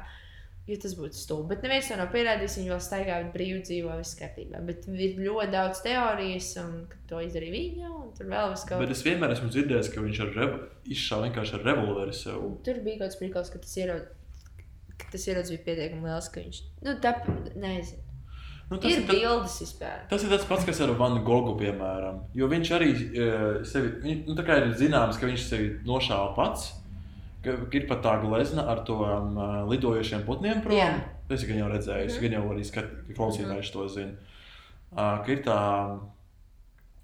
[0.69, 1.55] jo tas būtu stulbi.
[1.55, 2.59] Bet neviens to nav pierādījis.
[2.61, 4.63] Viņa vēl staigā brīvi dzīvo, viss kārtībā.
[4.69, 6.75] Bet ir ļoti daudz teorijas, un
[7.11, 10.59] to izdarīja viņa, tur vēl viss kaut Bet es vienmēr esmu dzirdējis, ka viņš rev...
[10.97, 12.49] izšāva vienkārši ar revolveri sev.
[12.67, 14.13] Tur bija kaut kāds brīnums, ka tas ierodas.
[15.13, 16.61] Tas ierodas bija pietiekami liels, ka viņš.
[16.87, 18.03] Nu, tāp, nezinu.
[18.71, 20.01] Nu, Ir tad- bildes vispār.
[20.11, 22.17] Tas ir tas pats, kas ar Vanu Gogu, piemēram.
[22.35, 26.35] Jo viņš arī uh, sevi, viņ, nu, tā kā ir zināms, ka viņš sevi nošāva
[26.35, 26.73] pats.
[27.47, 30.99] Ir pat tā glezna ar to um, uh, lidojošiem putniem prom.
[31.31, 32.21] Es gan jau redzēju, Mhm.
[32.23, 34.13] gan jau arī skatu, klausītājs to zina.
[34.91, 35.61] Uh, ka ir tā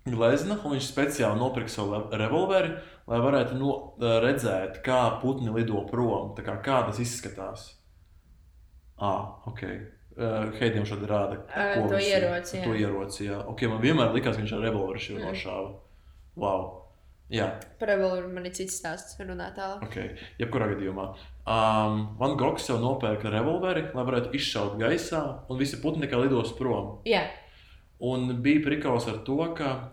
[0.07, 2.73] glezna, un viņš speciāli nopirka savu revolveri,
[3.07, 3.71] lai varētu no,
[4.03, 7.69] uh, redzēt, kā putni lido prom, kā, kā tas izskatās.
[8.99, 9.63] Ah, ok.
[10.17, 11.39] Uh, Heidiem šādi rāda.
[11.49, 12.65] Ko to ieroci, jā.
[12.67, 13.39] To ieroci, jā.
[13.49, 15.25] Ok, man vienmēr likās, ka viņš ar revolveri šo Mm.
[15.31, 15.75] nošāva.
[16.37, 16.79] Wow.
[17.33, 17.47] Jā,
[17.81, 19.83] Par revolveru man ir cits stāsts, runāt tālāk.
[19.87, 20.19] ok.
[20.39, 21.07] Jebkurā gadījumā.
[21.47, 26.53] Um, Van Gogs jau nopērka revolveri, lai varētu izšaut gaisā, un visi putni kā lidos
[26.59, 26.99] prom.
[27.07, 27.23] Jā,
[28.03, 29.89] Un bija prikals ar to, ka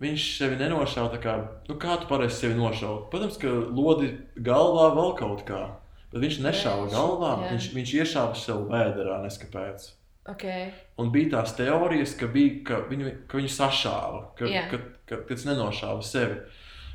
[0.00, 3.10] viņš sevi nenošāva tā kā, nu kā tu parasti sevi nošauji.
[3.10, 5.60] Protams, ka lodi galvā vēl kaut kā,
[6.12, 7.50] bet viņš nešāva galvā, jā.
[7.54, 9.86] viņš, viņš iešāva sev vēderā, neskapēc.
[10.28, 10.44] ok.
[11.02, 14.66] Un bija tās teorijas, ka, bija, ka, viņu, ka viņu sašāva, ka, Jā.
[14.70, 14.78] ka,
[15.08, 16.36] ka, ka tas nenošāva sevi.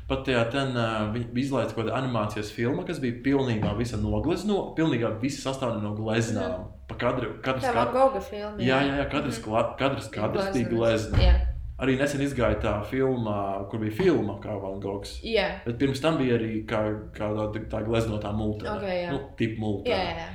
[0.08, 4.70] Pat tajā ten, uh, bija izlaista kaut kāda animācijas filma, kas bija pilnībā visa noglezno,
[4.78, 6.62] pilnībā visa sastāvdaļa no gleznām.
[6.88, 7.76] Pa katrs, Tā kad...
[7.76, 8.56] Van Gogha filma.
[8.56, 9.74] jā, jā, jā, katrs, mm.
[9.76, 11.20] katrs kadrs bija glezna.
[11.20, 11.34] Jā,
[11.78, 15.20] Arī nesen izgāja tā filma, kur bija filma kā Van Gogs.
[15.22, 16.80] jā, Bet pirms tam bija arī kā,
[17.14, 18.72] kā tā, tā gleznotā multene.
[18.74, 19.12] Ok, jā.
[19.14, 19.94] nu, tip multene.
[19.94, 20.28] jā, jā.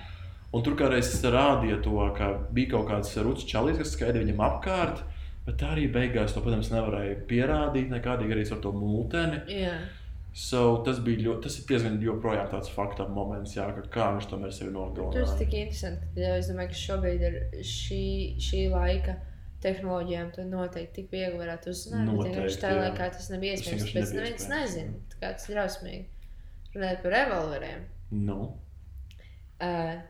[0.54, 5.02] Un tur kādreiz rādīja to, ka bija kaut kāds rucis čalis, kas skaidri viņam apkārt.
[5.44, 9.42] Bet tā arī beigās to, protams, nevarēja pierādīt nekādīgi arī ar to multeni.
[9.52, 9.74] jā.
[10.34, 14.50] So, tas bija ļoti, tas ir diezgan joprojām tāds fakta moments, jā, kā viņš tomēr
[14.56, 15.38] sevi Tas nogalināja.
[15.38, 18.02] tik interesanti, ka jā, es domāju, ka šobrīd ar šī,
[18.42, 19.14] šī laika
[19.64, 22.08] tehnoloģijām to noteikti tik viegli varētu uzzināt.
[22.10, 22.82] Noteikti, tajā jā.
[22.88, 23.88] laikā tas Tas iespējams.
[23.88, 26.04] vienkārši Pēc neviens iespējams, nezina, kā tas ir drausmīgi.
[26.76, 27.88] Runājot par revolveriem.
[28.28, 28.40] Nu,
[29.64, 30.02] Uh,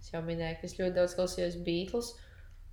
[0.00, 2.08] es jau minēju, ka es ļoti daudz klausījos Beatles,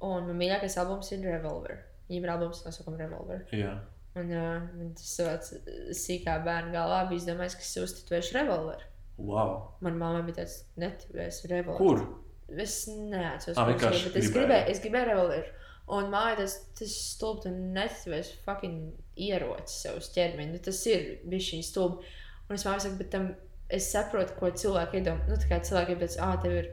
[0.01, 1.75] un man mīļākais albums ir Revolver.
[2.07, 3.43] Viņiem ir albums nosaukuma Revolver.
[3.53, 3.75] jā.
[4.17, 4.65] Un uh,
[4.97, 5.53] tas savāds
[5.97, 8.85] sīkā bērna galvā bija izdomājis, ka es uztitvēšu revolveru.
[9.17, 9.53] Wow.
[9.85, 11.81] Manā mamā bija tāds netvērs revolvers.
[11.81, 12.57] Kur?
[12.61, 15.53] Es neatceros, kurš vienkārši bija, es gribēju, es gribēju revolveru.
[15.91, 20.53] Un mājā tas, tas stulbi, tu netvērs fucking ieroci sev uz ķermeņa.
[20.53, 22.13] Nu, tas ir bijis šī stulbi.
[22.47, 23.27] Un es mākslinieks, bet tam
[23.73, 25.27] es saprotu, ko cilvēki iedomā.
[25.27, 26.69] Nu, tā kā cilvēki tāds, ah, tev ir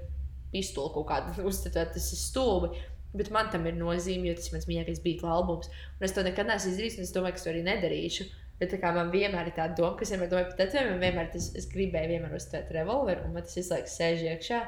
[0.55, 2.85] pistole kaut kāda uzstādīta, tas ir stulbi.
[3.11, 5.73] Bet man tam ir nozīme, jo tas ir mans mīļākais beigla albums.
[5.99, 8.28] Un es to nekad neesmu izdarījis, un es domāju, ka es to arī nedarīšu.
[8.61, 11.49] Bet kā, man vienmēr ir tāda doma, kas vienmēr domāja par tetovējumiem, man vienmēr tas,
[11.59, 14.59] es gribēju vienmēr uztvert revolveru, un man tas visu laiku sēž iekšā.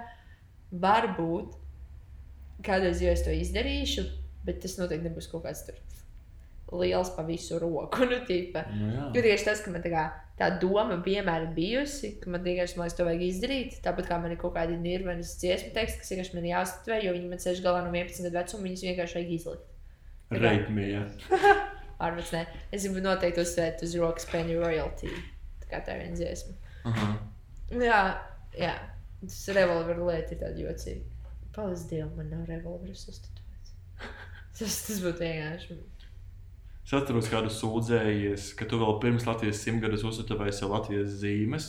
[0.83, 1.59] Varbūt
[2.67, 4.07] kādreiz jau es to izdarīšu,
[4.47, 5.79] bet tas noteikti nebūs kaut kāds tur
[6.73, 8.05] liels pa visu roku.
[8.11, 8.65] Nu, tīpa.
[8.73, 9.09] Nu, jā.
[9.17, 10.05] Jo tieši tas, ka man tā, kā,
[10.39, 13.77] tā doma vienmēr ir bijusi, ka man vienkārši man liekas, to vajag izdarīt.
[13.85, 17.31] Tāpat kā man ir kaut kādi nirvanas dziesmu teksti, kas vienkārši man jāuztver, jo viņi
[17.33, 19.69] man sēž galā no 11 gadu vecuma, viņus vienkārši vajag izlikt.
[20.33, 21.05] Reitmija.
[22.01, 22.47] Ārpus ne.
[22.73, 25.13] Es gribu noteikti uzsvērt uz rokas penny royalty.
[25.63, 26.57] Tā kā tā ir viena dziesma.
[26.89, 27.13] Aha.
[27.77, 28.03] Jā,
[28.59, 28.75] jā.
[29.23, 31.05] Tas revolveru lieta ir tāda jocīga.
[31.53, 33.77] Paldies Dievam, man nav revolveris uzstādīts.
[34.59, 35.79] Tas, tas būtu vienkārši.
[36.83, 41.69] Es atceros, kādu sūdzējies, ka tu vēl pirms Latvijas simtgades uzstāvēji sev Latvijas zīmes.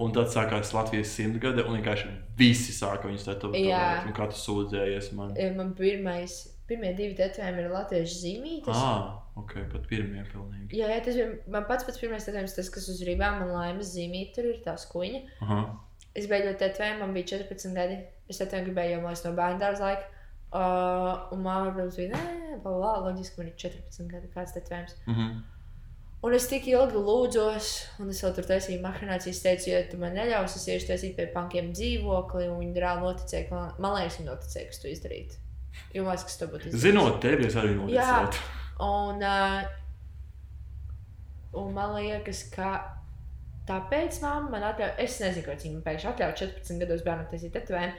[0.00, 2.08] Un tad sākās Latvijas simtgade, un vienkārši
[2.38, 4.06] visi sāka viņus tetovēt.
[4.16, 5.34] Kā tu sūdzējies man?
[5.36, 6.38] Eh, Man pirmais,
[6.70, 8.78] pirmie divi tetovējumi ir latviešu zīmītes.
[8.78, 10.78] Ah, ok, pat pirmie pilnīgi.
[10.78, 13.92] Jā, jā, tas bija man pats pats pirmais tetovējums, tas, kas uz rībām man laimes
[13.92, 15.20] zīmīte, tur ir tā skuņa.
[15.44, 15.60] Aha.
[16.16, 18.00] Es beidzot tetovēju, man bija 14 gadi.
[18.30, 20.08] Es tetovēju gribēju jau no bērnu dārza laika.
[20.50, 24.96] Uh, un māma, protams, bija, nē, bla, loģiski, man ir 14 gadi, kāds tetovējums.
[25.06, 25.40] Mhm.
[26.20, 27.68] Un es tik ilgi lūdzos,
[28.02, 31.24] un es vēl tur taisīju mašīnācijas, teicu, ja tu man neļausi, es iešu taisīt pie
[31.32, 35.38] pankiem dzīvokli, un viņi reāli noticēja, ka man, liekas, viņi noticēja, ka to izdarītu.
[35.94, 36.84] Jo man liekas, ka tas to būtu izdarījis.
[36.84, 37.78] Zinot tevi, es arī Jā.
[37.80, 38.36] noticētu.
[38.90, 39.60] Un, uh,
[41.62, 42.74] un man liekas, ka
[43.70, 47.56] tāpēc mamma man atļauj, es nezinu, kāpēc viņa man pēkšņi atļauj 14 gados bērnu taisīt
[47.56, 47.96] tetovējumu,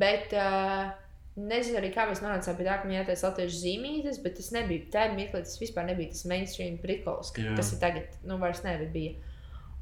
[0.00, 0.94] bet uh,
[1.36, 4.86] nezinu arī, kā mēs nonācām pie tā, ka man jātaisa latviešu zīmītes, bet tas nebija,
[4.94, 7.54] tā mirklī tas vispār nebija tas mainstream prikols, ka Jā.
[7.58, 9.14] tas ir tagad, nu vairs ne, bet bija.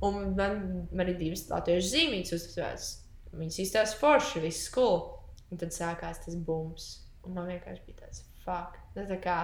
[0.02, 2.88] Un man, man ir divas latviešu zīmītes uztvērts.
[3.36, 5.04] Viņas izstāsta forši, viss cool.
[5.52, 6.88] Un tad sākās tas bums.
[7.22, 8.80] Un man vienkārši bija tāds fuck.
[8.96, 9.36] Nu, tā kā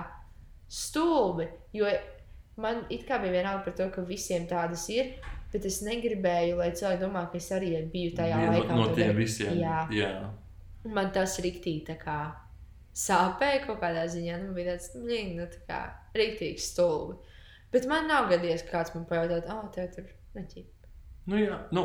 [0.69, 1.47] stulbi.
[1.77, 1.93] Jo
[2.61, 5.15] man it kā bija vienalga par to, ka visiem tādas ir.
[5.53, 8.75] Bet es negribēju, lai cilvēki domā, ka es arī biju tajā Viena laikā.
[8.77, 9.55] No, tiem visiem.
[9.63, 9.79] Jā.
[9.95, 10.11] Jā.
[10.87, 12.19] Man tas rīktīgi tā kā
[12.97, 14.39] sāpēja kaut kādā ziņā.
[14.45, 15.81] Nu, bija tāds, blīn, nu, tā kā
[16.17, 17.19] rīktīgi stulbi.
[17.75, 20.69] Bet man nav gadījies, ka kāds man pajautā, ah, oh, tev tur neķīp.
[21.29, 21.59] Nu, jā.
[21.77, 21.85] Nu,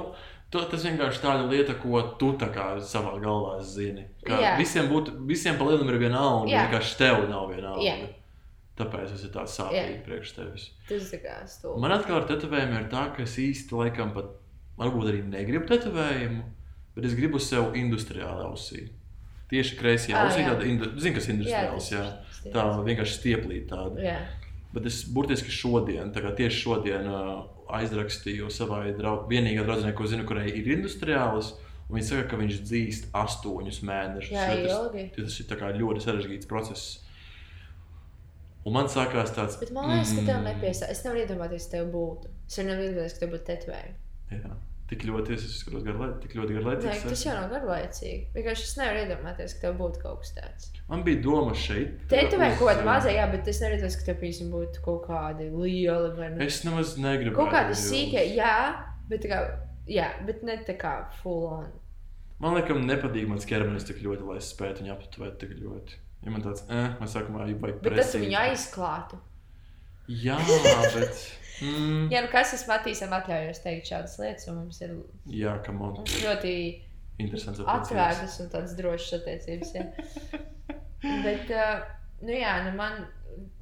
[0.53, 2.47] to, tas vienkārši tāda lieta, ko tu tā
[2.87, 4.05] savā galvā zini.
[4.23, 4.53] Kā Jā.
[4.59, 6.61] visiem būtu, visiem pa lielam ir viena alga, Jā.
[6.63, 7.97] vienkārši tev nav viena Jā.
[7.97, 8.13] alga.
[8.79, 10.69] Tāpēc tas ir tāds sāpīgi priekš tevis.
[10.87, 11.83] Tas tā kā stulbi.
[11.83, 14.31] Man atkal ar tetovējumiem ir tā, ka es īsti laikam pat,
[14.79, 16.45] varbūt arī negribu tetovējumu,
[16.95, 18.87] bet es gribu sev industriāli ausī.
[19.53, 20.53] Tieši kreisajā Ā, ausī, jā.
[20.53, 22.05] tāda, zini, kas ir industriāls, jā.
[22.43, 24.01] tas Tā vienkārši stieplīt tāda.
[24.03, 24.17] Jā,
[24.73, 27.05] Bet es burtiski šodien, tieši šodien
[27.73, 31.53] aizrakstīju savai draug, vienīgā draudzenei, ko zinu, kurai ir industriāls.
[31.93, 34.33] Viņa saka, ka viņš dzīst astoņus mēnešus.
[34.33, 34.47] Jā,
[35.13, 37.03] tas, tas ir ļoti sarežģīts process.
[38.63, 40.87] Un man sākās tāds, bet man liekas, ka tev mm, nepiesā.
[40.89, 42.31] Es nevaru iedomāties, ka tev būtu.
[42.47, 44.53] Es nevaru iedomāties, ka tev būtu tetovējumi.
[44.89, 47.03] Tik ļoti, es izskatos garlaicīgi, tik ļoti Nē, garlaicīgs.
[47.09, 48.19] tas jau nav garlaicīgi.
[48.35, 50.71] Vienkārši es nevaru iedomāties, ka tev būtu kaut kas tāds.
[50.89, 52.03] Man bija doma šeit.
[52.11, 56.11] Tetovējumi kaut kāda mazā, jā, bet es iedomāties, ka tev, piemēram, būtu kaut kādi lieli
[56.17, 56.45] vai ne.
[56.45, 57.35] Es nemaz negribu.
[57.39, 58.55] Kaut kādi sīkie, jā,
[59.09, 59.39] bet kā,
[59.89, 61.71] jā, bet ne tā kā full on.
[62.43, 66.01] Man liekas, nepatīk mans ķermenis tik ļoti, lai es spētu viņu aptvert tik ļoti.
[66.23, 69.19] Ja man tāds, eh, man sākumā jau vajag Bet tas viņu aizklātu.
[70.07, 70.37] Jā,
[70.95, 71.21] bet.
[71.61, 74.95] Mm, Jā, nu kas es Matīsam atļaujos teikt šādas lietas, un mums ir
[75.29, 76.53] jā, mums ļoti
[77.19, 79.75] atvērtas un tādas drošas attiecības.
[79.77, 79.85] Jā.
[81.25, 81.83] Bet, uh,
[82.23, 83.05] nu jā, nu man,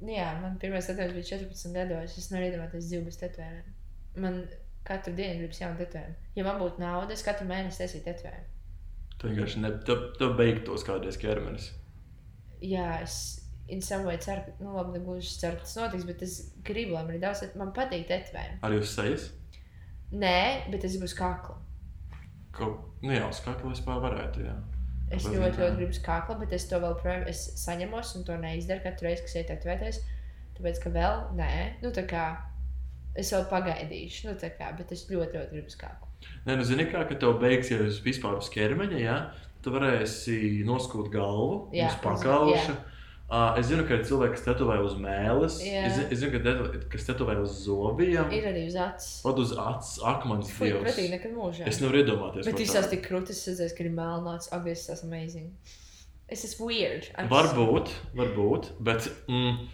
[0.00, 2.16] nu jā, man pirmais tetovējums bija 14 gados.
[2.18, 3.76] Es nevaru iedomāties dzīvi bez tetovējumiem.
[4.22, 4.40] Man
[4.88, 6.32] katru dienu gribas jaunu tetovējumu.
[6.38, 8.48] Ja man būtu nauda, es katru mēnesi taisītu tetovējumu.
[9.18, 11.68] Tu vienkārši ne, tu, tu beigtos kādreiz ķermenis.
[12.62, 13.41] Jā, es
[13.72, 16.36] in some way ceru, ka, nu labi, negluži ceru, ka tas notiks, bet es
[16.66, 18.60] gribu, lai man ir daudz, man patīk tetovējumi.
[18.68, 19.30] Arī uz sejas.
[20.12, 21.56] Nē, bet es gribu uz kakla.
[22.52, 24.58] Kaut, nu jā, uz kakla vispār varētu, jā.
[25.12, 28.26] Es Kāpēc ļoti, ļoti gribu uz kakla, bet es to vēl projām, es saņemos un
[28.28, 30.00] to neizdaru katru reizi, kas iet atvēties.
[30.56, 32.26] Tāpēc, ka vēl, nē, nu tā kā,
[33.18, 36.08] es vēl pagaidīšu, nu tā kā, bet es ļoti, ļoti gribu uz kakla.
[36.46, 39.18] Nē, nu zini kā, ka tev beigsies vispār uz ķermeņa, jā.
[39.62, 40.36] Tu varēsi
[40.66, 42.74] noskūt galvu, Jā, uz pakauša.
[43.32, 45.54] Uh, es zinu, ka ir cilvēki, kas tetovē uz mēles.
[45.64, 45.86] Jā.
[45.88, 48.26] Es, es zinu, ka tetovē, kas tetovē uz zobiem.
[48.28, 49.22] Ir arī uz acis.
[49.24, 50.82] Pat uz acis, akmens dievs.
[50.84, 51.64] pretīgi nekad mūžā.
[51.70, 52.44] Es nevaru iedomāties.
[52.50, 52.90] Bet visās tādu.
[52.92, 55.48] tik krūtis, redzēju, ka ir melnāts, tas amazing.
[56.28, 57.08] Es esmu weird.
[57.16, 59.64] I'm Varbūt, varbūt, bet mm,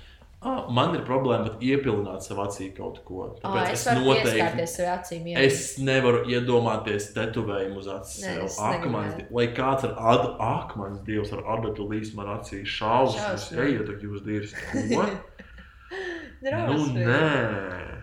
[0.41, 3.25] Ah, man ir problēma pat iepilināt savā acī kaut ko.
[3.43, 5.25] Tāpēc es es, varu noteikti acīm.
[5.33, 5.41] jā.
[5.43, 8.21] Es nevaru iedomāties tetovējumu uz acis.
[8.23, 8.45] Nē, sev.
[8.45, 8.93] es Ak, negribētu.
[8.93, 13.49] mans, di- Lai kāds ar adu, ak, mans dievs, ar adatu līst man acīs šausmas.
[13.51, 14.55] Ejiet, ak, jūs.
[14.95, 15.09] Ko?
[16.71, 18.03] nu, nē.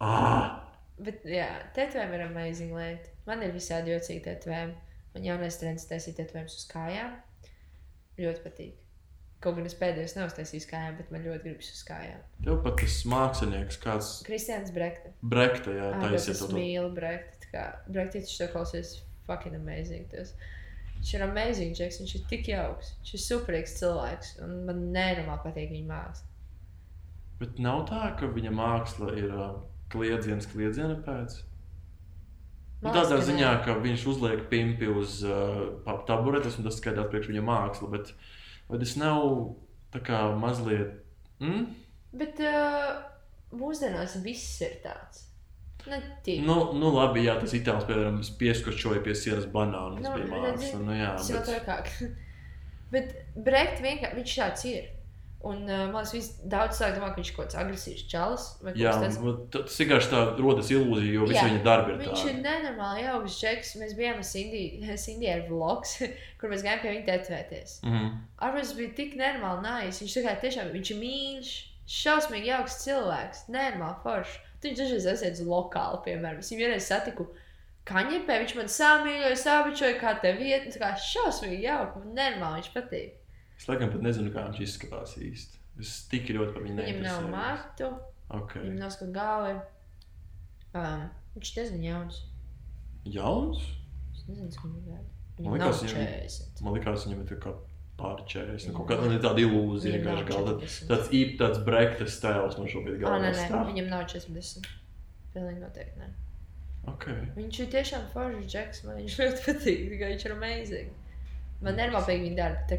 [0.00, 0.62] Ah,
[0.98, 3.10] Bet, jā, tetovējumi ir amazing lieta.
[3.28, 4.74] Man ir visādi jocīgi tetovējumi.
[5.14, 7.16] Man jaunais trends taisīt tetovējumus uz kājām.
[8.20, 8.74] Ļoti patīk.
[9.46, 12.22] Kaut gan es pēdējos neuztaisīju uz kājām, bet man ļoti gribas uz kājām.
[12.42, 15.12] tev pat tas mākslinieks, kāds Kristians Brekta.
[15.22, 17.66] Brekta, jā, tā ir es mīlu Brekta.
[17.86, 18.96] Brekta, viņš to klausies
[19.28, 20.08] fucking amazing.
[20.10, 20.34] Tas.
[20.96, 22.00] Viņš ir amazing, Džeks.
[22.02, 22.94] Viņš ir tik jauks.
[23.00, 24.32] Viņš ir superīgs cilvēks.
[24.46, 26.32] Un man nenormāli patīk viņa māksla.
[27.40, 29.58] Bet nav tā, ka viņa māksla ir uh,
[29.92, 31.36] kliedziens kliedziena pēc.
[32.82, 37.44] Nu, tādā ziņā, ka viņš uzliek pimpi uz uh, taburetes, un tas skaidrs priekš viņa
[37.44, 37.90] māksla.
[37.92, 38.12] Bet
[38.70, 39.28] vai tas nav
[39.94, 40.98] tā kā mazliet.
[41.42, 41.68] Mm?
[42.16, 42.96] Bet uh,
[43.56, 45.26] mūsdienās viss ir tāds.
[45.86, 46.40] Ne tik.
[46.42, 50.00] Nu, nu, labi, jā, tas itālis, piemēram, pieskočoja pie sienas banānu.
[50.00, 50.80] Tas Nu, bija redzi, māksla.
[50.82, 51.50] Nu, jā, Tas bet...
[51.52, 51.92] trakāk.
[52.94, 53.14] Bet
[53.46, 54.90] Brekt vienkārši viņš tāds ir.
[55.46, 58.46] Un uh, man liekas, daudz cilvēku domā, ka viņš ir kaut kāds agresīvs čalis.
[58.80, 59.18] Jā, tāds.
[59.22, 62.42] bet tas vienkārši tā rodas ilūzija, jo visi viņa darbi ir Viņš ir tādi.
[62.46, 63.74] nenormāli jauks džeks.
[63.82, 65.92] Mēs bijām ar Cindy ar vlogs,
[66.40, 67.76] kur mēs gājām pie viņa tetovēties.
[67.84, 68.08] Mhm.
[68.48, 70.00] Arvis bija tik nenormāli nājas.
[70.02, 71.52] Viņš kā tiešām viņš ir mīļš,
[72.00, 74.40] šausmīgi jauks cilvēks, nenormāli foršs.
[74.56, 76.40] Tad Viņš dažreiz aiziet uz lokālu, piemēram.
[76.40, 77.28] Es viņu vienreiz satiku
[77.86, 80.72] kaņepē, viņš man sāmīļoja, sābičoja, kā te vieta.
[80.72, 83.14] Tā kā šausmīgi jauki, man nenormāli viņš patīk.
[83.58, 85.56] Es laikam pat nezinu, kā viņš izskatās īsti.
[85.80, 87.88] Es tik ļoti par viņu Viņam nav matu,
[88.30, 88.62] Okay.
[88.62, 89.54] viņam nav skatu galvi.
[90.74, 91.04] Um,
[91.36, 92.16] viņš ir diezgan jauns.
[93.06, 93.60] Jauns?
[94.16, 95.08] Es nezinu, cik viņam gadi.
[95.44, 96.62] Man liekas, viņam- 40.
[96.64, 97.52] Man liekas, viņam ir tā kā
[98.00, 98.66] pārčēs.
[98.66, 100.54] Nu, kaut Viņam kāda nav- tāda ilūzija, nav vienkārši galda.
[100.60, 100.88] 40.
[100.90, 104.66] Tāds īpašs, tāds brekta stils man šobrīd galvā nē, nē, viņam nav 40.
[105.34, 105.98] Pilnīgi noteikti.
[106.00, 106.08] Nē.
[106.86, 107.26] Okay.
[107.36, 108.84] Viņš ir tiešām foršs džeks.
[108.84, 109.98] Man viņš ļoti patīk.
[110.00, 110.90] Viņš ir amazing.
[111.60, 112.78] Man nenormāli patīk viņa darbi.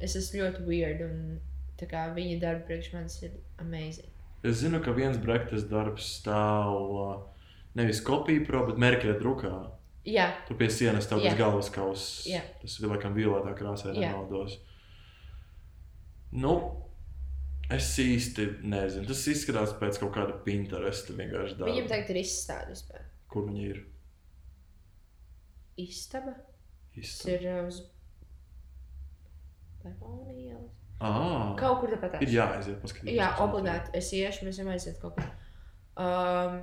[0.00, 1.04] Es esmu ļoti weird.
[1.06, 1.40] Un
[1.80, 4.08] kā viņa darbi priekš manis ir amazing.
[4.44, 7.26] Es zinu, ka viens brektas darbs stāv
[7.76, 9.54] nevis kopija pro, bet Merkele drukā.
[10.08, 11.30] Jā, Tur pie sienas tev Jā.
[11.32, 12.04] tas galvaskauss.
[12.28, 12.40] Jā.
[12.62, 14.58] Tas ir laikam violetā krāsā, ja nemaldos.
[16.32, 16.54] Nu,
[17.72, 19.04] es īsti nezinu.
[19.10, 21.72] Tas izskatās pēc kaut kāda Pinteresta vienkārši darba.
[21.74, 23.04] viņam tagad ir izstāde vispār.
[23.30, 23.82] Kur viņi ir?
[25.80, 26.34] Istaba.
[26.94, 27.32] Tas Izstāv.
[27.36, 27.80] ir uh,
[29.80, 30.68] uz Lemonijas.
[31.00, 32.20] Ah, Kaut kur tāpat.
[32.22, 33.16] ir jāaiziet paskatīties.
[33.16, 33.90] Jā, obligāti.
[33.96, 35.30] Es iešu, mēs varam aiziet kaut kur.
[35.96, 36.58] Um,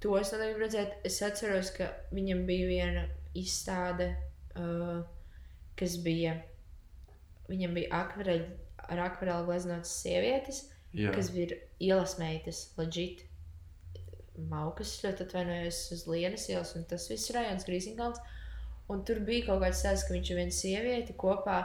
[0.00, 1.00] to es negribu redzēt.
[1.04, 3.02] Es atceros, ka viņam bija viena
[3.34, 4.12] izstāde,
[4.54, 5.02] uh,
[5.76, 6.36] kas bija.
[7.50, 8.46] Viņam bija akvareļi,
[8.94, 11.10] ar akvareli gleznotas sievietes, Jā.
[11.14, 13.24] kas bija ielas meitas, leģit.
[14.50, 18.20] Maukas ļoti atvainojos uz Lienas ielas, un tas viss ir rajons Grīziņkalns.
[18.90, 21.58] Un tur bija kaut kāds tāds, ka viņš un viena sieviete kopā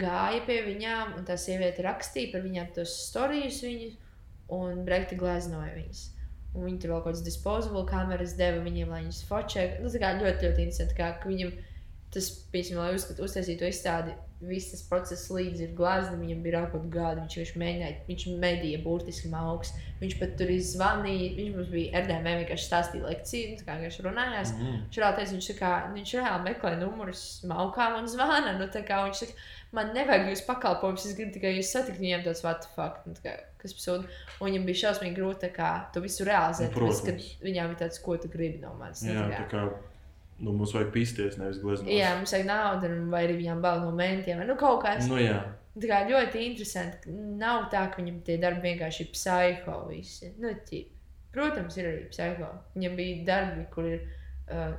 [0.00, 3.94] gāja pie viņām, un tā sieviete rakstīja par viņām tos stāstus viņu,
[4.56, 6.04] un Brekti gleznoja viņas.
[6.56, 9.66] Un viņi tur vēl kaut kādas disposable kameras deva viņiem, lai viņas focē.
[9.82, 11.52] Nu, tā kā ļoti, ļoti interesanti, kā viņam
[12.14, 16.58] tas, piemēram, lai uzskat, uztaisītu to izstādi, viss tas process līdzi ir glāzts, viņam bija
[16.58, 19.72] rākot gadi, viņš, viņš mēģināja, viņš medīja burtiski mauks.
[20.00, 24.00] Viņš pat tur izvanīja, viņš mums bija RDM vienkārši stāstīja lekciju, nu, tā kā viņš
[24.04, 24.52] runājās.
[24.56, 24.82] Mm.
[24.96, 28.56] Reāli teica, viņš, kā, viņš reāli meklē numurus maukām un zvana.
[28.60, 32.24] Nu, tā kā viņš saka, man nevajag jūs pakalpojumus, es gribu tikai jūs satikt, viņiem
[32.26, 33.02] tāds what the fuck.
[33.06, 34.08] Nu, kā, kas pasūta.
[34.40, 36.72] Un viņam bija šausmīgi grūti kā, to visu realizēt.
[36.72, 37.28] Nu, Tāpēc, protams.
[37.44, 39.04] viņām ir tāds, ko tu gribi no manis.
[39.06, 39.62] nu, Jā, tā kā.
[40.40, 41.92] nu, mums vajag pīsties, nevis gleznot.
[41.92, 44.42] Jā, mums vajag naudu, vai arī viņām bail no mentiem.
[44.42, 45.38] vai Nu, kaut kas Nu, jā.
[45.78, 47.04] tā kā ļoti interesanti.
[47.06, 50.32] ka Nav tā, ka viņam tie darbi vienkārši ir psiho visi.
[50.40, 50.92] Nu, ķip.
[51.36, 52.50] Protams, ir arī psiho.
[52.74, 54.06] Viņam bija darbi, kur ir.
[54.46, 54.72] Uh,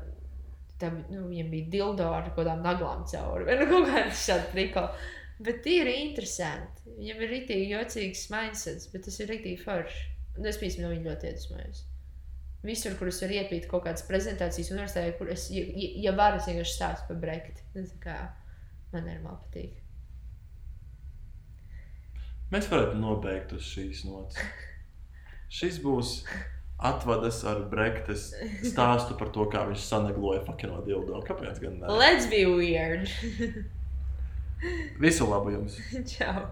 [0.77, 3.47] Tā, nu, viņam bija dildo ar kaut kādām naglām cauri.
[3.47, 4.83] Vai nu kaut kāda tāda triko.
[5.41, 6.85] Bet tie ir interesanti.
[6.97, 10.03] Viņam ir rītīgi jocīgs mindsets, bet tas ir rītīgi forši.
[10.37, 11.83] Un es pīsmu no viņa ļoti iedvesmojos.
[12.65, 15.63] Visur, kur es varu iepīt kaut kādas prezentācijas universitātē, kur es, ja,
[16.03, 17.65] ja, varu, es vienkārši stāstu par brekti.
[17.77, 17.85] Nu,
[18.93, 19.83] man normāli patīk.
[22.53, 24.39] Mēs varētu nobeigt uz šīs nots.
[25.57, 26.21] Šis būs
[26.77, 28.29] atvadas ar Brektas
[28.65, 31.23] stāstu par to, kā viņš sanegloja fakino dildo.
[31.25, 31.89] Kāpēc gan ne?
[31.97, 33.09] Let's be weird.
[35.01, 35.77] Visu labu jums!
[36.09, 36.47] Ciao.